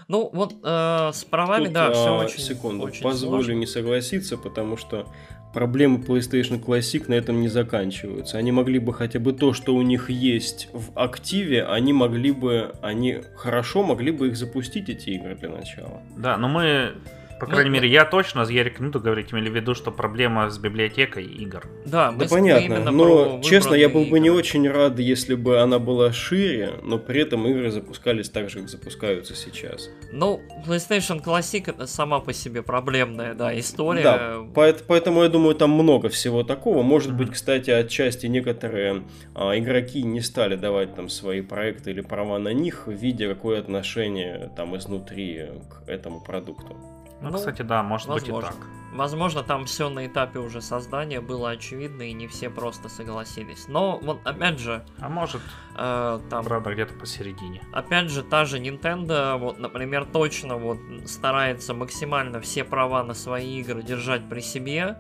Ну, 0.06 0.28
вот 0.34 0.52
э, 0.62 1.10
с 1.14 1.24
правами, 1.24 1.64
Тут, 1.64 1.72
да, 1.72 1.90
все 1.92 2.14
а, 2.14 2.24
очень 2.24 2.40
Секунду, 2.40 2.84
очень 2.84 3.02
позволю 3.02 3.42
сложно. 3.42 3.58
не 3.58 3.66
согласиться, 3.66 4.36
потому 4.36 4.76
что 4.76 5.06
проблемы 5.54 5.98
PlayStation 5.98 6.62
Classic 6.62 7.04
на 7.08 7.14
этом 7.14 7.40
не 7.40 7.48
заканчиваются. 7.48 8.36
Они 8.36 8.52
могли 8.52 8.78
бы 8.78 8.92
хотя 8.92 9.20
бы 9.20 9.32
то, 9.32 9.54
что 9.54 9.74
у 9.74 9.82
них 9.82 10.10
есть 10.10 10.68
в 10.72 10.98
активе, 10.98 11.64
они 11.64 11.92
могли 11.92 12.32
бы, 12.32 12.72
они 12.82 13.20
хорошо 13.36 13.82
могли 13.82 14.10
бы 14.10 14.28
их 14.28 14.36
запустить, 14.36 14.88
эти 14.88 15.10
игры 15.10 15.36
для 15.36 15.48
начала. 15.48 16.02
Да, 16.16 16.36
но 16.36 16.48
мы, 16.48 16.94
по 17.40 17.46
Ну, 17.46 17.52
крайней 17.52 17.70
ну- 17.70 17.74
мере, 17.76 17.88
я 17.88 18.04
точно, 18.04 18.42
я 18.42 18.62
рекомендую 18.64 19.02
говорить, 19.02 19.32
имели 19.32 19.48
в 19.48 19.54
виду, 19.54 19.74
что 19.74 19.90
проблема 19.90 20.50
с 20.50 20.58
библиотекой 20.58 21.24
игр. 21.24 21.64
Да, 21.84 22.12
Да 22.12 22.26
понятно, 22.28 22.90
но 22.90 23.40
честно, 23.42 23.74
я 23.74 23.88
был 23.88 24.00
выбранные 24.04 24.10
бы 24.10 24.20
не 24.20 24.26
игры. 24.28 24.38
очень 24.38 24.68
рад, 24.70 24.98
если 24.98 25.34
бы 25.34 25.60
она 25.60 25.78
была 25.78 26.12
шире, 26.12 26.74
но 26.82 26.98
при 26.98 27.22
этом 27.22 27.46
игры 27.46 27.70
запускались 27.70 28.28
так 28.30 28.50
же, 28.50 28.60
как 28.60 28.68
запускаются 28.68 29.34
сейчас. 29.34 29.90
Ну, 30.12 30.40
PlayStation 30.66 31.22
Classic 31.22 31.64
это 31.66 31.86
сама 31.86 32.20
по 32.20 32.32
себе 32.32 32.62
проблемная, 32.62 33.34
да, 33.34 33.58
история. 33.58 34.02
Да, 34.02 34.36
поэт- 34.54 34.84
поэтому 34.86 35.22
я 35.22 35.28
думаю, 35.28 35.54
там 35.54 35.70
много 35.70 36.08
всего 36.08 36.42
такого. 36.44 36.82
Может 36.82 37.10
Мгм. 37.10 37.18
быть, 37.18 37.30
кстати, 37.32 37.70
отчасти 37.70 38.26
некоторые 38.26 39.02
а, 39.34 39.58
игроки 39.58 40.02
не 40.02 40.20
стали 40.20 40.56
давать 40.56 40.94
там 40.94 41.08
свои 41.08 41.40
проекты 41.40 41.90
или 41.90 42.00
права 42.00 42.38
на 42.38 42.52
них, 42.52 42.84
видя 42.86 43.28
какое 43.28 43.58
отношение 43.58 44.50
там 44.56 44.76
изнутри 44.76 45.46
к 45.68 45.88
этому 45.88 46.20
продукту. 46.20 46.76
Ну, 47.24 47.30
Ну, 47.32 47.38
кстати, 47.38 47.62
да, 47.62 47.82
может 47.82 48.08
быть 48.08 48.28
и 48.28 48.32
возможно. 48.32 48.50
так. 48.60 48.68
Возможно, 48.92 49.42
там 49.42 49.64
все 49.64 49.88
на 49.88 50.06
этапе 50.06 50.38
уже 50.38 50.62
создания 50.62 51.20
было 51.20 51.50
очевидно, 51.50 52.02
и 52.02 52.12
не 52.12 52.28
все 52.28 52.48
просто 52.48 52.88
согласились. 52.88 53.66
Но 53.66 53.98
вот 54.00 54.20
опять 54.24 54.60
же, 54.60 54.84
А 55.00 55.08
может, 55.08 55.42
э, 55.76 56.20
там 56.30 56.44
правда, 56.44 56.72
где-то 56.72 56.94
посередине. 56.94 57.60
Опять 57.72 58.08
же, 58.10 58.22
та 58.22 58.44
же 58.44 58.58
Nintendo, 58.60 59.36
вот, 59.36 59.58
например, 59.58 60.04
точно 60.04 60.58
вот 60.58 60.78
старается 61.06 61.74
максимально 61.74 62.40
все 62.40 62.62
права 62.62 63.02
на 63.02 63.14
свои 63.14 63.58
игры 63.60 63.82
держать 63.82 64.28
при 64.28 64.40
себе. 64.40 64.96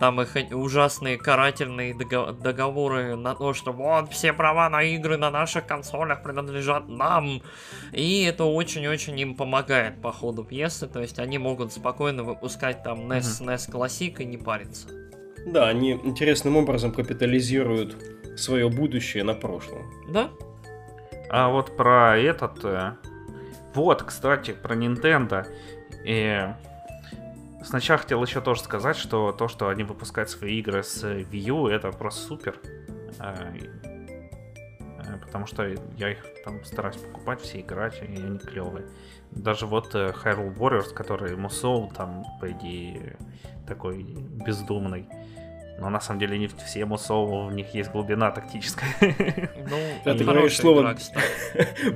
Там 0.00 0.18
их 0.22 0.34
ужасные 0.52 1.18
карательные 1.18 1.94
дого- 1.94 2.32
договоры 2.32 3.16
на 3.16 3.34
то, 3.34 3.52
что 3.52 3.72
вот 3.72 4.10
все 4.10 4.32
права 4.32 4.70
на 4.70 4.82
игры 4.82 5.18
на 5.18 5.30
наших 5.30 5.66
консолях 5.66 6.22
принадлежат 6.22 6.88
нам. 6.88 7.42
И 7.92 8.24
это 8.24 8.44
очень-очень 8.44 9.20
им 9.20 9.34
помогает 9.34 10.00
по 10.00 10.10
ходу 10.10 10.42
пьесы. 10.42 10.88
То 10.88 11.00
есть 11.00 11.18
они 11.18 11.36
могут 11.36 11.72
спокойно 11.72 12.22
выпускать 12.24 12.82
там 12.82 13.12
NES, 13.12 13.42
NES 13.44 13.70
Classic 13.70 14.22
и 14.22 14.24
не 14.24 14.38
париться. 14.38 14.88
Да, 15.46 15.68
они 15.68 15.92
интересным 15.92 16.56
образом 16.56 16.92
капитализируют 16.92 17.94
свое 18.36 18.70
будущее 18.70 19.22
на 19.22 19.34
прошлом. 19.34 19.82
Да? 20.08 20.30
А 21.28 21.50
вот 21.50 21.76
про 21.76 22.16
этот... 22.18 22.64
э, 22.64 22.92
Вот, 23.74 24.02
кстати, 24.02 24.52
про 24.52 24.74
Nintendo. 24.74 25.46
И 26.06 26.46
сначала 27.62 27.98
хотел 27.98 28.22
еще 28.24 28.40
тоже 28.40 28.62
сказать, 28.62 28.96
что 28.96 29.32
то, 29.32 29.48
что 29.48 29.68
они 29.68 29.84
выпускают 29.84 30.30
свои 30.30 30.58
игры 30.58 30.82
с 30.82 31.04
Wii 31.04 31.38
U, 31.48 31.66
это 31.68 31.90
просто 31.92 32.22
супер. 32.22 32.58
Э, 33.18 33.54
э, 33.84 35.18
Потому 35.20 35.46
что 35.46 35.66
я 35.96 36.10
их 36.10 36.18
там 36.44 36.64
стараюсь 36.64 36.96
покупать, 36.96 37.40
все 37.40 37.60
играть, 37.60 38.00
и 38.02 38.04
они 38.04 38.38
клевые. 38.38 38.86
Даже 39.30 39.66
вот 39.66 39.94
э, 39.94 40.12
Hyrule 40.24 40.54
Warriors, 40.56 40.92
который 40.92 41.34
Musou, 41.36 41.92
там, 41.94 42.24
по 42.40 42.50
идее, 42.50 43.16
такой 43.66 44.02
бездумный. 44.02 45.08
Но 45.80 45.88
на 45.90 46.00
самом 46.00 46.20
деле 46.20 46.38
не 46.38 46.46
все 46.46 46.80
Musou, 46.80 47.48
в 47.48 47.52
них 47.54 47.74
есть 47.74 47.90
глубина 47.90 48.30
тактическая. 48.30 48.90
Ну, 49.70 49.76
Да, 50.04 50.14
ты 50.14 50.24
говоришь 50.24 50.56
слово- 50.56 50.80
игра. 50.82 50.96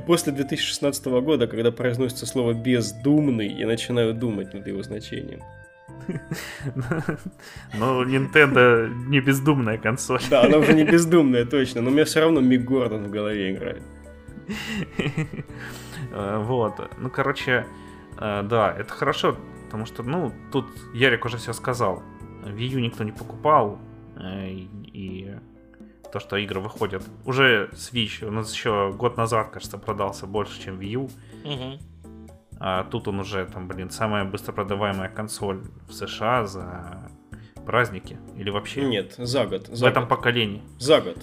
После 0.07 0.33
2016 0.33 1.05
года, 1.07 1.47
когда 1.47 1.71
произносится 1.71 2.25
слово 2.27 2.55
«бездумный», 2.55 3.49
я 3.49 3.67
начинаю 3.67 4.15
думать 4.15 4.55
над 4.55 4.67
его 4.67 4.83
значением. 4.83 5.43
Ну, 7.75 8.05
Nintendo 8.05 8.89
не 9.09 9.21
бездумная 9.21 9.79
консоль. 9.79 10.21
Да, 10.31 10.43
она 10.45 10.59
уже 10.59 10.73
не 10.73 10.85
бездумная, 10.85 11.45
точно, 11.45 11.83
но 11.83 11.91
у 11.91 11.93
меня 11.93 12.05
все 12.05 12.21
равно 12.21 12.41
Мик 12.41 12.65
Гордон 12.65 13.05
в 13.05 13.11
голове 13.11 13.53
играет. 13.53 13.83
Э, 16.13 16.39
Вот. 16.39 16.91
Ну, 16.99 17.11
короче, 17.11 17.67
э, 18.19 18.43
да, 18.45 18.75
это 18.79 18.93
хорошо, 18.93 19.37
потому 19.67 19.87
что, 19.87 20.03
ну, 20.03 20.33
тут 20.53 20.67
Ярик 20.95 21.25
уже 21.25 21.37
все 21.39 21.53
сказал. 21.53 22.03
Wii 22.45 22.75
U 22.75 22.81
никто 22.81 23.05
не 23.05 23.13
покупал, 23.13 23.79
э, 24.17 24.51
и 24.51 25.37
то, 26.13 26.21
что 26.21 26.37
игры 26.37 26.61
выходят. 26.61 27.03
Уже 27.25 27.71
Switch 27.73 28.25
у 28.25 28.31
нас 28.31 28.53
еще 28.53 28.93
год 28.93 29.17
назад, 29.17 29.51
кажется, 29.51 29.79
продался 29.79 30.27
больше, 30.27 30.63
чем 30.63 30.79
Wii 30.79 30.87
U. 30.93 31.09
А 32.61 32.85
тут 32.85 33.09
он 33.09 33.21
уже, 33.21 33.47
там, 33.47 33.67
блин, 33.67 33.91
самая 33.91 34.25
быстро 34.25 34.53
продаваемая 34.53 35.09
консоль 35.09 35.63
в 35.89 35.93
США 35.93 36.47
за 36.47 37.11
праздники 37.67 38.17
или 38.37 38.51
вообще? 38.51 38.83
Нет, 38.85 39.15
за 39.19 39.45
год. 39.47 39.67
За 39.67 39.87
в 39.87 39.89
этом 39.89 40.05
год. 40.05 40.11
поколении. 40.11 40.63
За 40.79 41.01
год. 41.01 41.19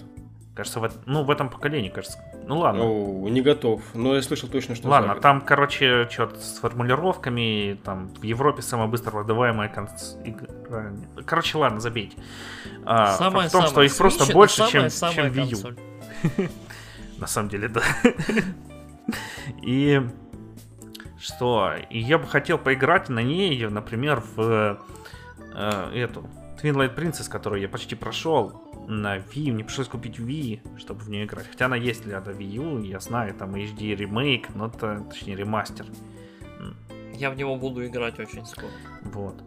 Кажется, 0.56 0.80
в, 0.80 0.92
ну, 1.06 1.24
в 1.24 1.32
этом 1.32 1.50
поколении, 1.50 1.90
кажется. 1.90 2.20
Ну 2.52 2.58
ладно. 2.58 2.84
О, 2.84 3.30
не 3.30 3.40
готов. 3.40 3.82
Но 3.94 4.14
я 4.14 4.22
слышал 4.22 4.50
точно, 4.50 4.76
что 4.76 4.90
Ладно, 4.90 5.16
там, 5.16 5.40
короче, 5.40 6.10
что-то 6.12 6.38
с 6.38 6.60
формулировками, 6.60 7.80
там, 7.82 8.10
в 8.10 8.24
Европе 8.24 8.62
самая 8.62 8.88
быстро 8.88 9.12
продаваемая 9.12 9.70
конц... 9.70 10.16
игра. 10.26 10.92
Короче, 11.26 11.58
ладно, 11.58 11.80
забейте. 11.80 12.18
А, 12.84 13.16
Самая, 13.16 13.48
факт 13.48 13.50
в 13.50 13.52
том, 13.54 13.68
что 13.68 13.82
их 13.84 13.96
просто 13.96 14.34
больше, 14.34 14.68
чем, 14.70 14.90
чем 14.90 15.28
Wii 15.28 15.78
U. 16.36 16.50
На 17.20 17.28
самом 17.28 17.48
деле, 17.48 17.70
да. 17.70 17.84
И 19.62 20.02
что? 21.22 21.72
И 21.90 22.00
я 22.00 22.18
бы 22.18 22.28
хотел 22.28 22.58
поиграть 22.58 23.08
на 23.08 23.24
ней, 23.24 23.66
например, 23.66 24.22
в 24.36 24.78
э, 25.56 25.92
эту 25.96 26.30
Twin 26.62 26.74
Light 26.74 26.96
Princess, 26.96 27.30
которую 27.30 27.62
я 27.62 27.70
почти 27.70 27.96
прошел 27.96 28.62
на 28.92 29.18
Wii. 29.18 29.52
Мне 29.52 29.64
пришлось 29.64 29.88
купить 29.88 30.20
Wii, 30.20 30.78
чтобы 30.78 31.02
в 31.02 31.10
нее 31.10 31.26
играть. 31.26 31.48
Хотя 31.48 31.66
она 31.66 31.76
есть 31.76 32.04
для 32.04 32.20
Wii 32.20 32.44
U, 32.44 32.84
я 32.84 33.00
знаю, 33.00 33.34
там 33.34 33.56
HD 33.56 33.96
ремейк, 33.96 34.54
но 34.54 34.68
это, 34.68 35.06
точнее, 35.10 35.36
ремастер. 35.36 35.86
Я 37.14 37.30
в 37.30 37.38
него 37.38 37.56
буду 37.56 37.86
играть 37.86 38.20
очень 38.20 38.46
скоро. 38.46 38.72
Вот. 39.04 39.44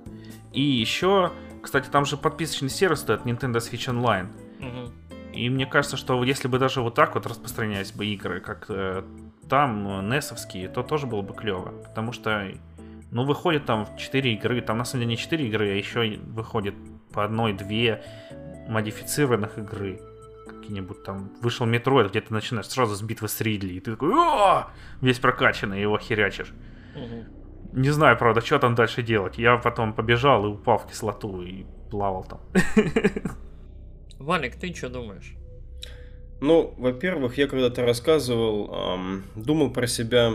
И 0.53 0.63
еще, 0.63 1.33
кстати, 1.63 1.89
там 1.89 2.05
же 2.05 2.17
подписочный 2.17 2.71
сервис 2.71 3.01
стоит 3.01 3.23
Nintendo 3.23 3.57
Switch 3.57 3.89
Online. 3.91 4.29
Мгм. 4.61 4.93
И 5.33 5.51
мне 5.51 5.67
кажется, 5.67 5.97
что 5.97 6.23
если 6.23 6.47
бы 6.47 6.59
даже 6.59 6.81
вот 6.81 6.95
так 6.95 7.15
вот 7.15 7.27
распространялись 7.27 7.91
бы 7.91 8.07
игры, 8.07 8.41
как 8.41 8.67
э, 8.69 9.03
там, 9.49 10.09
несовские, 10.09 10.69
то 10.69 10.83
тоже 10.83 11.07
было 11.07 11.23
бы 11.23 11.35
клево. 11.35 11.73
Потому 11.85 12.13
что, 12.13 12.53
ну, 13.11 13.25
выходит 13.25 13.67
там 13.67 13.89
4 13.99 14.35
игры, 14.35 14.61
там 14.61 14.79
на 14.79 14.85
самом 14.85 15.03
деле 15.03 15.17
не 15.17 15.17
4 15.17 15.49
игры, 15.49 15.71
а 15.71 15.75
еще 15.75 16.19
выходит 16.19 16.77
по 17.13 17.25
одной-две 17.25 18.05
модифицированных 18.69 19.59
игры. 19.59 20.01
Какие-нибудь 20.47 21.03
там, 21.05 21.31
вышел 21.41 21.67
Metroid, 21.67 22.11
где 22.11 22.21
ты 22.21 22.33
начинаешь 22.33 22.69
сразу 22.69 22.95
с 22.95 23.03
битвы 23.03 23.29
с 23.29 23.41
Ридли, 23.41 23.75
и 23.75 23.81
ты 23.81 23.93
такой, 23.93 24.13
«О!» 24.13 24.69
весь 25.01 25.19
прокачанный, 25.19 25.81
его 25.81 25.99
херячишь. 25.99 26.53
Мгм. 26.95 27.25
Не 27.73 27.91
знаю, 27.91 28.17
правда, 28.17 28.41
что 28.41 28.59
там 28.59 28.75
дальше 28.75 29.03
делать. 29.03 29.37
Я 29.37 29.57
потом 29.57 29.95
побежал 29.95 30.47
и 30.47 30.49
упал 30.49 30.79
в 30.79 30.87
кислоту 30.87 31.43
и 31.43 31.65
плавал 31.91 32.25
там. 32.25 32.41
Валик, 34.19 34.57
ты 34.57 34.73
что 34.73 34.89
думаешь? 34.89 35.35
Ну, 36.41 36.75
во-первых, 36.79 37.37
я 37.37 37.47
когда-то 37.49 37.85
рассказывал, 37.85 38.71
ам, 38.73 39.23
думал 39.35 39.71
про 39.71 39.87
себя 39.87 40.33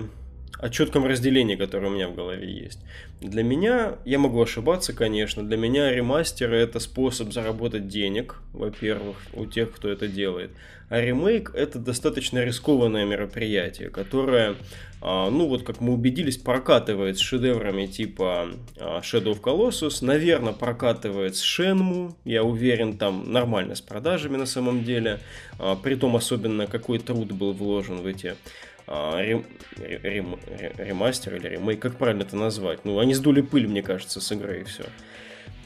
о 0.58 0.70
четком 0.70 1.06
разделении, 1.06 1.56
которое 1.56 1.88
у 1.88 1.94
меня 1.94 2.08
в 2.08 2.16
голове 2.16 2.52
есть. 2.52 2.80
Для 3.22 3.44
меня, 3.44 3.96
я 4.06 4.20
могу 4.20 4.42
ошибаться, 4.42 4.94
конечно, 4.94 5.44
для 5.44 5.58
меня 5.58 5.92
ремастеры 5.92 6.58
это 6.58 6.80
способ 6.80 7.32
заработать 7.32 7.88
денег, 7.88 8.36
во-первых, 8.54 9.18
у 9.34 9.46
тех, 9.46 9.72
кто 9.72 9.90
это 9.90 10.08
делает. 10.08 10.52
А 10.90 11.00
ремейк 11.00 11.52
это 11.54 11.78
достаточно 11.78 12.44
рискованное 12.44 13.06
мероприятие, 13.06 13.90
которое, 13.90 14.56
а, 15.02 15.30
ну 15.30 15.48
вот 15.48 15.62
как 15.62 15.82
мы 15.82 15.94
убедились, 15.94 16.38
прокатывает 16.38 17.18
с 17.18 17.22
шедеврами 17.22 17.86
типа 17.86 18.50
а, 18.80 19.00
Shadow 19.02 19.40
of 19.40 19.42
Colossus, 19.42 20.04
наверное, 20.04 20.54
прокатывает 20.54 21.36
с 21.36 21.44
Shenmue, 21.44 22.14
я 22.26 22.44
уверен, 22.44 22.98
там 22.98 23.32
нормально 23.32 23.76
с 23.76 23.82
продажами 23.82 24.38
на 24.38 24.48
самом 24.48 24.84
деле, 24.84 25.20
а, 25.60 25.76
притом 25.76 26.16
особенно 26.16 26.66
какой 26.66 26.98
труд 26.98 27.32
был 27.34 27.54
вложен 27.54 27.98
в 27.98 28.08
эти 28.08 28.36
рем- 28.90 29.46
рем- 29.78 30.40
ре- 30.48 30.74
ремастер 30.78 31.36
или 31.36 31.48
ремейк, 31.48 31.80
как 31.82 31.96
правильно 31.98 32.24
это 32.24 32.36
назвать? 32.36 32.86
Ну, 32.86 33.00
они 33.00 33.14
сдули 33.14 33.42
пыль, 33.42 33.68
мне 33.68 33.82
кажется, 33.84 34.20
с 34.20 34.32
игры 34.32 34.62
и 34.62 34.64
все. 34.64 34.86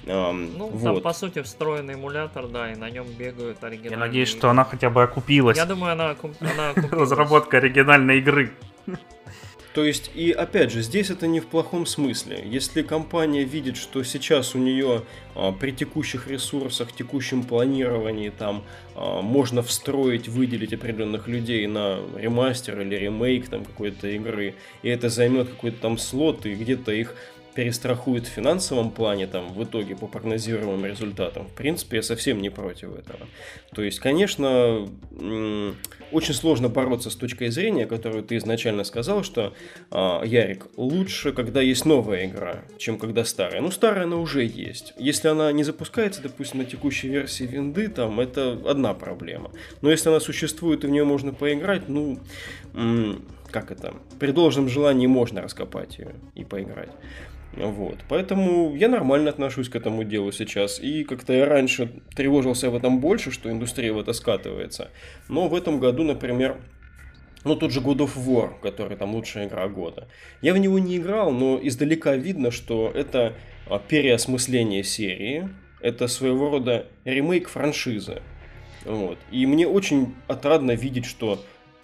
Ну, 0.06 0.78
там, 0.84 1.00
по 1.02 1.14
сути, 1.14 1.42
встроенный 1.42 1.94
эмулятор, 1.94 2.48
да, 2.48 2.72
и 2.72 2.76
на 2.76 2.90
нем 2.90 3.06
бегают 3.18 3.64
оригинальные... 3.64 3.92
Я 3.92 3.98
надеюсь, 3.98 4.28
что 4.28 4.50
она 4.50 4.66
хотя 4.66 4.90
бы 4.90 5.02
окупилась. 5.02 5.56
Я 5.56 5.66
думаю, 5.66 5.94
она, 5.94 6.12
окуп- 6.12 6.36
она 6.42 6.70
окупилась. 6.76 6.92
Разработка 7.12 7.58
оригинальной 7.58 8.18
игры. 8.20 8.52
То 9.74 9.84
есть, 9.84 10.12
и 10.14 10.32
опять 10.32 10.72
же, 10.72 10.84
здесь 10.84 11.10
это 11.10 11.26
не 11.26 11.40
в 11.40 11.48
плохом 11.48 11.88
смысле. 11.88 12.44
Если 12.46 12.84
компания 12.84 13.44
видит, 13.44 13.76
что 13.76 14.04
сейчас 14.04 14.54
у 14.54 14.60
нее 14.60 15.04
а, 15.36 15.52
при 15.52 15.72
текущих 15.72 16.28
ресурсах, 16.28 16.94
текущем 16.94 17.44
планировании 17.44 18.30
там 18.30 18.64
а, 18.96 19.22
можно 19.22 19.64
встроить, 19.64 20.28
выделить 20.28 20.74
определенных 20.74 21.28
людей 21.28 21.66
на 21.66 22.00
ремастер 22.16 22.82
или 22.82 22.96
ремейк 22.96 23.50
там 23.50 23.66
какой-то 23.66 24.08
игры, 24.10 24.54
и 24.84 24.90
это 24.90 25.10
займет 25.10 25.50
какой-то 25.50 25.78
там 25.80 25.98
слот, 25.98 26.46
и 26.46 26.54
где-то 26.54 26.92
их 26.92 27.16
перестрахует 27.56 28.28
в 28.28 28.30
финансовом 28.32 28.92
плане 28.92 29.28
там 29.28 29.54
в 29.54 29.64
итоге 29.64 29.96
по 29.96 30.08
прогнозируемым 30.08 30.86
результатам. 30.86 31.48
В 31.48 31.54
принципе, 31.54 31.98
я 31.98 32.04
совсем 32.04 32.42
не 32.42 32.50
против 32.50 32.96
этого. 32.96 33.28
То 33.74 33.84
есть, 33.84 34.00
конечно, 34.00 34.88
очень 36.14 36.34
сложно 36.34 36.70
бороться 36.70 37.10
с 37.10 37.16
точкой 37.16 37.50
зрения, 37.50 37.86
которую 37.86 38.24
ты 38.24 38.38
изначально 38.38 38.84
сказал, 38.84 39.24
что 39.24 39.54
а, 39.92 40.24
Ярик, 40.24 40.68
лучше, 40.78 41.34
когда 41.34 41.62
есть 41.62 41.86
новая 41.86 42.26
игра, 42.26 42.64
чем 42.78 42.98
когда 42.98 43.26
старая. 43.26 43.62
Ну, 43.62 43.72
старая 43.72 44.06
она 44.06 44.18
уже 44.18 44.46
есть. 44.46 44.94
Если 44.98 45.28
она 45.28 45.52
не 45.52 45.64
запускается, 45.64 46.22
допустим, 46.22 46.60
на 46.60 46.66
текущей 46.66 47.10
версии 47.10 47.44
винды, 47.44 47.88
там, 47.88 48.20
это 48.20 48.60
одна 48.66 48.94
проблема. 48.94 49.52
Но 49.82 49.90
если 49.90 50.10
она 50.10 50.20
существует 50.20 50.84
и 50.84 50.88
в 50.88 50.92
нее 50.92 51.04
можно 51.04 51.34
поиграть, 51.34 51.90
ну, 51.90 52.20
м, 52.74 53.26
как 53.50 53.72
это, 53.72 53.94
при 54.20 54.32
должном 54.32 54.70
желании 54.70 55.08
можно 55.08 55.42
раскопать 55.42 56.00
ее 56.00 56.16
и 56.36 56.44
поиграть. 56.44 56.90
Вот. 57.56 58.00
Поэтому 58.10 58.76
я 58.76 58.90
нормально 58.90 59.30
отношусь 59.30 59.70
к 59.70 59.76
этому 59.76 60.04
делу 60.04 60.32
сейчас. 60.32 60.80
И 60.80 61.04
как-то 61.04 61.34
я 61.34 61.46
раньше 61.46 62.02
тревожился 62.16 62.70
в 62.70 62.76
этом 62.76 63.00
больше, 63.00 63.32
что 63.32 63.52
индустрия 63.52 63.94
в 63.94 64.00
это 64.00 64.14
скатывается. 64.14 64.90
Но 65.30 65.48
в 65.48 65.56
этом 65.56 65.80
году, 65.80 66.04
например, 66.04 66.58
ну, 67.44 67.56
тот 67.56 67.72
же 67.72 67.82
God 67.82 67.98
of 67.98 68.16
War, 68.16 68.60
который 68.62 68.98
там 68.98 69.14
лучшая 69.14 69.48
игра 69.48 69.68
года. 69.68 70.08
Я 70.42 70.54
в 70.54 70.58
него 70.58 70.80
не 70.80 70.98
играл, 70.98 71.32
но 71.32 71.60
издалека 71.62 72.16
видно, 72.16 72.52
что 72.52 72.92
это 72.94 73.34
а, 73.68 73.80
переосмысление 73.80 74.84
серии. 74.84 75.50
Это 75.82 76.08
своего 76.08 76.50
рода 76.50 76.88
ремейк 77.04 77.50
франшизы. 77.50 78.22
Вот. 78.86 79.18
И 79.32 79.46
мне 79.46 79.68
очень 79.68 80.16
отрадно 80.28 80.72
видеть, 80.72 81.06
что 81.06 81.44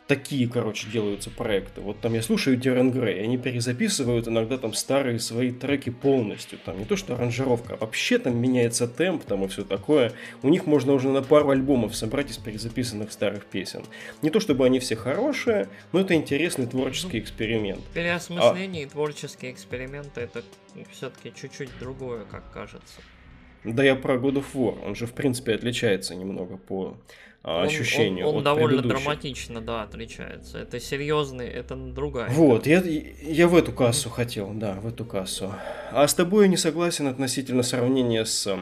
такие, 0.09 0.49
короче, 0.49 0.89
делаются 0.89 1.29
проекты. 1.29 1.81
Вот 1.81 1.99
там 2.01 2.15
я 2.15 2.23
слушаю 2.23 2.57
Дерен 2.57 2.91
Грей, 2.91 3.23
они 3.23 3.37
перезаписывают 3.37 4.27
иногда 4.27 4.57
там 4.57 4.73
старые 4.73 5.19
свои 5.19 5.51
треки 5.51 5.91
полностью. 5.91 6.57
Там 6.65 6.79
не 6.79 6.85
то, 6.85 6.95
что 6.95 7.13
аранжировка, 7.13 7.75
а 7.75 7.77
вообще 7.77 8.17
там 8.17 8.35
меняется 8.35 8.87
темп 8.87 9.23
там 9.23 9.45
и 9.45 9.47
все 9.47 9.63
такое. 9.63 10.11
У 10.41 10.49
них 10.49 10.65
можно 10.65 10.93
уже 10.93 11.09
на 11.09 11.21
пару 11.21 11.51
альбомов 11.51 11.95
собрать 11.95 12.31
из 12.31 12.37
перезаписанных 12.37 13.11
старых 13.11 13.45
песен. 13.45 13.83
Не 14.23 14.31
то, 14.31 14.39
чтобы 14.39 14.65
они 14.65 14.79
все 14.79 14.95
хорошие, 14.95 15.69
но 15.91 15.99
это 15.99 16.15
интересный 16.15 16.65
творческий 16.65 17.19
эксперимент. 17.19 17.81
Переосмысление 17.93 18.83
и 18.83 18.85
творческие 18.87 19.51
эксперименты 19.51 20.21
это 20.21 20.41
все-таки 20.91 21.31
чуть-чуть 21.39 21.69
другое, 21.79 22.25
как 22.25 22.51
кажется. 22.51 22.99
Да 23.63 23.83
я 23.83 23.95
про 23.95 24.15
God 24.15 24.35
of 24.35 24.45
War, 24.53 24.77
он 24.85 24.95
же 24.95 25.05
в 25.05 25.13
принципе 25.13 25.53
отличается 25.53 26.15
немного 26.15 26.57
по 26.57 26.97
а, 27.43 27.59
Он- 27.61 27.65
ощущению. 27.67 28.25
Он, 28.27 28.33
он 28.35 28.37
от 28.39 28.43
довольно 28.45 28.81
предыдущих. 28.81 29.03
драматично, 29.05 29.61
да, 29.61 29.83
отличается. 29.83 30.59
Это 30.59 30.79
серьезный, 30.79 31.47
это 31.47 31.75
другая. 31.75 32.29
Вот, 32.31 32.67
я, 32.67 32.81
я 32.81 33.47
в 33.47 33.55
эту 33.55 33.71
кассу 33.71 34.09
хотел, 34.09 34.51
да, 34.53 34.73
в 34.73 34.87
эту 34.87 35.05
кассу. 35.05 35.53
А 35.91 36.07
с 36.07 36.13
тобой 36.13 36.45
я 36.45 36.49
не 36.49 36.57
согласен 36.57 37.07
относительно 37.07 37.63
сравнения 37.63 38.25
с 38.25 38.57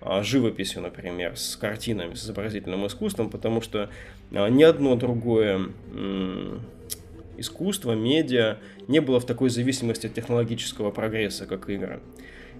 а, 0.00 0.22
живописью, 0.22 0.82
например, 0.82 1.36
с 1.36 1.56
картинами, 1.56 2.14
с 2.14 2.24
изобразительным 2.24 2.86
искусством, 2.86 3.30
потому 3.30 3.60
что 3.60 3.90
а, 4.32 4.48
ни 4.48 4.62
одно 4.62 4.94
другое 4.96 5.68
м, 5.92 6.62
искусство, 7.36 7.92
медиа 7.92 8.56
не 8.88 9.00
было 9.00 9.20
в 9.20 9.26
такой 9.26 9.50
зависимости 9.50 10.06
от 10.06 10.14
технологического 10.14 10.90
прогресса, 10.90 11.46
как 11.46 11.68
игры. 11.68 12.00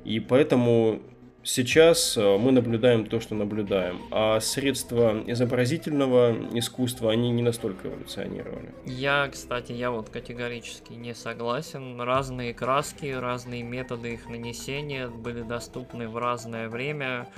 И 0.04 0.20
поэтому 0.20 1.00
сейчас 1.42 2.16
э, 2.16 2.38
мы 2.38 2.52
наблюдаем 2.52 3.06
то, 3.06 3.20
что 3.20 3.34
наблюдаем, 3.34 4.00
а 4.10 4.40
средства 4.40 5.22
изобразительного 5.26 6.36
искусства, 6.52 7.12
они 7.12 7.30
не 7.30 7.42
настолько 7.42 7.88
эволюционировали. 7.88 8.74
Я, 8.84 9.28
кстати, 9.32 9.72
я 9.72 9.90
вот 9.90 10.10
категорически 10.10 10.92
не 10.94 11.14
согласен. 11.14 12.00
Разные 12.00 12.54
краски, 12.54 13.06
разные 13.06 13.62
методы 13.62 14.14
их 14.14 14.28
нанесения 14.28 15.08
были 15.08 15.42
доступны 15.42 16.08
в 16.08 16.16
разное 16.16 16.68
время. 16.68 17.28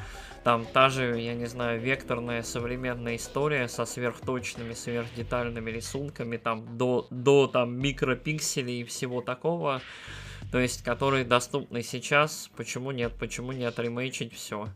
Там 0.43 0.65
та 0.73 0.89
же, 0.89 1.21
я 1.21 1.35
не 1.35 1.47
знаю, 1.47 1.81
векторная 1.81 2.43
современная 2.43 3.17
история 3.17 3.69
со 3.69 3.85
сверхточными, 3.85 4.73
сверхдетальными 4.73 5.71
рисунками, 5.71 6.39
там 6.39 6.79
до, 6.79 7.07
до 7.11 7.47
там 7.47 7.79
микропикселей 7.79 8.81
и 8.81 8.85
всего 8.85 9.21
такого. 9.21 9.83
То 10.51 10.59
есть, 10.59 10.83
которые 10.83 11.25
доступны 11.25 11.83
сейчас. 11.83 12.51
Почему 12.57 12.91
нет? 12.91 13.13
Почему 13.19 13.53
не 13.53 13.65
отремейчить 13.65 14.35
все? 14.35 14.69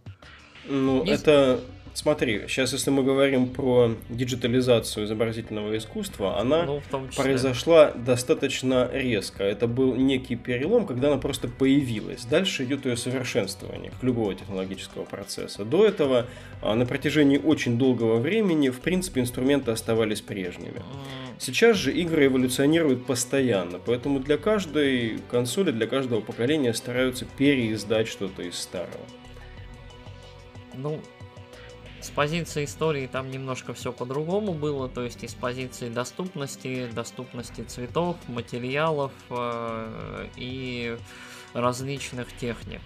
Ну, 0.66 1.04
Не- 1.04 1.12
это 1.12 1.60
смотри, 1.94 2.42
сейчас 2.48 2.72
если 2.72 2.90
мы 2.90 3.02
говорим 3.02 3.48
про 3.48 3.92
диджитализацию 4.10 5.06
изобразительного 5.06 5.76
искусства, 5.76 6.38
она 6.38 6.64
Ну, 6.64 6.82
произошла 7.16 7.92
достаточно 7.92 8.90
резко. 8.92 9.42
Это 9.42 9.66
был 9.66 9.94
некий 9.94 10.36
перелом, 10.36 10.86
когда 10.86 11.08
она 11.08 11.18
просто 11.18 11.48
появилась. 11.48 12.24
Дальше 12.24 12.64
идет 12.64 12.84
ее 12.84 12.96
совершенствование, 12.96 13.90
как 13.90 14.02
любого 14.02 14.34
технологического 14.34 15.04
процесса. 15.04 15.64
До 15.64 15.86
этого 15.86 16.26
а, 16.60 16.74
на 16.74 16.86
протяжении 16.86 17.38
очень 17.38 17.78
долгого 17.78 18.18
времени, 18.18 18.68
в 18.68 18.80
принципе, 18.80 19.20
инструменты 19.20 19.70
оставались 19.70 20.20
прежними. 20.20 20.82
Сейчас 21.38 21.76
же 21.76 21.92
игры 21.92 22.26
эволюционируют 22.26 23.06
постоянно, 23.06 23.78
поэтому 23.84 24.20
для 24.20 24.38
каждой 24.38 25.18
консоли, 25.30 25.72
для 25.72 25.86
каждого 25.86 26.20
поколения 26.20 26.72
стараются 26.74 27.24
переиздать 27.24 28.08
что-то 28.08 28.42
из 28.42 28.54
старого. 28.56 29.04
Ну, 30.76 31.00
с 32.04 32.10
позиции 32.10 32.64
истории 32.64 33.06
там 33.06 33.30
немножко 33.30 33.72
все 33.74 33.92
по-другому 33.92 34.52
было, 34.52 34.88
то 34.88 35.02
есть 35.02 35.24
из 35.24 35.34
позиции 35.34 35.88
доступности, 35.88 36.86
доступности 36.92 37.62
цветов, 37.62 38.16
материалов 38.28 39.12
э, 39.30 40.28
и 40.36 40.96
различных 41.54 42.32
техник. 42.36 42.80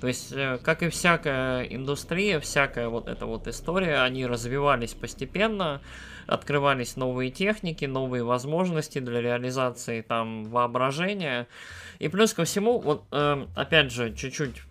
То 0.00 0.08
есть, 0.08 0.32
э, 0.32 0.58
как 0.62 0.82
и 0.82 0.88
всякая 0.88 1.62
индустрия, 1.62 2.40
всякая 2.40 2.88
вот 2.88 3.08
эта 3.08 3.24
вот 3.26 3.46
история, 3.46 4.02
они 4.02 4.26
развивались 4.26 4.94
постепенно, 4.94 5.80
открывались 6.26 6.96
новые 6.96 7.30
техники, 7.30 7.84
новые 7.84 8.24
возможности 8.24 8.98
для 8.98 9.20
реализации 9.20 10.02
там 10.02 10.44
воображения. 10.44 11.46
И 11.98 12.08
плюс 12.08 12.34
ко 12.34 12.44
всему, 12.44 12.78
вот 12.78 13.04
э, 13.12 13.46
опять 13.54 13.90
же, 13.90 14.12
чуть-чуть 14.12 14.65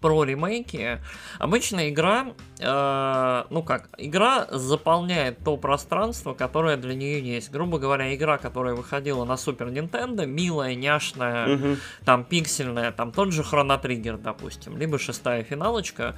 про 0.00 0.24
ремейки. 0.24 0.98
Обычно 1.38 1.88
игра, 1.90 2.28
э, 2.58 3.44
ну 3.50 3.62
как, 3.62 3.88
игра 3.98 4.46
заполняет 4.50 5.38
то 5.44 5.56
пространство, 5.56 6.32
которое 6.34 6.76
для 6.76 6.94
нее 6.94 7.20
есть. 7.20 7.50
Грубо 7.50 7.78
говоря, 7.78 8.14
игра, 8.14 8.38
которая 8.38 8.74
выходила 8.74 9.24
на 9.24 9.36
Супер 9.36 9.68
Nintendo, 9.68 10.26
милая, 10.26 10.74
няшная, 10.74 11.46
Мгм. 11.48 11.76
там 12.04 12.24
пиксельная, 12.24 12.92
там 12.92 13.12
тот 13.12 13.32
же 13.32 13.42
Хроно 13.44 13.76
Триггер, 13.78 14.16
допустим, 14.16 14.78
либо 14.78 14.98
шестая 14.98 15.42
финалочка, 15.44 16.16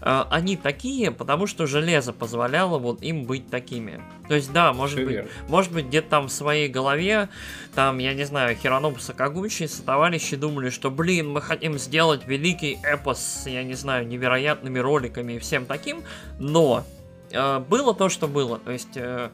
э, 0.00 0.24
они 0.30 0.56
такие, 0.56 1.10
потому 1.10 1.46
что 1.46 1.66
железо 1.66 2.12
позволяло 2.12 2.78
вот 2.78 3.02
им 3.02 3.24
быть 3.24 3.50
такими. 3.50 4.00
То 4.28 4.34
есть, 4.36 4.52
да, 4.52 4.72
может 4.72 4.96
Всё 4.96 5.06
быть, 5.06 5.14
верно. 5.16 5.30
может 5.48 5.72
быть, 5.72 5.86
где-то 5.86 6.08
там 6.08 6.26
в 6.28 6.32
своей 6.32 6.68
голове, 6.68 7.28
там, 7.74 7.98
я 7.98 8.14
не 8.14 8.24
знаю, 8.24 8.54
Хиронобу 8.56 9.00
Сакагучи, 9.00 9.66
товарищи 9.84 10.36
думали, 10.36 10.70
что, 10.70 10.90
блин, 10.90 11.30
мы 11.30 11.40
хотим 11.42 11.78
сделать 11.78 12.26
великий 12.26 12.78
эпос 12.84 13.23
с, 13.24 13.46
я 13.46 13.62
не 13.62 13.74
знаю, 13.74 14.06
невероятными 14.06 14.78
роликами 14.78 15.34
и 15.34 15.38
всем 15.38 15.66
таким, 15.66 16.02
но 16.38 16.84
э, 17.30 17.58
было 17.60 17.94
то, 17.94 18.08
что 18.08 18.28
было. 18.28 18.58
То 18.58 18.70
есть 18.70 18.96
э, 18.96 19.30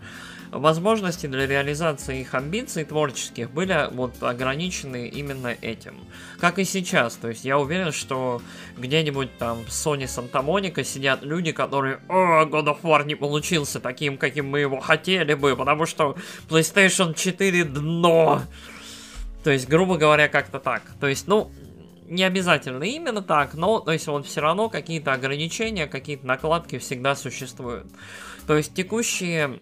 возможности 0.51 1.27
для 1.27 1.47
реализации 1.47 2.21
их 2.21 2.35
амбиций 2.35 2.85
творческих 2.85 3.51
были 3.51 3.89
вот 3.93 4.23
ограничены 4.23 5.09
именно 5.09 5.57
этим. 5.61 5.95
Как 6.39 6.59
и 6.59 6.65
сейчас. 6.65 7.15
То 7.17 7.29
есть 7.29 7.45
я 7.45 7.59
уверен, 7.59 7.93
что 7.93 8.43
где-нибудь 8.77 9.37
там 9.39 9.65
в 9.65 9.69
Sony 9.69 10.05
Santa 10.05 10.45
Monica 10.45 10.83
сидят 10.85 11.23
люди, 11.23 11.53
которые 11.53 12.01
«О, 12.09 12.45
God 12.45 12.67
of 12.67 12.83
War 12.83 13.05
не 13.05 13.15
получился 13.15 13.81
таким, 13.81 14.19
каким 14.19 14.49
мы 14.49 14.61
его 14.61 14.81
хотели 14.81 15.35
бы, 15.35 15.57
потому 15.57 15.87
что 15.87 16.17
PlayStation 16.49 17.15
4 17.15 17.65
дно». 17.65 18.43
То 19.45 19.51
есть, 19.51 19.69
грубо 19.69 19.97
говоря, 19.97 20.29
как-то 20.29 20.59
так. 20.59 20.83
То 21.01 21.07
есть, 21.07 21.27
ну, 21.27 21.51
не 22.11 22.25
обязательно 22.25 22.83
именно 22.83 23.23
так, 23.23 23.55
но, 23.55 23.81
то 23.81 23.93
есть, 23.93 24.07
вот 24.09 24.27
все 24.27 24.41
равно 24.41 24.69
какие-то 24.69 25.13
ограничения, 25.13 25.87
какие-то 25.87 26.27
накладки 26.27 26.79
всегда 26.79 27.15
существуют. 27.15 27.87
То 28.47 28.57
есть, 28.57 28.75
текущие, 28.75 29.61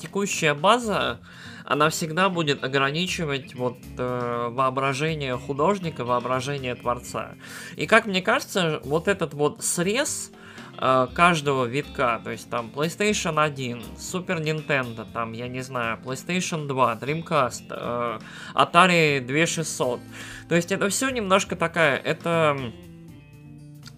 текущая 0.00 0.54
база, 0.54 1.20
она 1.64 1.88
всегда 1.88 2.28
будет 2.28 2.62
ограничивать 2.62 3.54
вот 3.54 3.78
э, 3.96 4.48
воображение 4.50 5.36
художника, 5.38 6.04
воображение 6.04 6.74
творца. 6.74 7.34
И 7.76 7.86
как 7.86 8.06
мне 8.06 8.20
кажется, 8.20 8.80
вот 8.84 9.08
этот 9.08 9.32
вот 9.32 9.64
срез 9.64 10.30
э, 10.78 11.06
каждого 11.14 11.64
витка, 11.64 12.20
то 12.22 12.30
есть 12.30 12.50
там 12.50 12.70
PlayStation 12.74 13.42
1, 13.42 13.82
Super 13.96 14.42
Nintendo, 14.42 15.06
там, 15.10 15.32
я 15.32 15.48
не 15.48 15.62
знаю, 15.62 15.98
PlayStation 16.04 16.66
2, 16.66 16.98
Dreamcast, 17.00 17.64
э, 17.70 18.18
Atari 18.54 19.20
2600. 19.20 20.00
То 20.48 20.54
есть 20.54 20.72
это 20.72 20.88
все 20.88 21.10
немножко 21.10 21.56
такая, 21.56 21.96
это 21.96 22.56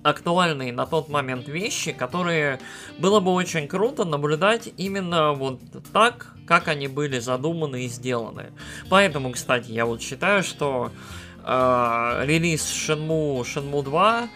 актуальные 0.03 0.73
на 0.73 0.87
тот 0.87 1.09
момент 1.09 1.49
вещи, 1.49 1.93
которые 1.93 2.61
было 2.99 3.21
бы 3.21 3.33
очень 3.33 3.67
круто 3.67 4.05
наблюдать 4.05 4.69
именно 4.77 5.33
вот 5.33 5.61
так, 5.93 6.35
как 6.47 6.69
они 6.69 6.87
были 6.87 7.19
задуманы 7.19 7.85
и 7.85 7.89
сделаны. 7.89 8.53
Поэтому, 8.89 9.33
кстати, 9.33 9.73
я 9.73 9.85
вот 9.85 10.01
считаю, 10.01 10.45
что 10.45 10.93
э, 11.45 12.23
релиз 12.25 12.63
Shenmue, 12.63 13.41
Shenmue 13.43 13.83
2 13.83 14.29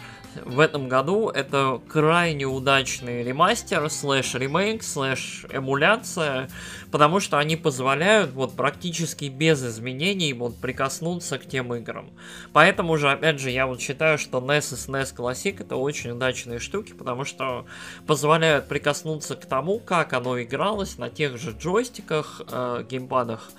в 0.45 0.61
этом 0.61 0.89
году 0.89 1.29
это 1.29 1.81
крайне 1.89 2.45
удачный 2.45 3.23
ремастер, 3.23 3.89
слэш 3.91 4.35
ремейк, 4.35 4.83
слэш 4.83 5.47
эмуляция, 5.51 6.49
потому 6.91 7.21
что 7.21 7.39
они 7.39 7.57
позволяют 7.57 8.33
вот 8.33 8.55
практически 8.55 9.27
без 9.27 9.65
изменений 9.65 10.33
вот 10.33 10.57
прикоснуться 10.57 11.39
к 11.39 11.47
тем 11.47 11.75
играм. 11.75 12.11
Поэтому 12.53 12.97
же, 12.97 13.11
опять 13.11 13.41
же, 13.41 13.51
я 13.51 13.67
вот 13.67 13.81
считаю, 13.81 14.19
что 14.19 14.39
NES 14.39 14.75
и 14.75 14.77
SNES 14.77 15.15
Classic 15.17 15.57
это 15.61 15.77
очень 15.77 16.11
удачные 16.11 16.59
штуки, 16.59 16.93
потому 16.93 17.25
что 17.25 17.67
позволяют 18.07 18.69
прикоснуться 18.69 19.37
к 19.37 19.47
тому, 19.47 19.79
как 19.79 20.13
оно 20.13 20.41
игралось 20.41 20.99
на 20.99 21.11
тех 21.11 21.39
же 21.39 21.53
джойстиках, 21.53 22.43
э, 22.51 22.85
геймпадах, 22.89 23.51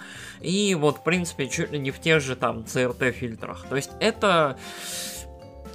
и 0.42 0.76
вот, 0.76 0.98
в 0.98 1.04
принципе, 1.04 1.48
чуть 1.48 1.72
ли 1.72 1.80
не 1.80 1.92
в 1.92 2.00
тех 2.00 2.22
же 2.22 2.36
там 2.36 2.60
CRT 2.62 3.12
фильтрах. 3.12 3.66
То 3.70 3.76
есть 3.76 3.92
это... 4.00 4.58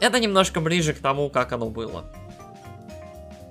Это 0.01 0.19
немножко 0.21 0.61
ближе 0.61 0.93
к 0.93 0.99
тому, 0.99 1.31
как 1.31 1.53
оно 1.53 1.69
было. 1.71 2.05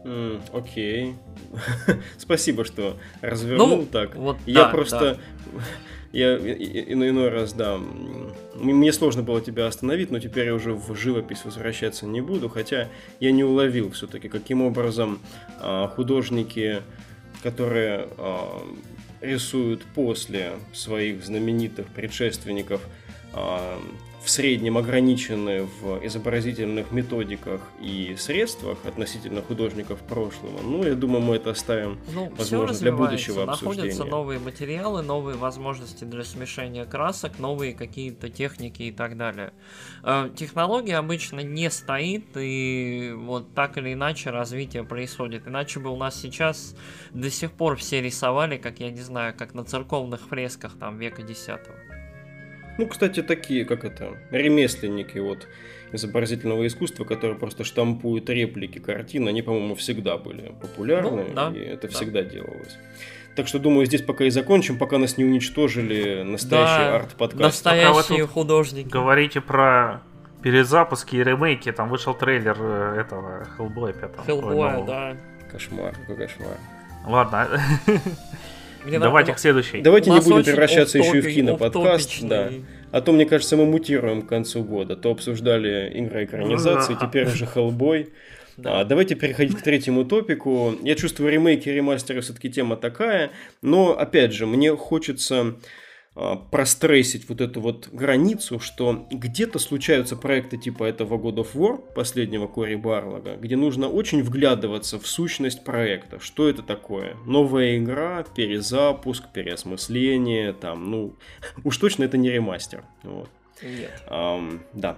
М, 0.04 0.42
Окей. 0.54 1.16
Спасибо, 2.18 2.64
что 2.66 2.98
развернул 3.22 3.68
Ну, 3.78 3.86
так. 3.86 4.16
вот 4.16 4.38
Я 4.46 4.66
да, 4.66 4.70
просто... 4.70 5.20
Я 6.12 6.38
и- 6.38 6.54
и- 6.54 6.94
иной, 6.94 7.10
иной 7.10 7.28
раз, 7.30 7.52
да, 7.52 7.78
мне 8.56 8.94
сложно 8.94 9.22
было 9.22 9.42
тебя 9.42 9.68
остановить, 9.68 10.12
но 10.12 10.20
теперь 10.20 10.46
я 10.46 10.54
уже 10.54 10.74
в 10.74 10.96
живопись 10.96 11.44
возвращаться 11.44 12.06
не 12.06 12.22
буду, 12.22 12.48
хотя 12.48 12.88
я 13.20 13.32
не 13.34 13.44
уловил 13.44 13.92
все-таки, 13.92 14.30
каким 14.30 14.62
образом 14.62 15.20
а, 15.60 15.90
художники, 15.90 16.82
которые 17.44 18.08
а, 18.18 18.64
рисуют 19.20 19.84
после 19.94 20.54
своих 20.72 21.22
знаменитых 21.26 21.88
предшественников, 21.88 22.80
а, 23.34 23.78
в 24.26 24.30
среднем 24.30 24.78
ограничены 24.78 25.68
в 25.82 26.04
изобразительных 26.04 26.92
методиках 26.92 27.62
и 27.80 28.16
средствах 28.18 28.80
относительно 28.86 29.44
художников 29.44 30.00
прошлого. 30.00 30.62
Ну, 30.64 30.84
я 30.84 30.96
думаю, 30.96 31.22
мы 31.22 31.36
это 31.36 31.52
оставим 31.52 32.00
Ну, 32.12 32.32
возможно, 32.36 32.76
для 32.78 32.92
будущего 32.92 33.46
находятся 33.46 33.84
обсуждения. 33.84 34.10
новые 34.10 34.40
материалы, 34.40 35.04
новые 35.04 35.38
возможности 35.38 36.04
для 36.06 36.24
смешения 36.24 36.86
красок, 36.86 37.38
новые 37.38 37.74
какие-то 37.74 38.30
техники 38.30 38.82
и 38.84 38.92
так 38.92 39.16
далее. 39.16 39.54
Э, 40.04 40.30
Технология 40.36 40.98
обычно 40.98 41.42
не 41.42 41.70
стоит, 41.70 42.26
и 42.36 43.14
вот 43.16 43.54
так 43.54 43.78
или 43.78 43.94
иначе 43.94 44.32
развитие 44.32 44.84
происходит. 44.84 45.48
Иначе 45.48 45.80
бы 45.80 45.92
у 45.92 45.98
нас 45.98 46.20
сейчас 46.20 46.76
до 47.14 47.30
сих 47.30 47.52
пор 47.52 47.76
все 47.76 48.02
рисовали, 48.02 48.58
как 48.58 48.80
я 48.80 48.90
не 48.90 49.02
знаю, 49.02 49.36
как 49.38 49.54
на 49.54 49.64
церковных 49.64 50.22
фресках 50.30 50.78
там 50.80 50.98
века 50.98 51.22
десятого. 51.22 51.76
Ну, 52.78 52.88
кстати, 52.88 53.22
такие, 53.24 53.66
как 53.66 53.86
это, 53.86 54.18
ремесленники 54.32 55.18
вот 55.20 55.48
изобразительного 55.92 56.68
искусства, 56.68 57.06
которые 57.06 57.38
просто 57.38 57.64
штампуют 57.64 58.30
реплики 58.30 58.80
картин, 58.80 59.28
они, 59.28 59.42
по-моему, 59.42 59.76
всегда 59.76 60.18
были 60.18 60.54
популярны, 60.62 61.26
Ну, 61.30 61.34
да, 61.34 61.52
и 61.56 61.60
это 61.60 61.88
да. 61.88 61.94
всегда 61.94 62.24
делалось. 62.24 62.78
Так 63.36 63.48
что, 63.48 63.60
думаю, 63.60 63.86
здесь 63.86 64.02
пока 64.02 64.26
и 64.26 64.30
закончим, 64.30 64.78
пока 64.78 64.98
нас 64.98 65.18
не 65.18 65.26
уничтожили 65.26 66.24
настоящий 66.24 66.84
Да, 66.86 66.96
арт-подкаст. 66.96 67.42
Настоящие 67.44 68.20
тут 68.24 68.32
художники. 68.32 68.88
Говорите 68.88 69.42
про 69.42 70.02
перезапуски 70.42 71.18
и 71.18 71.24
ремейки. 71.24 71.72
Там 71.72 71.90
вышел 71.90 72.14
трейлер 72.14 72.56
э, 72.58 73.02
этого 73.02 73.46
Hellboy 73.58 74.00
5. 74.00 74.26
Хеллбоя, 74.26 74.86
да. 74.86 75.18
Кошмар, 75.52 75.94
какой 75.96 76.16
кошмар. 76.16 76.58
Ладно, 77.06 77.50
Мне 78.86 79.00
давайте 79.00 79.32
надо- 79.32 79.38
к 79.38 79.40
следующей. 79.42 79.82
Давайте 79.82 80.12
не 80.12 80.20
будем 80.20 80.44
превращаться 80.44 80.98
еще 80.98 81.18
и 81.18 81.22
в 81.22 81.34
киноподкаст, 81.34 82.22
да. 82.24 82.52
А 82.92 83.02
то, 83.02 83.12
мне 83.12 83.26
кажется, 83.26 83.58
мы 83.58 83.66
мутируем 83.66 84.22
к 84.22 84.30
концу 84.30 84.64
года. 84.64 84.96
То 84.96 85.12
обсуждали 85.12 85.92
игроэкранизации, 85.96 86.94
Да. 87.00 87.06
теперь 87.08 87.28
уже 87.28 87.46
Hellboy. 87.46 88.10
Да. 88.58 88.80
А, 88.80 88.86
давайте 88.86 89.16
переходить 89.16 89.58
к 89.58 89.62
третьему 89.62 90.06
топику. 90.06 90.76
Я 90.82 90.96
чувствую, 90.96 91.30
ремейки 91.30 91.68
и 91.68 91.74
ремастеры 91.74 92.22
все-таки 92.22 92.50
тема 92.50 92.78
такая, 92.78 93.32
но, 93.62 93.98
опять 94.00 94.32
же, 94.32 94.46
мне 94.46 94.74
хочется 94.78 95.56
прострессить 96.50 97.28
вот 97.28 97.42
эту 97.42 97.60
вот 97.60 97.90
границу, 97.92 98.60
что 98.60 99.06
где-то 99.12 99.60
случаются 99.60 100.16
проекты 100.16 100.58
типа 100.58 100.86
этого 100.86 101.18
God 101.18 101.36
of 101.36 101.54
War, 101.56 101.78
последнего 101.94 102.48
Кори 102.48 102.76
Барлога, 102.76 103.36
где 103.36 103.58
нужно 103.58 103.90
очень 103.90 104.24
вглядываться 104.24 104.98
в 104.98 105.08
сущность 105.08 105.66
проекта. 105.66 106.22
Что 106.22 106.48
это 106.48 106.64
такое? 106.64 107.18
Новая 107.26 107.78
игра, 107.78 108.24
перезапуск, 108.24 109.26
переосмысление, 109.34 110.54
там, 110.54 110.90
ну, 110.90 111.16
уж 111.66 111.78
точно 111.78 112.06
это 112.06 112.18
не 112.18 112.32
ремастер. 112.32 112.86
Вот. 113.04 113.30
Нет. 113.62 113.92
Um, 114.10 114.62
да. 114.74 114.98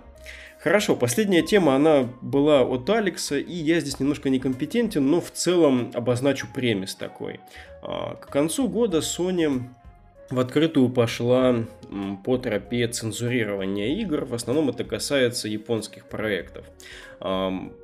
Хорошо, 0.60 0.96
последняя 0.96 1.44
тема, 1.44 1.76
она 1.76 2.10
была 2.22 2.62
от 2.62 2.90
Алекса, 2.90 3.38
и 3.38 3.54
я 3.54 3.80
здесь 3.80 4.00
немножко 4.00 4.30
некомпетентен, 4.30 5.08
но 5.10 5.22
в 5.22 5.32
целом 5.32 5.92
обозначу 5.94 6.48
премис 6.54 6.94
такой. 6.94 7.40
Uh, 7.82 8.20
к 8.20 8.28
концу 8.28 8.68
года 8.68 9.00
Sony 9.00 9.64
в 10.30 10.40
открытую 10.40 10.90
пошла 10.90 11.66
по 12.24 12.38
тропе 12.38 12.88
цензурирования 12.88 14.00
игр. 14.00 14.26
В 14.26 14.34
основном 14.34 14.70
это 14.70 14.84
касается 14.84 15.48
японских 15.48 16.06
проектов. 16.06 16.66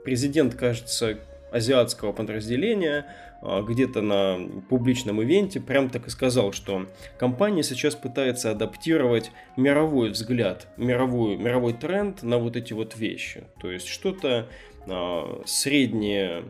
Президент, 0.03 0.55
кажется, 0.55 1.19
азиатского 1.51 2.11
подразделения 2.11 3.05
а, 3.41 3.61
где-то 3.61 4.01
на 4.01 4.39
публичном 4.69 5.21
ивенте 5.21 5.59
прям 5.59 5.89
так 5.89 6.07
и 6.07 6.09
сказал, 6.09 6.51
что 6.51 6.87
компания 7.17 7.61
сейчас 7.61 7.93
пытается 7.93 8.51
адаптировать 8.51 9.31
мировой 9.55 10.09
взгляд, 10.09 10.67
мировой, 10.77 11.37
мировой 11.37 11.73
тренд 11.73 12.23
на 12.23 12.37
вот 12.39 12.55
эти 12.55 12.73
вот 12.73 12.97
вещи. 12.97 13.43
То 13.61 13.69
есть 13.71 13.87
что-то 13.87 14.47
а, 14.85 15.41
среднее 15.45 16.43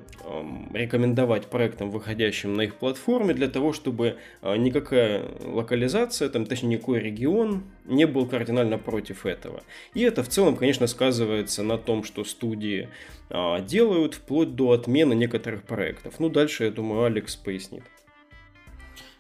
рекомендовать 0.74 1.48
проектам, 1.48 1.92
выходящим 1.92 2.56
на 2.56 2.62
их 2.62 2.76
платформе, 2.76 3.34
для 3.34 3.48
того, 3.48 3.74
чтобы 3.74 4.18
а, 4.42 4.56
никакая 4.56 5.24
локализация, 5.42 6.30
там, 6.30 6.46
точнее, 6.46 6.70
никакой 6.70 7.00
регион 7.00 7.64
не 7.86 8.06
был 8.06 8.28
кардинально 8.28 8.78
против 8.80 9.26
этого. 9.26 9.62
И 9.94 10.02
это 10.02 10.24
в 10.24 10.30
целом, 10.30 10.56
конечно, 10.56 10.88
сказывается 10.88 11.62
на 11.62 11.78
том, 11.78 12.04
что 12.04 12.24
студии 12.24 12.90
а, 13.30 13.60
делают, 13.60 14.16
вплоть 14.16 14.56
до 14.56 14.72
отмены 14.72 15.14
некоторых 15.14 15.64
проектов. 15.64 16.16
Ну, 16.20 16.30
дальше, 16.30 16.66
я 16.66 16.72
думаю, 16.72 17.04
Алекс 17.04 17.36
пояснит. 17.36 17.84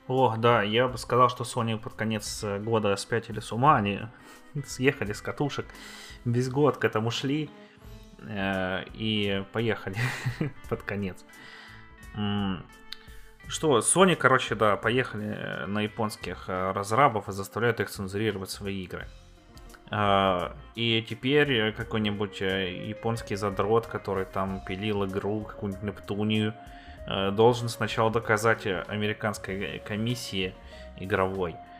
Ох, 0.07 0.39
да, 0.39 0.63
я 0.63 0.87
бы 0.87 0.97
сказал, 0.97 1.29
что 1.29 1.43
Sony 1.43 1.77
под 1.77 1.93
конец 1.93 2.43
года 2.61 2.95
спятили 2.95 3.39
с 3.39 3.51
ума, 3.51 3.77
они 3.77 3.99
съехали 4.65 5.13
с 5.13 5.21
катушек, 5.21 5.65
весь 6.25 6.49
год 6.49 6.77
к 6.77 6.83
этому 6.83 7.11
шли, 7.11 7.49
Э, 7.72 7.72
и 8.29 9.43
поехали 9.51 9.97
под 10.69 10.83
конец. 10.83 11.23
Что, 13.47 13.79
Sony, 13.79 14.15
короче, 14.15 14.55
да, 14.55 14.77
поехали 14.77 15.35
э, 15.37 15.65
на 15.65 15.81
японских 15.81 16.45
э, 16.47 16.71
разрабов 16.71 17.27
и 17.27 17.33
заставляют 17.33 17.81
их 17.81 17.89
цензурировать 17.89 18.49
свои 18.49 18.83
игры. 18.83 19.07
И 20.75 21.05
теперь 21.07 21.71
какой-нибудь 21.73 22.41
японский 22.41 23.35
задрот, 23.35 23.85
который 23.85 24.25
там 24.25 24.63
пилил 24.65 25.05
игру, 25.05 25.41
какую-нибудь 25.41 25.83
Нептунию, 25.83 26.55
должен 27.05 27.69
сначала 27.69 28.09
доказать 28.09 28.65
американской 28.65 29.83
комиссии 29.85 30.55
игровой, 30.97 31.55
Э, 31.55 31.72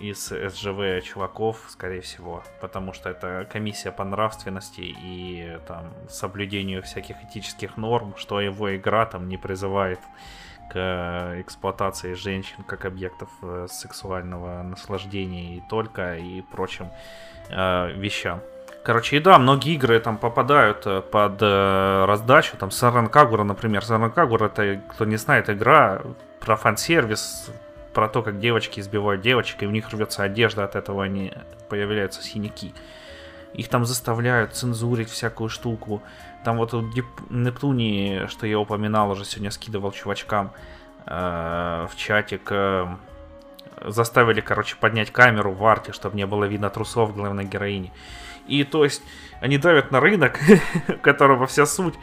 из 0.00 0.28
СЖВ 0.28 1.04
чуваков, 1.04 1.64
скорее 1.68 2.00
всего, 2.00 2.42
потому 2.60 2.92
что 2.92 3.10
это 3.10 3.46
комиссия 3.50 3.92
по 3.92 4.04
нравственности 4.04 4.80
и 4.80 5.58
там 5.66 5.92
соблюдению 6.08 6.82
всяких 6.82 7.16
этических 7.24 7.76
норм, 7.76 8.14
что 8.16 8.40
его 8.40 8.74
игра 8.76 9.06
там 9.06 9.28
не 9.28 9.36
призывает 9.36 10.00
к 10.70 11.34
эксплуатации 11.40 12.14
женщин 12.14 12.62
как 12.64 12.84
объектов 12.84 13.30
э, 13.42 13.66
сексуального 13.70 14.62
наслаждения 14.62 15.56
и 15.56 15.62
только 15.68 16.16
и 16.16 16.42
прочим 16.42 16.90
э, 17.50 17.92
вещам. 17.92 18.40
Короче, 18.84 19.16
и 19.16 19.20
да, 19.20 19.38
многие 19.38 19.74
игры 19.74 19.98
там 20.00 20.16
попадают 20.16 20.86
э, 20.86 21.00
под 21.00 21.42
э, 21.42 22.04
раздачу. 22.06 22.56
Там 22.56 22.70
Саран 22.70 23.08
Кагура, 23.08 23.44
например. 23.44 23.84
Саран 23.84 24.10
Кагура, 24.10 24.46
это, 24.46 24.80
кто 24.90 25.04
не 25.04 25.16
знает, 25.16 25.50
игра 25.50 26.02
про 26.40 26.56
фан-сервис, 26.56 27.50
про 27.98 28.08
то, 28.08 28.22
как 28.22 28.38
девочки 28.38 28.78
избивают 28.78 29.22
девочек, 29.22 29.64
и 29.64 29.66
у 29.66 29.70
них 29.70 29.90
рвется 29.90 30.22
одежда, 30.22 30.62
от 30.62 30.76
этого 30.76 31.02
они 31.02 31.32
появляются 31.68 32.22
синяки. 32.22 32.72
Их 33.54 33.66
там 33.66 33.84
заставляют 33.84 34.54
цензурить 34.54 35.10
всякую 35.10 35.48
штуку. 35.48 36.00
Там 36.44 36.58
вот 36.58 36.74
у 36.74 36.82
Нептуни, 37.28 38.28
что 38.28 38.46
я 38.46 38.60
упоминал, 38.60 39.10
уже 39.10 39.24
сегодня 39.24 39.50
скидывал 39.50 39.90
чувачкам 39.90 40.52
э, 41.06 41.88
в 41.90 41.96
чатик, 41.96 42.42
э, 42.52 42.86
заставили, 43.84 44.42
короче, 44.42 44.76
поднять 44.76 45.10
камеру 45.10 45.50
в 45.50 45.66
арте, 45.66 45.90
чтобы 45.90 46.16
не 46.16 46.24
было 46.24 46.44
видно 46.44 46.70
трусов 46.70 47.16
главной 47.16 47.46
героини. 47.46 47.92
И 48.46 48.62
то 48.62 48.84
есть 48.84 49.02
они 49.40 49.58
давят 49.58 49.90
на 49.90 49.98
рынок, 49.98 50.38
которого 51.02 51.48
вся 51.48 51.66
суть 51.66 51.96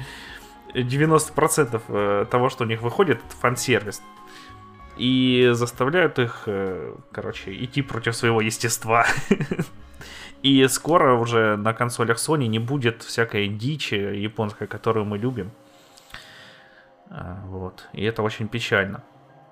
90% 0.74 1.82
э, 1.88 2.26
того, 2.30 2.50
что 2.50 2.66
у 2.66 2.68
них 2.68 2.82
выходит, 2.82 3.20
это 3.20 3.38
фан-сервис 3.38 4.02
и 4.98 5.50
заставляют 5.54 6.20
их, 6.20 6.44
э, 6.46 6.96
короче, 7.12 7.52
идти 7.64 7.82
против 7.82 8.16
своего 8.16 8.42
естества. 8.42 9.06
И 10.42 10.68
скоро 10.68 11.16
уже 11.16 11.56
на 11.56 11.74
консолях 11.74 12.18
Sony 12.18 12.46
не 12.48 12.60
будет 12.60 13.02
всякой 13.02 13.48
дичи 13.48 13.96
японской, 13.96 14.68
которую 14.68 15.06
мы 15.06 15.18
любим. 15.18 15.52
А, 17.10 17.42
вот. 17.48 17.88
И 17.94 18.04
это 18.04 18.22
очень 18.22 18.48
печально. 18.48 19.04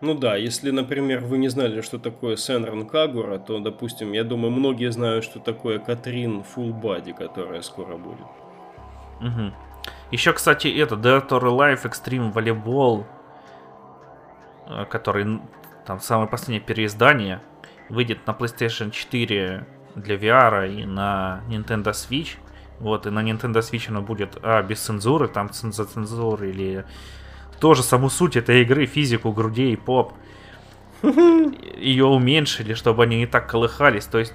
Ну 0.01 0.13
да, 0.13 0.35
если, 0.35 0.69
например, 0.69 1.21
вы 1.21 1.37
не 1.37 1.47
знали, 1.47 1.81
что 1.81 1.97
такое 1.97 2.35
Сенран 2.35 2.85
Кагура, 2.87 3.39
то, 3.39 3.59
допустим, 3.59 4.11
я 4.11 4.23
думаю, 4.23 4.51
многие 4.51 4.91
знают, 4.91 5.23
что 5.23 5.39
такое 5.39 5.79
Катрин 5.79 6.43
Body, 6.55 7.13
которая 7.17 7.61
скоро 7.61 7.97
будет. 7.97 8.27
Угу. 9.21 9.53
Еще, 10.11 10.33
кстати, 10.33 10.67
это 10.67 10.95
Dead 10.95 11.27
or 11.29 11.41
Alive 11.41 11.83
Extreme 11.83 12.33
Volleyball 12.33 13.05
который 14.89 15.39
там 15.85 15.99
самое 15.99 16.29
последнее 16.29 16.61
переиздание 16.61 17.41
выйдет 17.89 18.25
на 18.25 18.31
PlayStation 18.31 18.91
4 18.91 19.65
для 19.95 20.15
VR 20.15 20.73
и 20.73 20.85
на 20.85 21.41
Nintendo 21.49 21.91
Switch. 21.91 22.37
Вот, 22.79 23.05
и 23.05 23.09
на 23.09 23.19
Nintendo 23.19 23.59
Switch 23.59 23.89
оно 23.89 24.01
будет, 24.01 24.37
а, 24.41 24.61
без 24.61 24.79
цензуры, 24.79 25.27
там 25.27 25.49
за 25.53 25.85
цензуры 25.85 26.49
или 26.49 26.85
тоже 27.59 27.83
саму 27.83 28.09
суть 28.09 28.35
этой 28.35 28.61
игры, 28.63 28.85
физику 28.85 29.31
грудей, 29.31 29.77
поп. 29.77 30.13
Ее 31.01 32.05
уменьшили, 32.05 32.73
чтобы 32.73 33.03
они 33.03 33.17
не 33.17 33.27
так 33.27 33.49
колыхались. 33.49 34.05
То 34.05 34.19
есть 34.19 34.33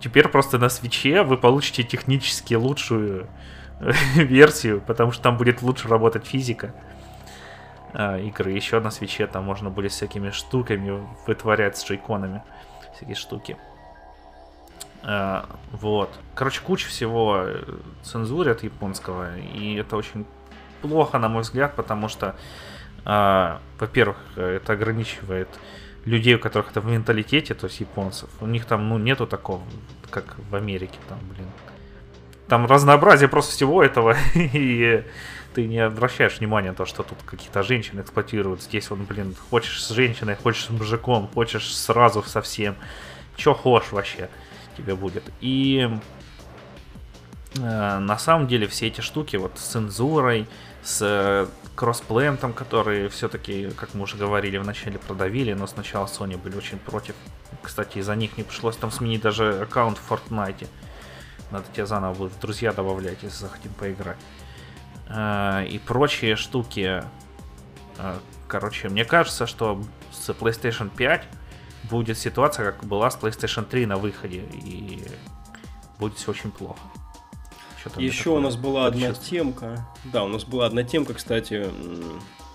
теперь 0.00 0.28
просто 0.28 0.58
на 0.58 0.68
свече 0.68 1.22
вы 1.22 1.38
получите 1.38 1.84
технически 1.84 2.54
лучшую 2.54 3.28
версию, 4.14 4.82
потому 4.86 5.12
что 5.12 5.22
там 5.22 5.36
будет 5.36 5.62
лучше 5.62 5.88
работать 5.88 6.26
физика 6.26 6.74
э, 6.74 6.91
игры. 7.94 8.52
Еще 8.52 8.80
на 8.80 8.90
свече 8.90 9.26
там 9.26 9.44
можно 9.44 9.70
будет 9.70 9.92
всякими 9.92 10.30
штуками 10.30 11.06
вытворять 11.26 11.76
с 11.76 11.84
джейконами. 11.84 12.42
Всякие 12.94 13.16
штуки. 13.16 13.56
Э, 15.02 15.42
вот. 15.72 16.10
Короче, 16.34 16.60
куча 16.62 16.88
всего 16.88 17.42
э, 17.44 17.62
цензурят 18.02 18.62
японского. 18.62 19.36
И 19.38 19.74
это 19.74 19.96
очень 19.96 20.26
плохо, 20.80 21.18
на 21.18 21.28
мой 21.28 21.42
взгляд, 21.42 21.74
потому 21.74 22.08
что, 22.08 22.36
э, 23.04 23.58
во-первых, 23.78 24.16
это 24.36 24.72
ограничивает 24.72 25.48
людей, 26.04 26.34
у 26.34 26.38
которых 26.38 26.70
это 26.70 26.80
в 26.80 26.86
менталитете, 26.86 27.54
то 27.54 27.66
есть 27.66 27.80
японцев. 27.80 28.28
У 28.40 28.46
них 28.46 28.64
там, 28.64 28.88
ну, 28.88 28.98
нету 28.98 29.26
такого, 29.26 29.62
как 30.10 30.36
в 30.50 30.54
Америке, 30.54 30.98
там, 31.08 31.18
блин. 31.34 31.46
Там 32.48 32.66
разнообразие 32.66 33.28
просто 33.28 33.52
всего 33.52 33.82
этого, 33.82 34.16
и 34.34 35.04
ты 35.54 35.66
не 35.66 35.78
обращаешь 35.78 36.38
внимания 36.38 36.70
на 36.70 36.74
то, 36.74 36.86
что 36.86 37.02
тут 37.02 37.18
какие-то 37.24 37.62
женщины 37.62 38.00
эксплуатируют. 38.00 38.62
Здесь 38.62 38.90
вот, 38.90 39.00
блин, 39.00 39.34
хочешь 39.50 39.84
с 39.84 39.90
женщиной, 39.90 40.36
хочешь 40.36 40.66
с 40.66 40.70
мужиком, 40.70 41.28
хочешь 41.32 41.74
сразу 41.74 42.22
совсем. 42.22 42.76
Чё 43.36 43.54
хочешь 43.54 43.92
вообще 43.92 44.28
тебе 44.76 44.94
будет. 44.94 45.24
И 45.40 45.88
э, 47.56 47.98
на 47.98 48.18
самом 48.18 48.48
деле 48.48 48.66
все 48.66 48.88
эти 48.88 49.00
штуки 49.00 49.36
вот 49.36 49.58
с 49.58 49.62
цензурой, 49.62 50.46
с 50.82 50.98
э, 51.02 51.46
кроссплеем 51.74 52.36
там, 52.36 52.52
которые 52.52 53.08
все-таки, 53.08 53.70
как 53.70 53.94
мы 53.94 54.02
уже 54.02 54.16
говорили, 54.16 54.58
вначале 54.58 54.98
продавили, 54.98 55.52
но 55.52 55.66
сначала 55.66 56.06
Sony 56.06 56.36
были 56.36 56.56
очень 56.56 56.78
против. 56.78 57.14
Кстати, 57.62 57.98
из-за 57.98 58.16
них 58.16 58.36
не 58.36 58.44
пришлось 58.44 58.76
там 58.76 58.90
сменить 58.90 59.22
даже 59.22 59.62
аккаунт 59.62 59.98
в 59.98 60.10
Fortnite. 60.10 60.68
Надо 61.50 61.64
тебе 61.72 61.86
заново 61.86 62.14
будет 62.14 62.32
в 62.32 62.40
друзья 62.40 62.72
добавлять, 62.72 63.18
если 63.22 63.36
захотим 63.36 63.72
поиграть. 63.74 64.16
Э, 65.12 65.66
и 65.66 65.78
прочие 65.78 66.36
штуки. 66.36 67.02
Э, 67.98 68.18
короче, 68.48 68.88
мне 68.88 69.04
кажется, 69.04 69.46
что 69.46 69.82
с 70.10 70.28
PlayStation 70.30 70.90
5 70.94 71.24
будет 71.90 72.18
ситуация, 72.18 72.72
как 72.72 72.84
была 72.84 73.10
с 73.10 73.16
PlayStation 73.16 73.64
3 73.64 73.86
на 73.86 73.96
выходе, 73.96 74.44
и 74.64 75.02
будет 75.98 76.16
все 76.16 76.30
очень 76.30 76.50
плохо. 76.50 76.80
Еще 77.96 78.30
у 78.30 78.38
нас 78.38 78.56
была 78.56 78.86
одна 78.86 79.12
темка. 79.12 79.86
Да, 80.04 80.22
у 80.22 80.28
нас 80.28 80.44
была 80.44 80.66
одна 80.66 80.84
темка, 80.84 81.14
кстати, 81.14 81.66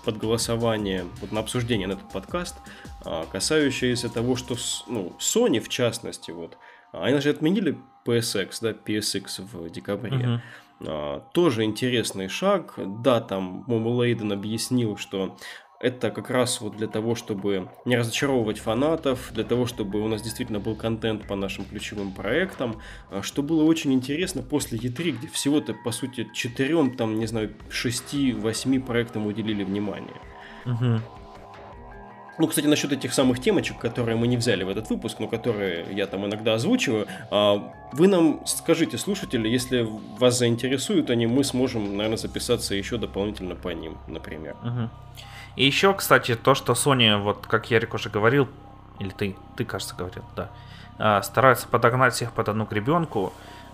под 0.04 0.16
голосование, 0.16 1.04
вот 1.20 1.32
на 1.32 1.40
обсуждение 1.40 1.86
на 1.86 1.92
этот 1.92 2.08
подкаст, 2.10 2.56
а, 3.04 3.26
касающиеся 3.26 4.08
того, 4.08 4.36
что 4.36 4.56
ну, 4.86 5.14
Sony 5.18 5.60
в 5.60 5.68
частности, 5.68 6.30
вот, 6.30 6.56
они 6.92 7.20
же 7.20 7.28
отменили 7.28 7.76
PSX, 8.06 8.56
да, 8.62 8.70
PSX 8.70 9.42
в 9.52 9.68
декабре. 9.68 10.12
Uh-huh. 10.12 10.40
А, 10.86 11.20
тоже 11.32 11.64
интересный 11.64 12.28
шаг. 12.28 12.74
Да, 12.76 13.20
там 13.20 13.64
Момо 13.66 13.90
Лейден 13.90 14.32
объяснил, 14.32 14.96
что 14.96 15.36
это 15.80 16.10
как 16.10 16.30
раз 16.30 16.60
вот 16.60 16.76
для 16.76 16.88
того, 16.88 17.14
чтобы 17.14 17.70
не 17.84 17.96
разочаровывать 17.96 18.58
фанатов, 18.58 19.30
для 19.32 19.44
того, 19.44 19.66
чтобы 19.66 20.00
у 20.00 20.08
нас 20.08 20.22
действительно 20.22 20.58
был 20.58 20.74
контент 20.74 21.26
по 21.28 21.36
нашим 21.36 21.64
ключевым 21.64 22.12
проектам, 22.12 22.80
а, 23.10 23.22
что 23.22 23.42
было 23.42 23.62
очень 23.62 23.92
интересно 23.92 24.42
после 24.42 24.78
E3, 24.78 25.12
где 25.12 25.28
всего-то, 25.28 25.74
по 25.74 25.92
сути, 25.92 26.28
четырем, 26.34 26.96
там, 26.96 27.18
не 27.18 27.26
знаю, 27.26 27.54
шести, 27.70 28.32
восьми 28.32 28.78
проектам 28.78 29.26
уделили 29.26 29.64
внимание. 29.64 30.20
Угу. 30.66 31.00
Ну, 32.38 32.46
кстати, 32.46 32.66
насчет 32.66 32.92
этих 32.92 33.12
самых 33.12 33.40
темочек, 33.40 33.78
которые 33.78 34.16
мы 34.16 34.28
не 34.28 34.36
взяли 34.36 34.62
в 34.62 34.68
этот 34.68 34.88
выпуск, 34.90 35.18
но 35.18 35.26
которые 35.26 35.86
я 35.90 36.06
там 36.06 36.24
иногда 36.24 36.54
озвучиваю, 36.54 37.06
а, 37.30 37.72
вы 37.92 38.06
нам 38.06 38.46
скажите, 38.46 38.96
слушатели, 38.96 39.48
если 39.48 39.88
вас 40.18 40.38
заинтересуют 40.38 41.10
они, 41.10 41.26
мы 41.26 41.42
сможем, 41.42 41.96
наверное, 41.96 42.16
записаться 42.16 42.76
еще 42.76 42.96
дополнительно 42.96 43.56
по 43.56 43.70
ним, 43.70 43.98
например. 44.06 44.56
Угу. 44.62 44.90
И 45.56 45.66
еще, 45.66 45.92
кстати, 45.94 46.36
то, 46.36 46.54
что 46.54 46.74
Sony, 46.74 47.20
вот 47.20 47.46
как 47.48 47.70
Ярик 47.72 47.94
уже 47.94 48.08
говорил, 48.08 48.48
или 49.00 49.10
ты, 49.10 49.36
ты, 49.56 49.64
кажется, 49.64 49.96
говорил, 49.96 50.22
да, 50.36 50.50
а, 50.98 51.22
стараются 51.22 51.66
подогнать 51.66 52.14
всех 52.14 52.32
под 52.32 52.48
одну 52.48 52.66
гребенку, 52.66 53.32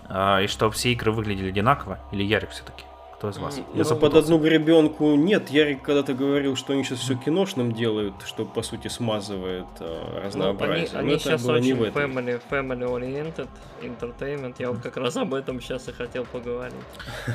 а, 0.09 0.39
и 0.41 0.47
чтобы 0.47 0.73
все 0.73 0.91
игры 0.91 1.11
выглядели 1.11 1.49
одинаково, 1.49 1.99
или 2.11 2.23
Ярик 2.23 2.49
все-таки? 2.49 2.83
Кто 3.31 3.39
из 3.39 3.43
вас? 3.43 3.61
Я 3.73 3.83
ну, 3.89 3.95
под 3.95 4.13
одну 4.15 4.37
гребенку 4.37 5.15
нет. 5.15 5.49
Ярик 5.49 5.81
когда-то 5.81 6.13
говорил, 6.13 6.55
что 6.55 6.73
они 6.73 6.83
сейчас 6.83 6.99
все 6.99 7.15
киношным 7.15 7.71
делают, 7.71 8.15
что 8.25 8.45
по 8.45 8.61
сути 8.61 8.87
смазывает 8.87 9.65
э, 9.79 10.21
разнообразие. 10.23 10.89
Ну, 10.93 10.99
они, 10.99 11.11
они 11.11 11.19
сейчас 11.19 11.45
очень 11.45 11.73
family, 11.75 12.41
family 12.49 12.83
oriented 12.83 13.47
entertainment. 13.81 14.55
Я 14.59 14.71
вот 14.71 14.81
как 14.81 14.97
раз 14.97 15.17
об 15.17 15.33
этом 15.33 15.61
сейчас 15.61 15.87
и 15.87 15.91
хотел 15.91 16.25
поговорить. 16.25 16.75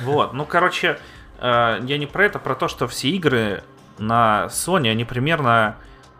Вот, 0.03 0.33
ну 0.33 0.45
короче, 0.45 0.97
э, 1.39 1.79
я 1.83 1.97
не 1.97 2.05
про 2.05 2.25
это, 2.25 2.39
про 2.39 2.55
то, 2.55 2.67
что 2.67 2.87
все 2.87 3.09
игры 3.09 3.63
на 3.97 4.47
Sony, 4.49 4.89
они 4.89 5.05
примерно 5.05 5.75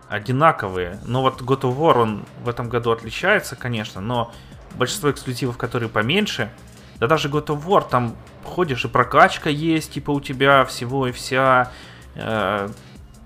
одинаковые. 0.09 0.99
Но 1.05 1.21
вот 1.21 1.41
God 1.41 1.61
of 1.61 1.77
War, 1.77 2.01
он 2.01 2.25
в 2.43 2.49
этом 2.49 2.67
году 2.67 2.91
отличается, 2.91 3.55
конечно, 3.55 4.01
но 4.01 4.31
большинство 4.75 5.09
эксклюзивов, 5.09 5.57
которые 5.57 5.89
поменьше, 5.89 6.51
да 7.01 7.07
даже 7.07 7.29
God 7.29 7.47
of 7.47 7.65
War, 7.65 7.83
там 7.89 8.15
ходишь 8.43 8.85
и 8.85 8.87
прокачка 8.87 9.49
есть, 9.49 9.93
типа 9.93 10.11
у 10.11 10.21
тебя 10.21 10.63
всего 10.65 11.07
и 11.07 11.11
вся. 11.11 11.71
Э, 12.13 12.69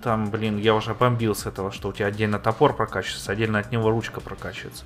там, 0.01 0.31
блин, 0.31 0.57
я 0.57 0.73
уже 0.75 0.93
бомбил 0.93 1.35
с 1.35 1.45
этого, 1.45 1.73
что 1.73 1.89
у 1.89 1.91
тебя 1.91 2.05
отдельно 2.05 2.39
топор 2.39 2.73
прокачивается, 2.73 3.33
отдельно 3.33 3.59
от 3.59 3.73
него 3.73 3.91
ручка 3.91 4.21
прокачивается. 4.21 4.85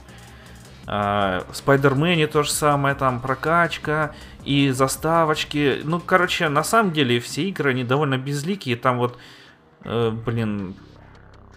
Э, 0.87 1.43
в 1.51 1.55
Спайдермене 1.55 2.25
то 2.25 2.41
же 2.41 2.49
самое, 2.49 2.95
там 2.95 3.19
прокачка 3.19 4.15
и 4.43 4.71
заставочки. 4.71 5.81
Ну, 5.83 5.99
короче, 5.99 6.49
на 6.49 6.63
самом 6.63 6.91
деле 6.91 7.19
все 7.19 7.43
игры, 7.43 7.69
они 7.69 7.83
довольно 7.83 8.17
безликие. 8.17 8.75
Там 8.75 8.97
вот, 8.97 9.19
э, 9.83 10.09
блин, 10.09 10.75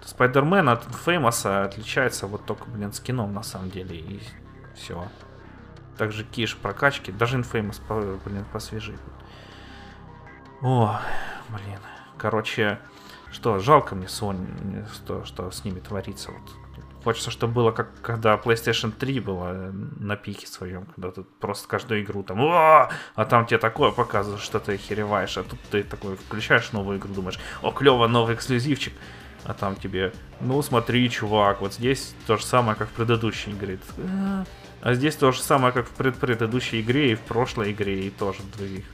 Спайдермен 0.05 0.69
от 0.69 0.85
Феймоса 1.07 1.63
отличается 1.63 2.27
вот 2.27 2.45
только, 2.45 2.69
блин, 2.69 2.93
скином 2.93 3.33
на 3.33 3.43
самом 3.43 3.71
деле. 3.71 3.97
И 3.97 4.21
все 4.75 5.03
также 5.97 6.25
киш 6.25 6.57
прокачки, 6.57 7.13
даже 7.13 7.39
Infamous, 7.39 8.21
блин, 8.25 8.45
посвежее. 8.53 8.99
О, 10.63 11.01
блин. 11.49 11.81
Короче, 12.19 12.79
что, 13.33 13.59
жалко 13.59 13.95
мне 13.95 14.07
Sony, 14.07 14.87
что, 14.93 15.25
что 15.25 15.51
с 15.51 15.65
ними 15.65 15.81
творится. 15.81 16.31
Вот. 16.31 16.43
Хочется, 17.03 17.33
чтобы 17.33 17.55
было 17.55 17.73
как 17.73 18.01
когда 18.01 18.37
PlayStation 18.37 18.93
3 18.93 19.21
было 19.21 19.73
на 19.73 20.15
пике 20.17 20.47
своем, 20.47 20.87
когда 20.87 21.11
ты 21.11 21.23
просто 21.41 21.67
каждую 21.67 22.03
игру 22.03 22.23
там, 22.23 22.39
а 22.41 22.91
там 23.29 23.47
тебе 23.47 23.59
такое 23.59 23.91
показывают, 23.91 24.41
что 24.41 24.61
ты 24.61 24.75
охереваешь, 24.75 25.37
а 25.37 25.43
тут 25.43 25.59
ты 25.71 25.83
такой 25.83 26.17
включаешь 26.17 26.71
новую 26.71 26.99
игру, 26.99 27.13
думаешь, 27.13 27.41
о, 27.61 27.73
клево, 27.73 28.07
новый 28.07 28.37
эксклюзивчик, 28.37 28.93
а 29.43 29.53
там 29.53 29.75
тебе, 29.75 30.13
ну 30.41 30.63
смотри, 30.63 31.11
чувак, 31.11 31.61
вот 31.61 31.75
здесь 31.75 32.15
то 32.29 32.37
же 32.37 32.45
самое, 32.45 32.77
как 32.77 32.89
в 32.89 32.93
предыдущей 32.93 33.51
игре. 33.51 33.81
А 34.83 34.95
здесь 34.95 35.15
то 35.15 35.31
же 35.31 35.41
самое, 35.41 35.73
как 35.73 35.87
в 35.87 35.93
предыдущей 35.93 36.81
игре 36.81 37.13
и 37.13 37.15
в 37.15 37.21
прошлой 37.21 37.71
игре, 37.71 38.07
и 38.07 38.11
тоже 38.11 38.43
в 38.43 38.57
других. 38.57 38.85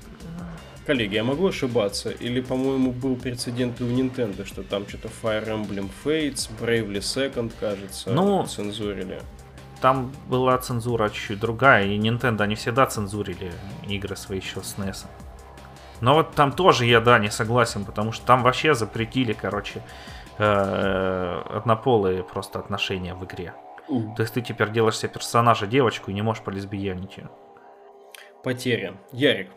Коллеги, 0.87 1.15
я 1.15 1.25
могу 1.25 1.49
ошибаться? 1.49 2.11
Или, 2.11 2.41
по-моему, 2.41 2.93
был 2.93 3.17
прецедент 3.17 3.81
и 3.81 3.85
у 3.85 3.89
Nintendo, 3.89 4.47
что 4.47 4.63
там 4.63 4.87
что-то 4.87 5.09
Fire 5.23 5.47
Emblem 5.47 5.91
Fates, 6.05 6.51
Bravely 6.61 6.99
Second, 6.99 7.53
кажется, 7.59 8.11
ну, 8.11 8.47
цензурили. 8.47 9.21
Там 9.81 10.13
была 10.29 10.59
цензура 10.59 11.09
чуть-чуть 11.09 11.41
другая, 11.41 11.87
и 11.87 11.99
Nintendo 11.99 12.47
не 12.47 12.55
всегда 12.55 12.87
цензурили 12.87 13.53
игры 13.87 14.17
свои 14.17 14.41
еще 14.41 14.63
с 14.63 14.77
NES. 14.77 15.07
Но 16.01 16.15
вот 16.15 16.35
там 16.35 16.53
тоже 16.53 16.85
я, 16.85 17.01
да, 17.01 17.19
не 17.19 17.31
согласен, 17.31 17.85
потому 17.85 18.13
что 18.13 18.27
там 18.27 18.43
вообще 18.43 18.75
запретили, 18.75 19.33
короче, 19.33 19.83
э, 20.39 21.43
однополые 21.51 22.23
просто 22.23 22.59
отношения 22.59 23.15
в 23.15 23.25
игре. 23.25 23.55
У. 23.89 24.15
То 24.15 24.23
есть 24.23 24.35
ты 24.35 24.43
теперь 24.43 24.71
делаешь 24.71 24.99
себе 24.99 25.13
персонажа 25.13 25.67
девочку 25.67 26.11
и 26.11 26.15
не 26.15 26.23
можешь 26.23 26.45
полесбиянить 26.45 27.17
ее. 27.17 27.31
Потеря. 28.43 28.95
Ярик. 29.13 29.51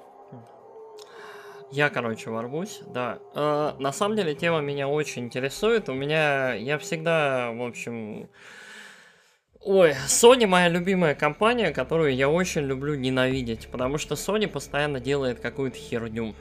Я, 1.71 1.89
короче, 1.89 2.29
ворвусь, 2.29 2.81
да. 2.87 3.19
Э, 3.33 3.73
на 3.79 3.93
самом 3.93 4.17
деле 4.17 4.35
тема 4.35 4.59
меня 4.59 4.89
очень 4.89 5.25
интересует. 5.25 5.87
У 5.87 5.93
меня, 5.93 6.53
я 6.53 6.77
всегда, 6.77 7.51
в 7.51 7.61
общем... 7.61 8.29
Ой, 9.61 9.91
Sony 10.07 10.47
моя 10.47 10.67
любимая 10.67 11.15
компания, 11.15 11.71
которую 11.71 12.15
я 12.15 12.29
очень 12.29 12.63
люблю 12.63 12.95
ненавидеть, 12.95 13.69
потому 13.71 13.99
что 13.99 14.15
Sony 14.15 14.47
постоянно 14.47 14.99
делает 14.99 15.39
какую-то 15.39 15.77
херню. 15.77 16.33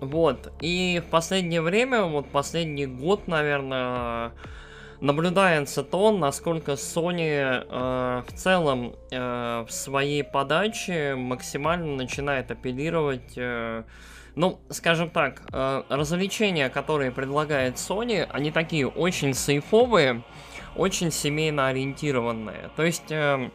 Вот, 0.00 0.52
и 0.60 1.02
в 1.06 1.10
последнее 1.10 1.62
время, 1.62 2.02
вот 2.02 2.28
последний 2.28 2.86
год, 2.86 3.26
наверное, 3.26 4.32
наблюдается 5.00 5.82
то, 5.82 6.10
насколько 6.12 6.72
Sony 6.72 7.64
э, 7.68 8.22
в 8.26 8.32
целом 8.34 8.94
э, 9.10 9.64
в 9.66 9.70
своей 9.70 10.24
подаче 10.24 11.14
максимально 11.14 11.96
начинает 11.96 12.50
апеллировать, 12.50 13.32
э, 13.36 13.84
ну, 14.34 14.60
скажем 14.70 15.10
так, 15.10 15.42
э, 15.52 15.82
развлечения, 15.88 16.68
которые 16.68 17.10
предлагает 17.10 17.76
Sony, 17.76 18.26
они 18.30 18.50
такие 18.50 18.88
очень 18.88 19.34
сейфовые, 19.34 20.22
очень 20.76 21.10
семейно 21.10 21.68
ориентированные. 21.68 22.70
То 22.76 22.82
есть... 22.82 23.10
Э, 23.10 23.50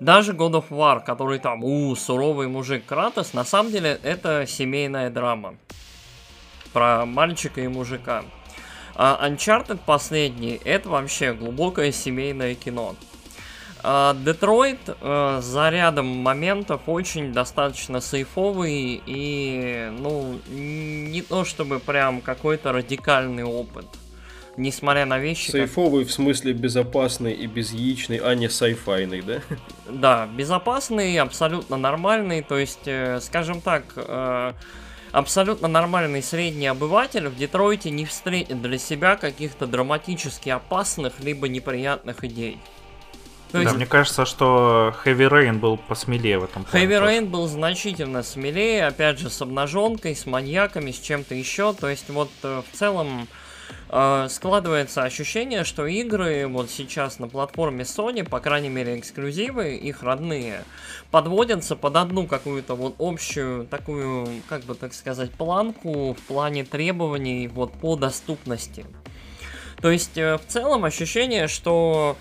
даже 0.00 0.32
God 0.32 0.54
of 0.54 0.70
War, 0.70 1.04
который 1.04 1.38
там, 1.38 1.62
у, 1.62 1.94
суровый 1.94 2.48
мужик 2.48 2.84
Кратос, 2.84 3.32
на 3.32 3.44
самом 3.44 3.70
деле 3.70 4.00
это 4.02 4.44
семейная 4.44 5.08
драма. 5.08 5.54
Про 6.72 7.06
мальчика 7.06 7.60
и 7.60 7.68
мужика. 7.68 8.24
А 8.96 9.28
Uncharted 9.28 9.80
последний, 9.84 10.60
это 10.64 10.88
вообще 10.88 11.32
глубокое 11.32 11.90
семейное 11.90 12.54
кино. 12.54 12.94
Детройт 13.82 14.88
uh, 14.88 14.96
uh, 15.02 15.42
за 15.42 15.68
рядом 15.68 16.06
моментов 16.06 16.82
очень 16.86 17.34
достаточно 17.34 18.00
сейфовый 18.00 19.02
и, 19.04 19.90
ну, 19.98 20.40
не 20.48 21.20
то 21.20 21.44
чтобы 21.44 21.80
прям 21.80 22.22
какой-то 22.22 22.72
радикальный 22.72 23.44
опыт. 23.44 23.84
Несмотря 24.56 25.04
на 25.04 25.18
вещи... 25.18 25.50
Сейфовый 25.50 26.04
как... 26.04 26.12
в 26.12 26.14
смысле 26.14 26.54
безопасный 26.54 27.34
и 27.34 27.46
безяичный, 27.46 28.18
а 28.18 28.34
не 28.34 28.48
сайфайный, 28.48 29.20
да? 29.20 29.40
Да, 29.86 30.28
безопасный, 30.34 31.18
абсолютно 31.18 31.76
нормальный, 31.76 32.40
то 32.40 32.56
есть, 32.56 32.86
э, 32.86 33.20
скажем 33.20 33.60
так... 33.60 33.84
Абсолютно 35.14 35.68
нормальный 35.68 36.24
средний 36.24 36.66
обыватель 36.66 37.28
в 37.28 37.36
Детройте 37.36 37.88
не 37.90 38.04
встретит 38.04 38.60
для 38.60 38.78
себя 38.78 39.14
каких-то 39.14 39.68
драматически 39.68 40.48
опасных 40.48 41.20
либо 41.20 41.46
неприятных 41.46 42.24
идей. 42.24 42.58
То 43.52 43.58
да, 43.58 43.60
есть... 43.60 43.76
мне 43.76 43.86
кажется, 43.86 44.26
что 44.26 44.92
Heavy 45.04 45.30
Rain 45.30 45.60
был 45.60 45.76
посмелее 45.76 46.40
в 46.40 46.44
этом 46.44 46.64
плане. 46.64 46.84
Heavy 46.84 47.00
Rain 47.00 47.26
был 47.26 47.46
значительно 47.46 48.24
смелее, 48.24 48.88
опять 48.88 49.20
же, 49.20 49.30
с 49.30 49.40
обнаженкой, 49.40 50.16
с 50.16 50.26
маньяками, 50.26 50.90
с 50.90 50.98
чем-то 50.98 51.36
еще. 51.36 51.74
То 51.74 51.88
есть, 51.88 52.10
вот 52.10 52.30
э, 52.42 52.62
в 52.68 52.76
целом 52.76 53.28
э, 53.94 54.26
складывается 54.28 55.04
ощущение, 55.04 55.62
что 55.62 55.86
игры 55.86 56.48
вот 56.48 56.68
сейчас 56.68 57.20
на 57.20 57.28
платформе 57.28 57.84
Sony, 57.84 58.28
по 58.28 58.40
крайней 58.40 58.68
мере, 58.68 58.98
эксклюзивы, 58.98 59.76
их 59.76 60.02
родные, 60.02 60.64
подводятся 61.12 61.76
под 61.76 61.96
одну 61.96 62.26
какую-то 62.26 62.74
вот 62.74 62.96
общую 62.98 63.66
такую, 63.66 64.28
как 64.48 64.64
бы 64.64 64.74
так 64.74 64.92
сказать, 64.92 65.30
планку 65.30 66.14
в 66.14 66.22
плане 66.22 66.64
требований 66.64 67.46
вот 67.46 67.72
по 67.72 67.94
доступности. 67.94 68.84
То 69.80 69.90
есть, 69.90 70.18
э, 70.18 70.38
в 70.38 70.46
целом 70.46 70.84
ощущение, 70.84 71.46
что 71.46 72.16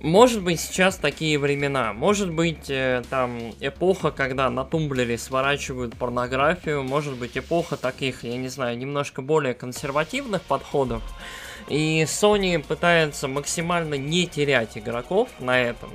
Может 0.00 0.42
быть, 0.42 0.60
сейчас 0.60 0.96
такие 0.96 1.38
времена. 1.38 1.92
Может 1.92 2.32
быть, 2.32 2.70
э, 2.70 3.02
там 3.10 3.52
эпоха, 3.60 4.10
когда 4.10 4.48
на 4.48 4.64
тумблере 4.64 5.18
сворачивают 5.18 5.94
порнографию. 5.94 6.82
Может 6.82 7.18
быть, 7.18 7.36
эпоха 7.36 7.76
таких, 7.76 8.24
я 8.24 8.38
не 8.38 8.48
знаю, 8.48 8.78
немножко 8.78 9.20
более 9.20 9.52
консервативных 9.52 10.40
подходов. 10.42 11.02
И 11.68 12.02
Sony 12.04 12.58
пытается 12.66 13.28
максимально 13.28 13.94
не 13.94 14.26
терять 14.26 14.78
игроков 14.78 15.28
на 15.38 15.60
этом. 15.60 15.90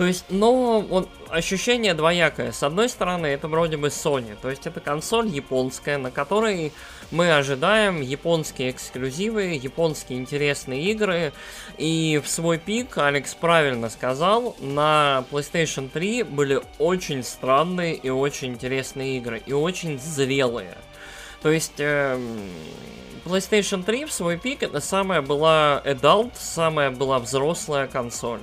То 0.00 0.06
есть, 0.06 0.24
но 0.30 0.80
вот 0.80 1.10
ощущение 1.28 1.92
двоякое. 1.92 2.52
С 2.52 2.62
одной 2.62 2.88
стороны, 2.88 3.26
это 3.26 3.48
вроде 3.48 3.76
бы 3.76 3.88
Sony, 3.88 4.34
то 4.40 4.48
есть 4.48 4.66
это 4.66 4.80
консоль 4.80 5.28
японская, 5.28 5.98
на 5.98 6.10
которой 6.10 6.72
мы 7.10 7.30
ожидаем 7.36 8.00
японские 8.00 8.70
эксклюзивы, 8.70 9.60
японские 9.62 10.18
интересные 10.18 10.84
игры. 10.84 11.34
И 11.76 12.18
в 12.24 12.30
свой 12.30 12.56
пик, 12.56 12.96
Алекс 12.96 13.34
правильно 13.34 13.90
сказал, 13.90 14.56
на 14.58 15.26
PlayStation 15.30 15.90
3 15.90 16.22
были 16.22 16.62
очень 16.78 17.22
странные 17.22 17.94
и 17.94 18.08
очень 18.08 18.54
интересные 18.54 19.18
игры, 19.18 19.42
и 19.44 19.52
очень 19.52 20.00
зрелые. 20.00 20.78
То 21.42 21.50
есть... 21.50 21.74
Э, 21.76 22.18
PlayStation 23.26 23.84
3 23.84 24.06
в 24.06 24.12
свой 24.12 24.38
пик 24.38 24.62
это 24.62 24.80
самая 24.80 25.20
была 25.20 25.82
adult, 25.84 26.32
самая 26.38 26.90
была 26.90 27.18
взрослая 27.18 27.86
консоль. 27.86 28.40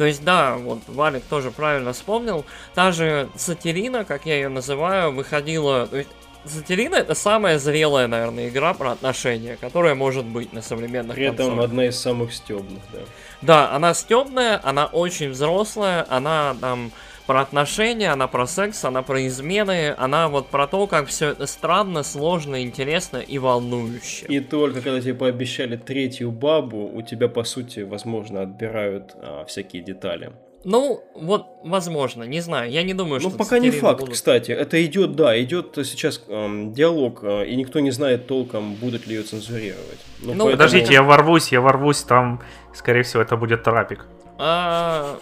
То 0.00 0.06
есть, 0.06 0.24
да, 0.24 0.56
вот 0.56 0.78
Валик 0.86 1.22
тоже 1.24 1.50
правильно 1.50 1.92
вспомнил, 1.92 2.46
та 2.74 2.90
же 2.90 3.28
Сатирина, 3.36 4.06
как 4.06 4.24
я 4.24 4.36
ее 4.36 4.48
называю, 4.48 5.12
выходила... 5.12 5.86
То 5.86 5.98
есть, 5.98 6.08
Сатирина 6.46 6.94
это 6.94 7.14
самая 7.14 7.58
зрелая, 7.58 8.06
наверное, 8.06 8.48
игра 8.48 8.72
про 8.72 8.92
отношения, 8.92 9.58
которая 9.60 9.94
может 9.94 10.24
быть 10.24 10.54
на 10.54 10.62
современных 10.62 11.16
При 11.16 11.26
этом 11.26 11.48
консолях. 11.48 11.64
одна 11.66 11.84
из 11.84 12.00
самых 12.00 12.32
стебных, 12.32 12.80
да. 12.94 13.00
Да, 13.42 13.72
она 13.74 13.92
стебная, 13.92 14.58
она 14.64 14.86
очень 14.86 15.28
взрослая, 15.28 16.06
она 16.08 16.56
там 16.62 16.92
про 17.30 17.42
отношения, 17.42 18.10
она 18.10 18.26
про 18.26 18.44
секс, 18.44 18.84
она 18.84 19.02
про 19.02 19.24
измены, 19.28 19.94
она 19.96 20.26
вот 20.26 20.48
про 20.48 20.66
то, 20.66 20.88
как 20.88 21.06
все 21.06 21.28
это 21.28 21.46
странно, 21.46 22.02
сложно, 22.02 22.60
интересно 22.60 23.18
и 23.18 23.38
волнующе. 23.38 24.26
И 24.26 24.40
только 24.40 24.80
когда 24.80 25.00
тебе 25.00 25.14
пообещали 25.14 25.76
третью 25.76 26.32
бабу, 26.32 26.90
у 26.92 27.02
тебя, 27.02 27.28
по 27.28 27.44
сути, 27.44 27.80
возможно, 27.80 28.42
отбирают 28.42 29.14
а, 29.14 29.44
всякие 29.44 29.80
детали. 29.80 30.32
Ну, 30.64 31.04
вот, 31.14 31.46
возможно, 31.62 32.24
не 32.24 32.40
знаю, 32.40 32.68
я 32.68 32.82
не 32.82 32.94
думаю, 32.94 33.20
ну, 33.22 33.28
что... 33.28 33.30
Ну, 33.30 33.36
пока 33.36 33.60
не 33.60 33.70
факт, 33.70 34.00
будут... 34.00 34.14
кстати, 34.14 34.50
это 34.50 34.84
идет, 34.84 35.14
да, 35.14 35.40
идет 35.40 35.78
сейчас 35.84 36.20
эм, 36.26 36.72
диалог, 36.72 37.20
э, 37.22 37.46
и 37.46 37.54
никто 37.54 37.78
не 37.78 37.92
знает 37.92 38.26
толком, 38.26 38.74
будут 38.74 39.06
ли 39.06 39.14
ее 39.14 39.22
цензурировать. 39.22 40.00
Ну, 40.18 40.34
ну 40.34 40.44
поэтому... 40.46 40.50
подождите, 40.50 40.94
я 40.94 41.04
ворвусь, 41.04 41.52
я 41.52 41.60
ворвусь, 41.60 42.02
там, 42.02 42.42
скорее 42.74 43.04
всего, 43.04 43.22
это 43.22 43.36
будет 43.36 43.62
трапик. 43.62 44.06
А, 44.36 45.18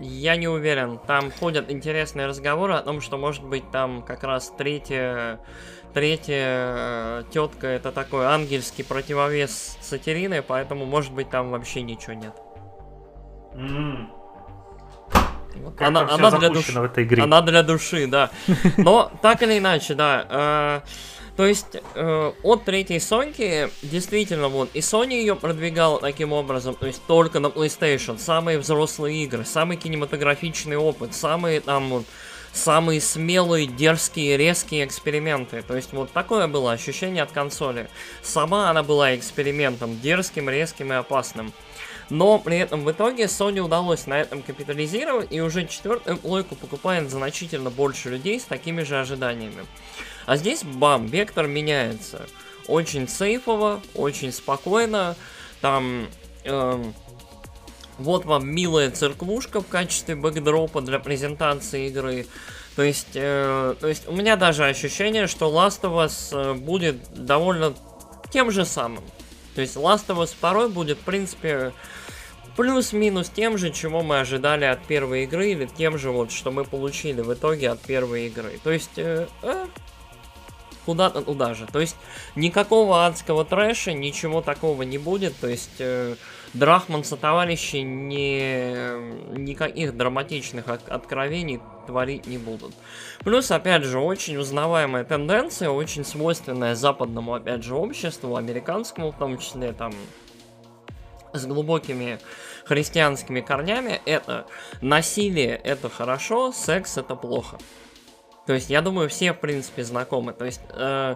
я 0.00 0.36
не 0.36 0.48
уверен. 0.48 0.98
Там 1.06 1.30
ходят 1.30 1.70
интересные 1.70 2.26
разговоры 2.26 2.74
о 2.74 2.82
том, 2.82 3.00
что 3.00 3.18
может 3.18 3.44
быть 3.44 3.70
там 3.70 4.02
как 4.02 4.24
раз 4.24 4.52
третья 4.56 5.40
третья 5.92 6.44
э, 6.46 7.22
тетка 7.32 7.66
это 7.66 7.90
такой 7.90 8.26
ангельский 8.26 8.84
противовес 8.84 9.76
сатирины, 9.80 10.42
поэтому 10.42 10.84
может 10.84 11.12
быть 11.12 11.30
там 11.30 11.50
вообще 11.50 11.82
ничего 11.82 12.14
нет. 12.14 12.34
Mm. 13.54 14.06
Вот 15.56 15.80
она, 15.82 16.08
она 16.08 16.30
для 16.30 16.48
души. 16.48 16.72
В 16.78 16.84
этой 16.84 17.04
игре. 17.04 17.22
Она 17.22 17.42
для 17.42 17.62
души, 17.62 18.06
да. 18.06 18.30
Но 18.76 19.10
так 19.20 19.42
или 19.42 19.58
иначе, 19.58 19.94
да. 19.94 20.82
Э, 20.84 20.88
то 21.40 21.46
есть 21.46 21.78
э, 21.94 22.32
от 22.42 22.64
третьей 22.66 23.00
Соньки 23.00 23.70
действительно 23.80 24.48
вот 24.48 24.68
и 24.74 24.80
Sony 24.80 25.14
ее 25.14 25.34
продвигала 25.34 25.98
таким 25.98 26.34
образом, 26.34 26.74
то 26.74 26.86
есть 26.86 27.00
только 27.06 27.40
на 27.40 27.46
PlayStation, 27.46 28.18
самые 28.18 28.58
взрослые 28.58 29.24
игры, 29.24 29.46
самый 29.46 29.78
кинематографичный 29.78 30.76
опыт, 30.76 31.14
самые 31.14 31.62
там 31.62 31.88
вот 31.88 32.04
самые 32.52 33.00
смелые, 33.00 33.66
дерзкие, 33.66 34.36
резкие 34.36 34.84
эксперименты. 34.84 35.62
То 35.62 35.76
есть 35.76 35.94
вот 35.94 36.12
такое 36.12 36.46
было 36.46 36.72
ощущение 36.72 37.22
от 37.22 37.32
консоли. 37.32 37.88
Сама 38.22 38.68
она 38.68 38.82
была 38.82 39.16
экспериментом, 39.16 39.98
дерзким, 39.98 40.50
резким 40.50 40.92
и 40.92 40.96
опасным. 40.96 41.54
Но 42.10 42.38
при 42.38 42.58
этом 42.58 42.84
в 42.84 42.90
итоге 42.90 43.24
Sony 43.24 43.60
удалось 43.60 44.06
на 44.06 44.20
этом 44.20 44.42
капитализировать, 44.42 45.32
и 45.32 45.40
уже 45.40 45.66
четвертую 45.66 46.18
плойку 46.18 46.56
покупает 46.56 47.08
значительно 47.08 47.70
больше 47.70 48.10
людей 48.10 48.38
с 48.40 48.44
такими 48.44 48.82
же 48.82 49.00
ожиданиями. 49.00 49.64
А 50.30 50.36
здесь, 50.36 50.62
бам, 50.62 51.06
вектор 51.06 51.48
меняется. 51.48 52.24
Очень 52.68 53.08
сейфово, 53.08 53.80
очень 53.96 54.30
спокойно. 54.30 55.16
Там... 55.60 56.06
Эм, 56.44 56.94
вот 57.98 58.26
вам 58.26 58.48
милая 58.48 58.92
церквушка 58.92 59.60
в 59.60 59.66
качестве 59.66 60.14
бэкдропа 60.14 60.82
для 60.82 61.00
презентации 61.00 61.88
игры. 61.88 62.26
То 62.76 62.84
есть, 62.84 63.08
э, 63.14 63.74
то 63.80 63.88
есть 63.88 64.06
у 64.06 64.12
меня 64.12 64.36
даже 64.36 64.66
ощущение, 64.66 65.26
что 65.26 65.50
Last 65.50 65.80
of 65.80 66.06
Us 66.06 66.28
э, 66.30 66.54
будет 66.54 66.98
довольно 67.12 67.74
тем 68.30 68.52
же 68.52 68.64
самым. 68.64 69.02
То 69.56 69.62
есть 69.62 69.74
Last 69.74 70.06
of 70.06 70.18
Us 70.18 70.36
2 70.40 70.68
будет, 70.68 70.98
в 70.98 71.02
принципе, 71.02 71.72
плюс-минус 72.56 73.30
тем 73.30 73.58
же, 73.58 73.72
чего 73.72 74.02
мы 74.02 74.20
ожидали 74.20 74.64
от 74.64 74.80
первой 74.86 75.24
игры, 75.24 75.50
или 75.50 75.66
тем 75.66 75.98
же, 75.98 76.12
вот, 76.12 76.30
что 76.30 76.52
мы 76.52 76.62
получили 76.62 77.20
в 77.20 77.34
итоге 77.34 77.70
от 77.70 77.80
первой 77.80 78.28
игры. 78.28 78.60
То 78.62 78.70
есть, 78.70 78.92
э, 78.96 79.26
э, 79.42 79.66
куда-то 80.84 81.22
туда 81.22 81.54
же. 81.54 81.66
То 81.66 81.80
есть 81.80 81.96
никакого 82.36 83.06
адского 83.06 83.44
трэша, 83.44 83.92
ничего 83.92 84.40
такого 84.42 84.82
не 84.82 84.98
будет. 84.98 85.36
То 85.40 85.48
есть 85.48 85.80
э, 85.80 86.14
Драхманса 86.52 87.16
товарищи 87.16 87.76
не, 87.76 89.38
никаких 89.38 89.96
драматичных 89.96 90.68
откровений 90.68 91.60
творить 91.86 92.26
не 92.26 92.38
будут. 92.38 92.74
Плюс, 93.20 93.50
опять 93.50 93.84
же, 93.84 94.00
очень 94.00 94.36
узнаваемая 94.36 95.04
тенденция, 95.04 95.70
очень 95.70 96.04
свойственная 96.04 96.74
западному, 96.74 97.34
опять 97.34 97.62
же, 97.62 97.74
обществу, 97.74 98.36
американскому 98.36 99.12
в 99.12 99.16
том 99.16 99.38
числе, 99.38 99.72
там, 99.72 99.92
с 101.32 101.46
глубокими 101.46 102.18
христианскими 102.64 103.40
корнями, 103.40 104.00
это 104.04 104.46
насилие 104.80 105.56
это 105.56 105.88
хорошо, 105.88 106.52
секс 106.52 106.98
это 106.98 107.14
плохо. 107.14 107.58
То 108.50 108.54
есть, 108.54 108.68
я 108.68 108.82
думаю, 108.82 109.08
все, 109.08 109.32
в 109.32 109.38
принципе, 109.38 109.84
знакомы. 109.84 110.32
То 110.32 110.44
есть, 110.44 110.60
э, 110.70 111.14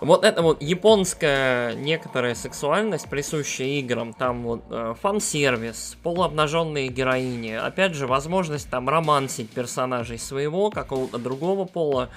вот 0.00 0.24
это 0.24 0.42
вот 0.42 0.60
японская 0.60 1.76
некоторая 1.76 2.34
сексуальность, 2.34 3.08
присущая 3.08 3.78
играм, 3.78 4.12
там 4.12 4.42
вот 4.42 4.64
э, 4.68 4.94
фан-сервис, 5.00 5.96
полуобнаженные 6.02 6.88
героини, 6.88 7.52
опять 7.52 7.94
же, 7.94 8.08
возможность 8.08 8.68
там 8.68 8.88
романсить 8.88 9.48
персонажей 9.50 10.18
своего, 10.18 10.70
какого-то 10.70 11.18
другого 11.18 11.66
пола. 11.66 12.10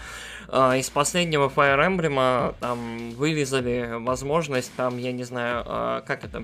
Э, 0.48 0.80
из 0.80 0.90
последнего 0.90 1.48
Fire 1.48 1.88
Emblem 1.88 2.56
там 2.60 3.12
вырезали 3.12 4.00
возможность 4.00 4.72
там, 4.76 4.98
я 4.98 5.12
не 5.12 5.26
знаю, 5.26 5.64
э, 5.64 6.02
как 6.08 6.24
это, 6.24 6.44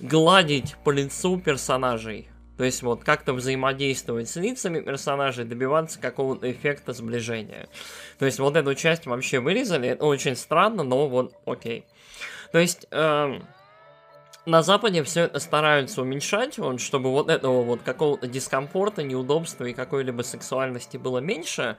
гладить 0.00 0.74
по 0.82 0.90
лицу 0.90 1.38
персонажей. 1.38 2.26
То 2.60 2.66
есть 2.66 2.82
вот 2.82 3.04
как-то 3.04 3.32
взаимодействовать 3.32 4.28
с 4.28 4.36
лицами 4.36 4.82
персонажей, 4.82 5.46
добиваться 5.46 5.98
какого-то 5.98 6.52
эффекта 6.52 6.92
сближения. 6.92 7.70
То 8.18 8.26
есть 8.26 8.38
вот 8.38 8.54
эту 8.54 8.74
часть 8.74 9.06
вообще 9.06 9.40
вырезали, 9.40 9.88
это 9.88 10.04
очень 10.04 10.36
странно, 10.36 10.82
но 10.82 11.08
вот 11.08 11.32
окей. 11.46 11.86
То 12.52 12.58
есть... 12.58 12.86
Э, 12.90 13.40
на 14.46 14.62
Западе 14.62 15.02
все 15.02 15.22
это 15.22 15.38
стараются 15.38 16.02
уменьшать, 16.02 16.58
вот, 16.58 16.80
чтобы 16.80 17.10
вот 17.10 17.28
этого 17.28 17.62
вот 17.62 17.82
какого-то 17.82 18.26
дискомфорта, 18.26 19.02
неудобства 19.02 19.64
и 19.64 19.72
какой-либо 19.72 20.22
сексуальности 20.22 20.96
было 20.96 21.18
меньше, 21.18 21.76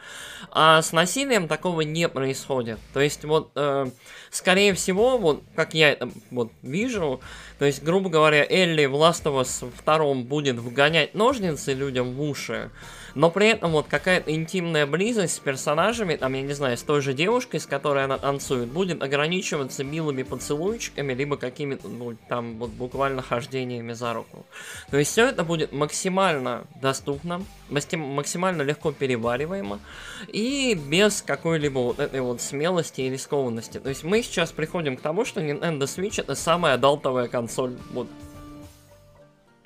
а 0.52 0.82
с 0.82 0.92
насилием 0.92 1.48
такого 1.48 1.82
не 1.82 2.08
происходит. 2.08 2.80
То 2.94 3.00
есть 3.00 3.26
вот, 3.26 3.52
э, 3.56 3.88
скорее 4.30 4.74
всего, 4.74 5.18
вот 5.18 5.44
как 5.56 5.74
я 5.74 5.92
это 5.92 6.10
вот 6.30 6.52
вижу, 6.62 7.22
то 7.58 7.66
есть, 7.66 7.84
грубо 7.84 8.10
говоря, 8.10 8.46
Элли 8.48 8.86
в 8.86 8.96
Last 8.96 9.24
of 9.24 9.42
Us 9.42 9.72
2 9.86 10.24
будет 10.24 10.58
вгонять 10.58 11.14
ножницы 11.16 11.74
людям 11.74 12.14
в 12.14 12.22
уши, 12.22 12.72
но 13.16 13.30
при 13.30 13.50
этом 13.50 13.72
вот 13.72 13.88
какая-то 13.88 14.34
интимная 14.34 14.86
близость 14.86 15.36
с 15.36 15.40
персонажами, 15.40 16.16
там, 16.16 16.34
я 16.34 16.42
не 16.42 16.54
знаю, 16.54 16.78
с 16.78 16.84
той 16.84 17.02
же 17.02 17.14
девушкой, 17.14 17.60
с 17.60 17.66
которой 17.66 18.04
она 18.04 18.18
танцует, 18.18 18.70
будет 18.70 19.02
ограничиваться 19.04 19.84
милыми 19.84 20.24
поцелуйчиками, 20.24 21.14
либо 21.14 21.38
какими-то, 21.38 21.88
ну, 21.88 22.16
там, 22.28 22.58
вот 22.58 22.72
буквально 22.72 23.22
хождениями 23.22 23.94
за 23.94 24.14
руку. 24.14 24.46
То 24.90 24.98
есть 24.98 25.12
все 25.12 25.28
это 25.28 25.44
будет 25.44 25.72
максимально 25.72 26.66
доступно, 26.82 27.44
максимально 27.70 28.62
легко 28.62 28.92
перевариваемо 28.92 29.80
и 30.28 30.74
без 30.74 31.22
какой-либо 31.22 31.80
вот 31.80 32.00
этой 32.00 32.22
вот 32.22 32.42
смелости 32.42 33.02
и 33.02 33.10
рискованности. 33.10 33.80
То 33.80 33.90
есть 33.90 34.04
мы 34.04 34.22
сейчас 34.22 34.52
приходим 34.52 34.98
к 34.98 35.02
тому, 35.02 35.26
что 35.26 35.42
Nintendo 35.42 35.84
Switch 35.84 36.22
это 36.22 36.36
самая 36.36 36.76
адалтовая 36.76 37.28
консоль 37.28 37.78
вот 37.92 38.08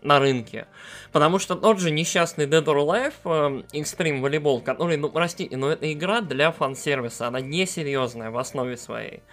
на 0.01 0.19
рынке. 0.19 0.67
Потому 1.15 1.39
что 1.39 1.55
тот 1.55 1.79
же 1.79 1.91
несчастный 1.91 2.45
Dead 2.45 2.65
or 2.65 2.85
Alive 2.85 3.13
э, 3.23 3.77
Extreme 3.79 4.19
Volleyball, 4.19 4.61
который, 4.61 4.97
ну 4.97 5.07
простите, 5.07 5.55
но 5.55 5.71
это 5.71 5.89
игра 5.93 6.19
для 6.19 6.51
фан-сервиса, 6.51 7.27
она 7.27 7.39
несерьезная 7.39 8.31
в 8.31 8.37
основе 8.37 8.75
своей. 8.75 9.23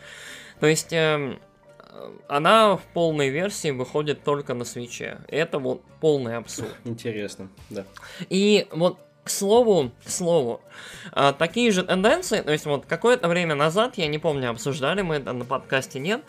То 0.60 0.68
есть, 0.68 0.92
э, 0.92 1.38
она 2.28 2.76
в 2.76 2.82
полной 2.94 3.30
версии 3.30 3.72
выходит 3.72 4.22
только 4.22 4.54
на 4.54 4.64
свече. 4.64 5.18
Это 5.26 5.58
вот 5.58 5.82
полный 6.00 6.36
абсурд. 6.36 6.72
Интересно, 6.84 7.48
да. 7.68 7.84
И 8.30 8.68
вот 8.70 9.00
к 9.24 9.30
слову, 9.30 9.92
к 10.04 10.10
слову, 10.10 10.60
а, 11.12 11.32
такие 11.32 11.70
же 11.70 11.84
тенденции, 11.84 12.40
то 12.40 12.50
есть 12.50 12.66
вот 12.66 12.86
какое-то 12.86 13.28
время 13.28 13.54
назад, 13.54 13.96
я 13.96 14.08
не 14.08 14.18
помню, 14.18 14.50
обсуждали 14.50 15.02
мы 15.02 15.16
это 15.16 15.32
на 15.32 15.44
подкасте, 15.44 16.00
нет, 16.00 16.22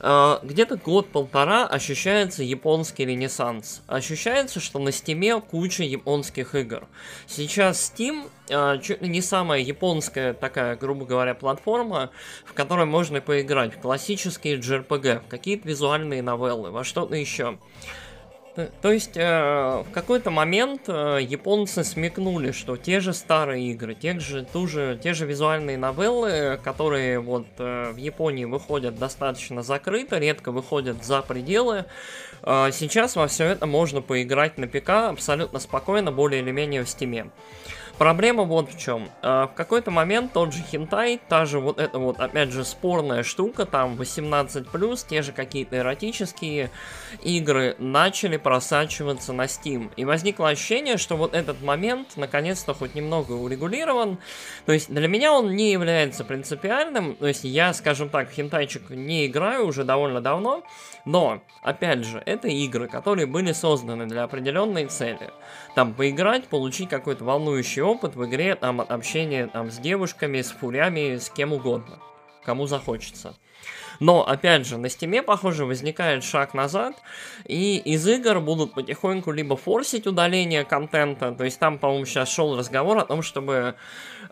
а, 0.00 0.40
где-то 0.42 0.76
год-полтора 0.76 1.66
ощущается 1.66 2.42
японский 2.42 3.04
ренессанс. 3.04 3.82
Ощущается, 3.86 4.60
что 4.60 4.78
на 4.78 4.92
стиме 4.92 5.40
куча 5.40 5.82
японских 5.82 6.54
игр. 6.54 6.86
Сейчас 7.26 7.92
Steam 7.92 8.30
а, 8.50 8.78
чуть 8.78 9.02
ли 9.02 9.08
не 9.08 9.20
самая 9.20 9.60
японская 9.60 10.32
такая, 10.32 10.76
грубо 10.76 11.04
говоря, 11.04 11.34
платформа, 11.34 12.10
в 12.46 12.54
которой 12.54 12.86
можно 12.86 13.20
поиграть 13.20 13.74
в 13.74 13.80
классические 13.80 14.58
JRPG, 14.58 15.26
в 15.26 15.28
какие-то 15.28 15.68
визуальные 15.68 16.22
новеллы, 16.22 16.70
во 16.70 16.84
что-то 16.84 17.14
еще. 17.14 17.58
То 18.80 18.92
есть 18.92 19.16
э, 19.16 19.82
в 19.88 19.90
какой-то 19.92 20.30
момент 20.30 20.82
э, 20.88 21.18
японцы 21.22 21.84
смекнули, 21.84 22.52
что 22.52 22.76
те 22.76 23.00
же 23.00 23.12
старые 23.12 23.68
игры, 23.70 23.94
те 23.94 24.18
же, 24.18 24.44
ту 24.44 24.66
же, 24.66 24.98
те 25.02 25.14
же 25.14 25.26
визуальные 25.26 25.78
новеллы, 25.78 26.58
которые 26.62 27.20
вот 27.20 27.46
э, 27.58 27.92
в 27.92 27.96
Японии 27.96 28.44
выходят 28.44 28.98
достаточно 28.98 29.62
закрыто, 29.62 30.18
редко 30.18 30.50
выходят 30.50 31.04
за 31.04 31.22
пределы, 31.22 31.84
э, 32.42 32.70
сейчас 32.72 33.16
во 33.16 33.28
все 33.28 33.44
это 33.44 33.66
можно 33.66 34.02
поиграть 34.02 34.58
на 34.58 34.66
ПК 34.66 34.90
абсолютно 35.10 35.58
спокойно, 35.58 36.10
более 36.10 36.42
или 36.42 36.50
менее 36.50 36.84
в 36.84 36.88
стиме. 36.88 37.30
Проблема 37.98 38.44
вот 38.44 38.70
в 38.70 38.78
чем. 38.78 39.10
А, 39.22 39.48
в 39.48 39.54
какой-то 39.54 39.90
момент 39.90 40.32
тот 40.32 40.52
же 40.52 40.62
хентай, 40.62 41.20
та 41.28 41.46
же 41.46 41.58
вот 41.58 41.80
эта 41.80 41.98
вот, 41.98 42.20
опять 42.20 42.52
же, 42.52 42.64
спорная 42.64 43.24
штука, 43.24 43.66
там 43.66 43.96
18+, 43.96 45.08
те 45.08 45.22
же 45.22 45.32
какие-то 45.32 45.78
эротические 45.78 46.70
игры 47.24 47.74
начали 47.80 48.36
просачиваться 48.36 49.32
на 49.32 49.46
Steam. 49.46 49.90
И 49.96 50.04
возникло 50.04 50.48
ощущение, 50.48 50.96
что 50.96 51.16
вот 51.16 51.34
этот 51.34 51.60
момент 51.60 52.16
наконец-то 52.16 52.72
хоть 52.72 52.94
немного 52.94 53.32
урегулирован. 53.32 54.18
То 54.64 54.72
есть 54.72 54.94
для 54.94 55.08
меня 55.08 55.32
он 55.32 55.56
не 55.56 55.72
является 55.72 56.24
принципиальным. 56.24 57.16
То 57.16 57.26
есть 57.26 57.42
я, 57.42 57.74
скажем 57.74 58.10
так, 58.10 58.30
хентайчик 58.30 58.90
не 58.90 59.26
играю 59.26 59.66
уже 59.66 59.82
довольно 59.82 60.20
давно. 60.20 60.62
Но, 61.04 61.40
опять 61.62 62.04
же, 62.04 62.22
это 62.26 62.46
игры, 62.46 62.86
которые 62.86 63.26
были 63.26 63.50
созданы 63.50 64.06
для 64.06 64.22
определенной 64.22 64.86
цели. 64.86 65.30
Там 65.78 65.94
поиграть, 65.94 66.48
получить 66.48 66.88
какой-то 66.88 67.22
волнующий 67.22 67.82
опыт 67.82 68.16
в 68.16 68.24
игре, 68.26 68.56
там 68.56 68.80
общение 68.80 69.46
там, 69.46 69.70
с 69.70 69.78
девушками, 69.78 70.42
с 70.42 70.50
фурями, 70.50 71.18
с 71.18 71.30
кем 71.30 71.52
угодно, 71.52 72.00
кому 72.42 72.66
захочется. 72.66 73.36
Но, 74.00 74.26
опять 74.26 74.66
же, 74.66 74.76
на 74.76 74.88
стиме, 74.88 75.22
похоже, 75.22 75.66
возникает 75.66 76.24
шаг 76.24 76.52
назад, 76.52 76.96
и 77.44 77.76
из 77.76 78.08
игр 78.08 78.40
будут 78.40 78.74
потихоньку 78.74 79.30
либо 79.30 79.56
форсить 79.56 80.08
удаление 80.08 80.64
контента, 80.64 81.30
то 81.30 81.44
есть 81.44 81.60
там, 81.60 81.78
по-моему, 81.78 82.06
сейчас 82.06 82.28
шел 82.28 82.58
разговор 82.58 82.98
о 82.98 83.04
том, 83.04 83.22
чтобы 83.22 83.76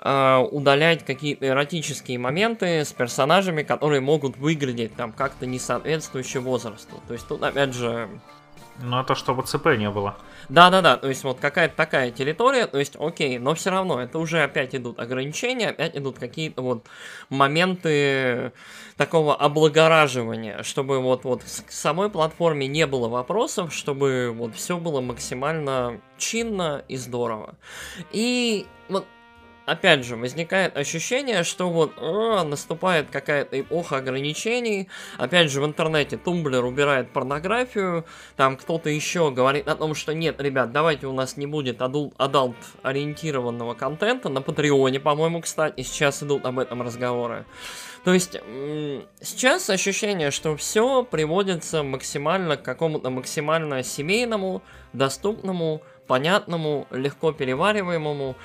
э, 0.03 0.37
удалять 0.51 1.05
какие-то 1.05 1.47
эротические 1.47 2.19
моменты 2.19 2.85
с 2.85 2.93
персонажами, 2.93 3.63
которые 3.63 4.01
могут 4.01 4.37
выглядеть 4.37 4.97
там 4.97 5.13
как-то 5.13 5.47
не 5.47 5.61
соответствующие 5.61 6.41
возрасту. 6.41 7.01
То 7.07 7.13
есть 7.13 7.29
тут, 7.29 7.45
опять 7.45 7.73
же... 7.73 8.09
Ну, 8.83 9.01
это 9.01 9.15
чтобы 9.15 9.43
ЦП 9.43 9.77
не 9.79 9.91
было. 9.91 10.17
Да-да-да, 10.49 10.97
то 10.97 11.09
есть 11.09 11.25
вот 11.25 11.41
какая-то 11.41 11.75
такая 11.75 12.11
территория, 12.11 12.67
то 12.67 12.79
есть 12.79 12.97
окей, 12.99 13.39
но 13.39 13.55
все 13.55 13.71
равно 13.71 14.01
это 14.01 14.19
уже 14.19 14.43
опять 14.43 14.75
идут 14.75 14.99
ограничения, 15.01 15.71
опять 15.71 15.97
идут 15.97 16.19
какие-то 16.19 16.63
вот 16.63 16.87
моменты 17.31 18.53
такого 18.97 19.35
облагораживания, 19.35 20.63
чтобы 20.63 21.01
вот, 21.01 21.25
вот 21.25 21.43
к 21.43 21.71
самой 21.73 22.11
платформе 22.11 22.69
не 22.69 22.87
было 22.87 23.09
вопросов, 23.09 23.75
чтобы 23.75 24.33
вот 24.37 24.55
все 24.55 24.77
было 24.77 25.01
максимально 25.01 26.01
чинно 26.19 26.85
и 26.87 26.97
здорово. 26.97 27.57
И 28.13 28.67
вот 28.89 29.07
опять 29.67 30.05
же, 30.05 30.17
возникает 30.17 30.77
ощущение, 30.77 31.43
что 31.45 31.69
вот 31.69 31.93
о, 31.99 32.45
наступает 32.45 33.11
какая-то 33.11 33.61
эпоха 33.61 33.99
ограничений. 33.99 34.89
Опять 35.19 35.51
же, 35.51 35.61
в 35.61 35.67
интернете 35.67 36.17
Тумблер 36.17 36.65
убирает 36.65 37.11
порнографию, 37.11 38.07
там 38.37 38.57
кто-то 38.57 38.89
еще 38.89 39.31
говорит 39.31 39.69
о 39.69 39.77
том, 39.77 39.95
что 39.95 40.15
нет, 40.15 40.41
ребят, 40.41 40.73
давайте 40.73 41.07
у 41.07 41.13
нас 41.13 41.37
не 41.37 41.47
будет 41.47 41.83
адалт-ориентированного 41.83 43.75
контента. 43.75 44.29
На 44.29 44.41
Патреоне, 44.41 45.01
по-моему, 45.01 45.43
кстати, 45.43 45.83
сейчас 45.83 46.23
идут 46.23 46.47
об 46.47 46.59
этом 46.59 46.81
разговоры. 46.83 47.45
То 48.05 48.15
есть 48.15 48.41
сейчас 49.21 49.69
ощущение, 49.69 50.31
что 50.31 50.57
все 50.57 51.03
приводится 51.03 51.83
максимально 51.83 52.57
к 52.57 52.63
какому-то 52.63 53.11
максимально 53.11 53.83
семейному, 53.83 54.63
доступному, 54.93 55.83
понятному, 56.07 56.87
легко 56.91 57.33
перевариваемому. 57.33 58.37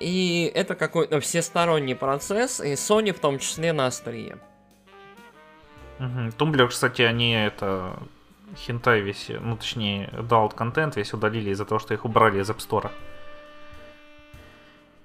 И 0.00 0.50
это 0.54 0.74
какой-то 0.74 1.20
всесторонний 1.20 1.94
процесс, 1.94 2.60
и 2.60 2.72
Sony 2.74 3.12
в 3.12 3.18
том 3.18 3.38
числе 3.38 3.72
на 3.72 3.86
острие. 3.86 4.38
Угу. 5.98 6.32
Tumblr, 6.36 6.68
кстати, 6.68 7.02
они 7.02 7.32
это 7.32 7.98
хентай 8.56 9.00
весь, 9.00 9.30
ну 9.40 9.56
точнее, 9.56 10.08
adult 10.12 10.54
контент 10.54 10.96
весь 10.96 11.12
удалили 11.12 11.50
из-за 11.50 11.64
того, 11.64 11.78
что 11.78 11.94
их 11.94 12.04
убрали 12.04 12.40
из 12.40 12.50
App 12.50 12.58
Store. 12.58 12.90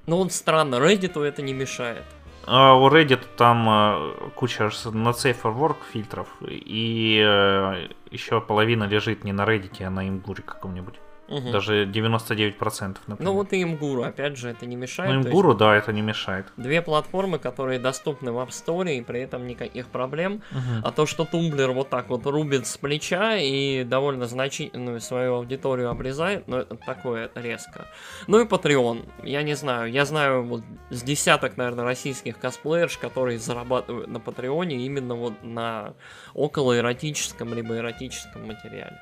Ну 0.06 0.18
вот 0.18 0.34
странно, 0.34 0.76
Reddit 0.76 1.22
это 1.22 1.42
не 1.42 1.54
мешает. 1.54 2.04
А 2.46 2.76
у 2.76 2.90
Reddit 2.90 3.22
там 3.38 3.68
э, 3.70 4.30
куча 4.36 4.66
not 4.66 5.16
safe 5.16 5.42
for 5.42 5.56
work 5.58 5.78
фильтров, 5.92 6.28
и 6.42 7.24
э, 7.26 7.88
еще 8.12 8.42
половина 8.42 8.84
лежит 8.84 9.24
не 9.24 9.32
на 9.32 9.46
Reddit, 9.46 9.82
а 9.84 9.90
на 9.90 10.08
имгуре 10.08 10.44
каком-нибудь. 10.44 10.96
Угу. 11.30 11.52
Даже 11.52 11.86
99%, 11.86 12.98
например. 13.08 13.18
Ну 13.20 13.34
вот 13.34 13.54
и 13.54 13.64
Имгуру, 13.64 14.04
опять 14.04 14.38
же, 14.38 14.50
это 14.50 14.66
не 14.66 14.76
мешает. 14.76 15.12
Ну 15.12 15.22
Имгуру, 15.22 15.54
да, 15.56 15.76
это 15.76 15.94
не 15.94 16.02
мешает. 16.02 16.46
Две 16.58 16.82
платформы, 16.82 17.40
которые 17.40 17.80
доступны 17.80 18.32
в 18.32 18.38
App 18.40 18.50
Store, 18.50 18.94
и 18.94 19.02
при 19.02 19.22
этом 19.22 19.48
никаких 19.48 19.88
проблем. 19.88 20.42
Угу. 20.52 20.82
А 20.84 20.92
то, 20.92 21.06
что 21.06 21.26
Tumblr 21.26 21.72
вот 21.72 21.90
так 21.90 22.10
вот 22.10 22.26
рубит 22.26 22.68
с 22.68 22.78
плеча 22.78 23.38
и 23.38 23.84
довольно 23.84 24.26
значительную 24.26 25.00
свою 25.00 25.36
аудиторию 25.36 25.90
обрезает, 25.90 26.48
ну 26.48 26.58
это 26.58 26.76
такое 26.76 27.32
резко. 27.36 27.88
Ну 28.28 28.40
и 28.42 28.46
Patreon. 28.46 29.06
Я 29.24 29.44
не 29.44 29.56
знаю, 29.56 29.92
я 29.92 30.06
знаю 30.06 30.44
вот 30.44 30.64
с 30.90 31.02
десяток, 31.04 31.56
наверное, 31.56 31.86
российских 31.86 32.38
косплеерш, 32.38 32.98
которые 32.98 33.40
зарабатывают 33.40 34.10
на 34.10 34.20
Патреоне 34.20 34.86
именно 34.86 35.16
вот 35.16 35.42
на 35.44 35.94
около 36.34 36.78
эротическом 36.78 37.54
либо 37.54 37.78
эротическом 37.78 38.48
материале. 38.48 39.00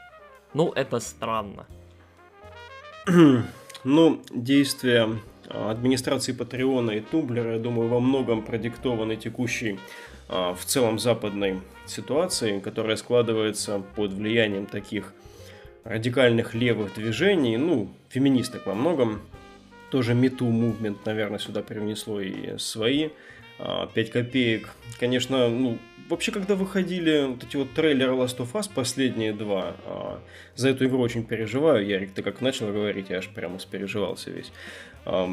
Ну, 0.53 0.71
это 0.71 0.99
странно. 0.99 1.65
Ну, 3.83 4.21
действия 4.29 5.09
а, 5.49 5.71
администрации 5.71 6.33
Патреона 6.33 6.91
и 6.91 6.99
Тумблера, 6.99 7.53
я 7.53 7.59
думаю, 7.59 7.89
во 7.89 7.99
многом 7.99 8.43
продиктованы 8.43 9.15
текущей 9.15 9.79
а, 10.29 10.53
в 10.53 10.63
целом 10.65 10.99
западной 10.99 11.61
ситуацией, 11.87 12.61
которая 12.61 12.95
складывается 12.95 13.81
под 13.95 14.13
влиянием 14.13 14.67
таких 14.67 15.13
радикальных 15.83 16.53
левых 16.53 16.93
движений, 16.93 17.57
ну, 17.57 17.89
феминисток 18.09 18.67
во 18.67 18.75
многом. 18.75 19.21
Тоже 19.89 20.13
MeToo 20.13 20.51
Movement, 20.51 20.99
наверное, 21.05 21.39
сюда 21.39 21.63
привнесло 21.63 22.21
и 22.21 22.57
свои 22.59 23.09
5 23.93 24.09
а, 24.09 24.11
копеек. 24.11 24.69
Конечно, 24.99 25.49
ну, 25.49 25.77
вообще, 26.11 26.31
когда 26.31 26.55
выходили 26.55 27.25
вот 27.27 27.43
эти 27.43 27.55
вот 27.55 27.73
трейлеры 27.73 28.13
Last 28.13 28.37
of 28.37 28.51
Us, 28.53 28.69
последние 28.73 29.33
два, 29.33 29.75
а, 29.85 30.19
за 30.55 30.69
эту 30.69 30.85
игру 30.85 30.99
очень 30.99 31.23
переживаю. 31.23 31.85
Ярик, 31.85 32.13
ты 32.13 32.21
как 32.21 32.41
начал 32.41 32.67
говорить, 32.67 33.09
я 33.09 33.17
аж 33.17 33.29
прямо 33.29 33.59
спереживался 33.59 34.29
весь. 34.29 34.51
А, 35.05 35.29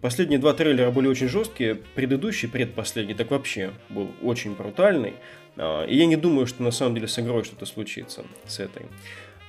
последние 0.00 0.38
два 0.38 0.54
трейлера 0.54 0.90
были 0.90 1.06
очень 1.06 1.28
жесткие, 1.28 1.76
предыдущий, 1.76 2.48
предпоследний, 2.48 3.14
так 3.14 3.30
вообще 3.30 3.72
был 3.88 4.10
очень 4.22 4.54
брутальный. 4.54 5.14
А, 5.56 5.84
и 5.84 5.96
я 5.96 6.06
не 6.06 6.16
думаю, 6.16 6.46
что 6.46 6.62
на 6.62 6.70
самом 6.70 6.94
деле 6.94 7.08
с 7.08 7.18
игрой 7.18 7.44
что-то 7.44 7.66
случится 7.66 8.24
с 8.46 8.58
этой. 8.58 8.86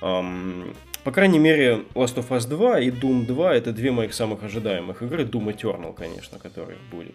По 0.00 1.12
крайней 1.12 1.38
мере, 1.38 1.84
Last 1.94 2.16
of 2.16 2.28
Us 2.28 2.48
2 2.48 2.80
и 2.80 2.90
Doom 2.90 3.26
2 3.26 3.54
это 3.54 3.72
две 3.72 3.90
моих 3.90 4.12
самых 4.12 4.42
ожидаемых 4.42 5.02
игры. 5.02 5.24
Doom 5.24 5.54
Eternal, 5.54 5.94
конечно, 5.94 6.38
которые 6.38 6.78
были. 6.90 7.14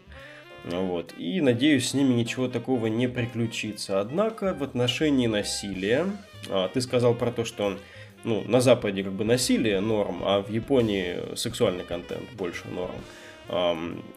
Вот. 0.66 1.14
И 1.18 1.42
надеюсь, 1.42 1.90
с 1.90 1.94
ними 1.94 2.14
ничего 2.14 2.48
такого 2.48 2.88
не 2.88 3.08
приключится. 3.08 4.00
Однако 4.00 4.54
в 4.54 4.64
отношении 4.64 5.28
насилия, 5.28 6.06
а, 6.50 6.68
ты 6.70 6.82
сказал 6.82 7.16
про 7.16 7.32
то, 7.32 7.46
что 7.46 7.78
ну, 8.24 8.44
на 8.48 8.62
Западе 8.62 9.04
как 9.04 9.14
бы 9.14 9.24
насилие 9.24 9.80
норм, 9.80 10.22
а 10.24 10.42
в 10.42 10.50
Японии 10.50 11.36
сексуальный 11.36 11.84
контент 11.86 12.30
больше 12.38 12.68
норм. 12.68 12.96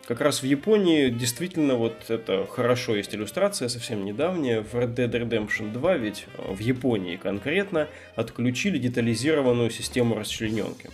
Как 0.06 0.20
раз 0.20 0.42
в 0.42 0.44
Японии 0.44 1.08
действительно 1.08 1.76
вот 1.76 2.10
это 2.10 2.46
хорошо 2.46 2.94
есть 2.96 3.14
иллюстрация 3.14 3.68
совсем 3.68 4.04
недавняя. 4.04 4.60
В 4.60 4.74
Red 4.74 4.94
Dead 4.94 5.10
Redemption 5.10 5.72
2 5.72 5.96
ведь 5.96 6.26
в 6.36 6.58
Японии 6.58 7.16
конкретно 7.16 7.88
отключили 8.14 8.76
детализированную 8.76 9.70
систему 9.70 10.16
расчлененки. 10.16 10.90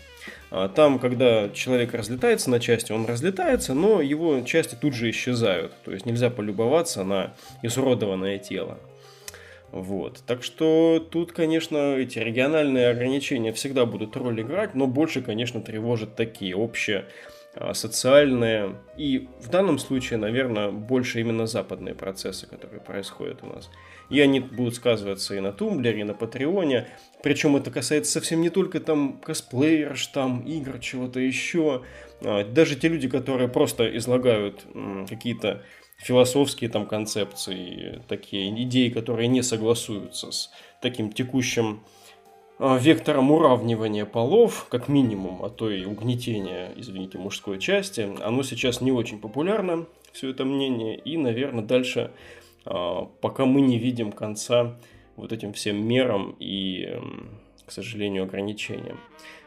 А 0.51 0.69
там, 0.69 0.99
когда 0.99 1.51
человек 1.51 1.93
разлетается 1.93 2.49
на 2.51 2.59
части, 2.59 2.93
он 2.93 3.07
разлетается, 3.07 3.75
но 3.75 4.01
его 4.01 4.41
части 4.43 4.77
тут 4.81 4.95
же 4.95 5.11
исчезают. 5.11 5.73
То 5.85 5.93
есть 5.93 6.07
нельзя 6.07 6.31
полюбоваться 6.31 7.05
на 7.05 7.35
изуродованное 7.63 8.39
тело. 8.39 8.79
Вот. 9.71 10.23
Так 10.27 10.43
что 10.43 11.07
тут, 11.11 11.33
конечно, 11.33 11.97
эти 11.97 12.19
региональные 12.19 12.89
ограничения 12.89 13.53
всегда 13.53 13.85
будут 13.85 14.17
роль 14.17 14.41
играть, 14.41 14.75
но 14.75 14.87
больше, 14.87 15.21
конечно, 15.21 15.61
тревожат 15.61 16.17
такие 16.17 16.57
общие 16.57 17.05
социальные 17.73 18.77
и 18.97 19.29
в 19.41 19.49
данном 19.49 19.79
случае, 19.79 20.19
наверное, 20.19 20.71
больше 20.71 21.21
именно 21.21 21.47
западные 21.47 21.95
процессы, 21.95 22.47
которые 22.47 22.81
происходят 22.81 23.43
у 23.43 23.47
нас. 23.47 23.71
И 24.11 24.21
они 24.21 24.41
будут 24.41 24.77
сказываться 24.77 25.35
и 25.35 25.41
на 25.41 25.53
Тумблере, 25.53 26.01
и 26.01 26.05
на 26.05 26.15
Патреоне. 26.15 26.89
Причем 27.23 27.57
это 27.57 27.71
касается 27.71 28.13
совсем 28.13 28.41
не 28.41 28.51
только 28.51 28.81
там 28.81 29.19
косплеерш, 29.19 30.07
там 30.09 30.41
игр, 30.47 30.79
чего-то 30.79 31.21
еще. 31.21 31.83
А, 32.23 32.45
даже 32.45 32.77
те 32.77 32.89
люди, 32.89 33.09
которые 33.09 33.49
просто 33.49 33.97
излагают 33.97 34.65
какие-то 35.09 35.63
философские 35.99 36.71
там 36.71 36.87
концепции, 36.87 38.03
такие 38.09 38.51
идеи, 38.63 38.89
которые 38.89 39.27
не 39.29 39.43
согласуются 39.43 40.31
с 40.31 40.51
таким 40.81 41.13
текущим 41.13 41.83
а, 41.83 41.98
вектором 42.59 43.31
уравнивания 43.31 44.05
полов, 44.05 44.67
как 44.69 44.89
минимум, 44.89 45.45
а 45.45 45.49
то 45.49 45.71
и 45.71 45.85
угнетения, 45.85 46.73
извините, 46.77 47.19
мужской 47.19 47.59
части, 47.59 48.09
оно 48.21 48.43
сейчас 48.43 48.81
не 48.81 48.91
очень 48.91 49.21
популярно, 49.21 49.87
все 50.13 50.31
это 50.31 50.45
мнение, 50.45 50.97
и, 50.97 51.17
наверное, 51.17 51.65
дальше, 51.65 52.11
а, 52.65 53.09
пока 53.21 53.45
мы 53.45 53.61
не 53.61 53.79
видим 53.79 54.11
конца 54.11 54.77
вот 55.17 55.33
этим 55.33 55.53
всем 55.53 55.87
мерам 55.87 56.35
и, 56.39 56.99
к 57.67 57.71
сожалению, 57.71 58.25
ограничениям. 58.25 58.99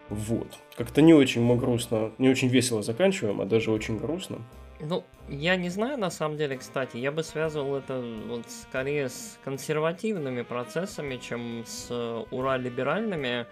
Вот. 0.10 0.60
Как-то 0.76 1.02
не 1.02 1.14
очень 1.14 1.42
мы 1.42 1.56
грустно, 1.56 2.12
не 2.18 2.30
очень 2.30 2.50
весело 2.50 2.82
заканчиваем, 2.84 3.42
а 3.42 3.46
даже 3.46 3.72
очень 3.72 3.98
грустно. 3.98 4.40
Ну, 4.84 5.04
я 5.30 5.56
не 5.56 5.70
знаю, 5.70 5.98
на 5.98 6.10
самом 6.10 6.38
деле, 6.38 6.58
кстати, 6.58 6.98
я 6.98 7.12
бы 7.12 7.24
связывал 7.24 7.76
это 7.76 8.04
вот 8.28 8.50
скорее 8.50 9.10
с 9.10 9.38
консервативными 9.44 10.42
процессами, 10.42 11.18
чем 11.18 11.64
с 11.66 11.88
э, 11.92 12.24
уралиберальными, 12.32 13.46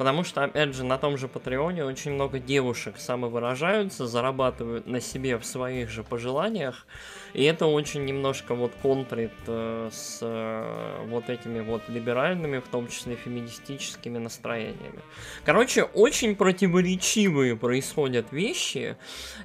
потому 0.00 0.24
что, 0.24 0.42
опять 0.44 0.74
же, 0.74 0.82
на 0.82 0.96
том 0.96 1.18
же 1.18 1.28
Патреоне 1.28 1.84
очень 1.84 2.12
много 2.12 2.38
девушек 2.38 2.94
самовыражаются, 2.96 4.06
зарабатывают 4.06 4.86
на 4.86 4.98
себе 4.98 5.36
в 5.36 5.44
своих 5.44 5.90
же 5.90 6.02
пожеланиях, 6.02 6.86
и 7.34 7.44
это 7.44 7.66
очень 7.66 8.06
немножко 8.06 8.54
вот 8.54 8.72
контрит 8.80 9.34
э, 9.46 9.90
с 9.92 10.20
э, 10.22 11.04
вот 11.06 11.28
этими 11.28 11.60
вот 11.60 11.82
либеральными, 11.88 12.60
в 12.60 12.68
том 12.68 12.88
числе 12.88 13.14
феминистическими 13.14 14.16
настроениями. 14.16 15.00
Короче, 15.44 15.82
очень 15.82 16.34
противоречивые 16.34 17.54
происходят 17.54 18.32
вещи, 18.32 18.96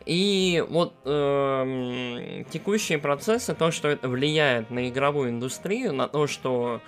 и 0.06 0.64
вот 0.70 0.94
э, 1.04 2.46
текущие 2.50 2.98
процессы, 2.98 3.56
то, 3.56 3.72
что 3.72 3.90
это 3.90 4.08
влияет 4.08 4.70
на 4.70 4.88
игровую 4.88 5.32
индустрию, 5.32 5.92
на 5.92 6.08
то, 6.08 6.28
что 6.28 6.80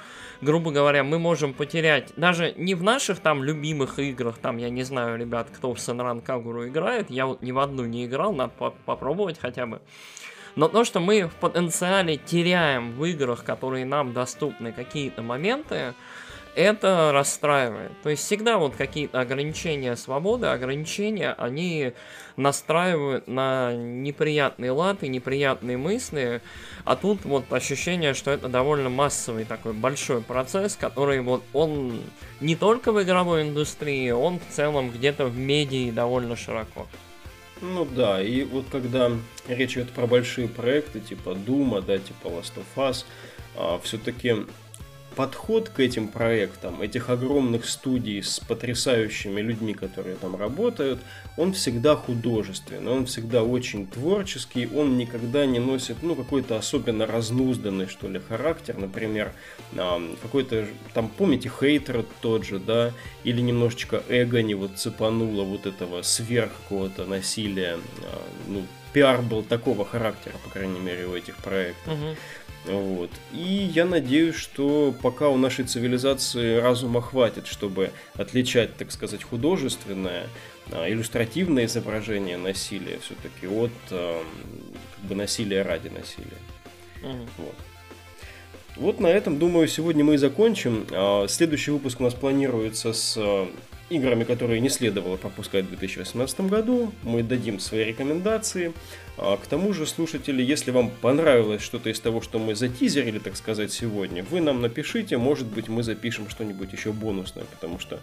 грубо 0.41 0.72
говоря, 0.72 1.03
мы 1.03 1.19
можем 1.19 1.53
потерять, 1.53 2.14
даже 2.15 2.53
не 2.57 2.76
в 2.76 2.84
наших 2.84 3.19
там 3.19 3.43
любимых 3.43 3.99
играх, 3.99 4.38
там, 4.38 4.57
я 4.57 4.69
не 4.69 4.84
знаю, 4.84 5.18
ребят, 5.18 5.47
кто 5.53 5.73
в 5.73 5.80
Сенран 5.80 6.22
Кагуру 6.22 6.68
играет, 6.68 7.09
я 7.09 7.26
вот 7.26 7.41
ни 7.41 7.51
в 7.51 7.59
одну 7.59 7.85
не 7.85 8.05
играл, 8.05 8.34
надо 8.34 8.51
по 8.57 8.72
попробовать 8.85 9.39
хотя 9.39 9.65
бы. 9.65 9.81
Но 10.55 10.68
то, 10.68 10.84
что 10.84 10.99
мы 10.99 11.27
в 11.27 11.35
потенциале 11.35 12.18
теряем 12.18 12.93
в 12.93 13.05
играх, 13.05 13.43
которые 13.43 13.85
нам 13.85 14.14
доступны, 14.14 14.72
какие-то 14.72 15.22
моменты, 15.22 15.93
это 16.57 17.11
расстраивает. 17.13 17.91
То 18.01 18.09
есть 18.09 18.23
всегда 18.23 18.57
вот 18.57 18.75
какие-то 18.75 19.21
ограничения 19.21 19.95
свободы, 19.95 20.47
ограничения, 20.47 21.34
они 21.38 21.93
настраивают 22.35 23.27
на 23.27 23.73
неприятные 23.75 24.71
латы, 24.71 25.07
неприятные 25.07 25.77
мысли, 25.77 26.41
а 26.84 26.95
тут 26.95 27.25
вот 27.25 27.51
ощущение, 27.53 28.15
что 28.15 28.31
это 28.31 28.49
довольно 28.49 28.89
массовый 28.89 29.45
такой 29.45 29.73
большой 29.73 30.21
процесс, 30.21 30.75
который 30.75 31.21
вот 31.21 31.43
он 31.53 32.01
не 32.41 32.55
только 32.55 32.91
в 32.91 33.01
игровой 33.03 33.43
индустрии, 33.43 34.09
он 34.09 34.39
в 34.39 34.53
целом 34.53 34.89
где-то 34.89 35.27
в 35.27 35.38
медиа 35.38 35.91
довольно 35.91 36.35
широко. 36.35 36.88
Ну 37.61 37.85
да, 37.85 38.21
и 38.21 38.43
вот 38.43 38.65
когда 38.71 39.11
речь 39.47 39.73
идет 39.73 39.91
про 39.91 40.07
большие 40.07 40.47
проекты, 40.47 40.99
типа 41.01 41.35
Дума, 41.35 41.81
да, 41.81 41.99
типа 41.99 42.27
Last 42.27 42.53
of 42.55 42.65
Us, 42.75 43.05
а, 43.55 43.79
все-таки 43.84 44.35
подход 45.18 45.69
к 45.69 45.80
этим 45.80 46.10
проектам, 46.10 46.80
этих 46.80 47.10
огромных 47.10 47.68
студий 47.68 48.22
с 48.22 48.39
потрясающими 48.39 49.41
людьми, 49.41 49.73
которые 49.73 50.15
там 50.15 50.35
работают, 50.35 50.99
он 51.38 51.53
всегда 51.53 51.95
художественный, 51.95 52.91
он 52.91 53.07
всегда 53.07 53.41
очень 53.41 53.88
творческий, 53.88 54.69
он 54.76 54.95
никогда 54.95 55.48
не 55.48 55.57
носит, 55.57 56.03
ну, 56.03 56.14
какой-то 56.14 56.56
особенно 56.56 57.07
разнузданный, 57.07 57.88
что 57.88 58.07
ли, 58.07 58.19
характер, 58.19 58.77
например, 58.77 59.34
какой-то, 60.22 60.68
там, 60.94 61.10
помните, 61.10 61.49
хейтер 61.49 62.06
тот 62.22 62.45
же, 62.45 62.60
да, 62.60 62.94
или 63.23 63.41
немножечко 63.41 64.03
эго 64.10 64.44
не 64.44 64.53
вот 64.53 64.77
цепануло 64.77 65.44
вот 65.44 65.65
этого 65.65 66.03
сверх 66.03 66.52
какого-то 66.61 67.06
насилия, 67.06 67.80
а, 68.03 68.22
ну, 68.48 68.61
пиар 68.94 69.23
был 69.23 69.41
такого 69.41 69.84
характера, 69.84 70.35
по 70.44 70.52
крайней 70.52 70.80
мере, 70.80 71.07
у 71.07 71.15
этих 71.15 71.38
проектов. 71.38 71.94
Угу. 71.94 72.15
Вот. 72.68 73.10
И 73.34 73.72
я 73.73 73.85
надеюсь, 73.85 74.35
что 74.35 74.94
пока 75.02 75.30
у 75.30 75.38
нашей 75.38 75.65
цивилизации 75.65 76.57
разума 76.57 77.02
хватит, 77.02 77.48
чтобы 77.48 77.91
отличать, 78.14 78.76
так 78.76 78.91
сказать, 78.91 79.23
художественное, 79.23 80.27
а, 80.72 80.89
иллюстративное 80.89 81.65
изображение 81.65 82.38
насилия 82.38 82.99
все-таки 82.99 83.48
от 83.48 83.72
а, 83.91 84.23
как 84.95 85.06
бы, 85.06 85.15
насилия 85.15 85.61
ради 85.61 85.88
насилия. 85.88 86.38
Угу. 87.03 87.27
Вот. 87.38 87.56
Вот 88.76 88.99
на 88.99 89.07
этом, 89.07 89.39
думаю, 89.39 89.68
сегодня 89.68 90.03
мы 90.03 90.15
и 90.15 90.18
закончим. 90.18 90.85
А, 90.91 91.27
следующий 91.27 91.72
выпуск 91.72 91.99
у 92.02 92.03
нас 92.03 92.14
планируется 92.14 92.94
с 92.94 93.18
играми, 93.89 94.26
которые 94.26 94.60
не 94.60 94.69
следовало 94.69 95.15
пропускать 95.15 95.65
в 95.65 95.69
2018 95.69 96.41
году. 96.41 96.91
Мы 97.03 97.23
дадим 97.23 97.60
свои 97.60 97.85
рекомендации. 97.85 98.73
А 99.18 99.35
к 99.38 99.48
тому 99.48 99.73
же, 99.73 99.88
слушатели, 99.88 100.44
если 100.44 100.69
вам 100.69 100.91
понравилось 100.91 101.64
что-то 101.64 101.89
из 101.89 101.99
того, 101.99 102.22
что 102.22 102.38
мы 102.38 102.53
затизерили, 102.53 103.18
так 103.18 103.35
сказать, 103.35 103.72
сегодня, 103.72 104.23
вы 104.23 104.41
нам 104.41 104.61
напишите, 104.61 105.18
может 105.18 105.48
быть, 105.48 105.68
мы 105.68 105.81
запишем 105.81 106.30
что-нибудь 106.30 106.72
еще 106.72 106.91
бонусное, 106.91 107.45
потому 107.45 107.80
что 107.80 107.99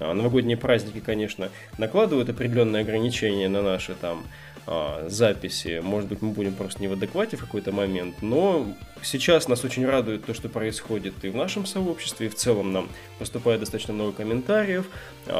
а, 0.00 0.12
новогодние 0.12 0.56
праздники, 0.56 0.98
конечно, 0.98 1.50
накладывают 1.78 2.28
определенные 2.30 2.80
ограничения 2.80 3.48
на 3.48 3.62
наши 3.62 3.94
там 3.94 4.26
а, 4.66 5.06
записи. 5.08 5.80
Может 5.84 6.08
быть, 6.08 6.20
мы 6.20 6.32
будем 6.32 6.52
просто 6.52 6.80
не 6.80 6.88
в 6.88 6.94
адеквате 6.94 7.36
в 7.36 7.40
какой-то 7.40 7.70
момент, 7.70 8.20
но 8.20 8.66
сейчас 9.02 9.46
нас 9.46 9.64
очень 9.64 9.86
радует 9.86 10.24
то, 10.24 10.34
что 10.34 10.48
происходит 10.48 11.14
и 11.24 11.28
в 11.28 11.36
нашем 11.36 11.64
сообществе, 11.64 12.26
и 12.26 12.30
в 12.30 12.34
целом 12.34 12.72
нам 12.72 12.88
поступает 13.20 13.60
достаточно 13.60 13.94
много 13.94 14.10
комментариев. 14.10 14.86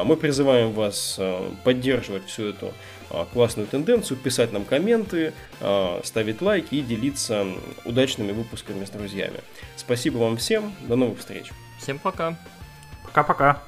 Мы 0.05 0.15
призываем 0.15 0.71
вас 0.71 1.19
поддерживать 1.65 2.27
всю 2.27 2.43
эту 2.45 2.73
классную 3.33 3.67
тенденцию, 3.67 4.17
писать 4.17 4.51
нам 4.51 4.65
комменты, 4.65 5.33
ставить 6.03 6.41
лайки 6.41 6.75
и 6.75 6.81
делиться 6.81 7.45
удачными 7.85 8.31
выпусками 8.31 8.85
с 8.85 8.89
друзьями. 8.89 9.39
Спасибо 9.75 10.17
вам 10.17 10.37
всем, 10.37 10.73
до 10.81 10.95
новых 10.95 11.19
встреч. 11.19 11.51
Всем 11.79 11.99
пока. 11.99 12.37
Пока-пока. 13.03 13.63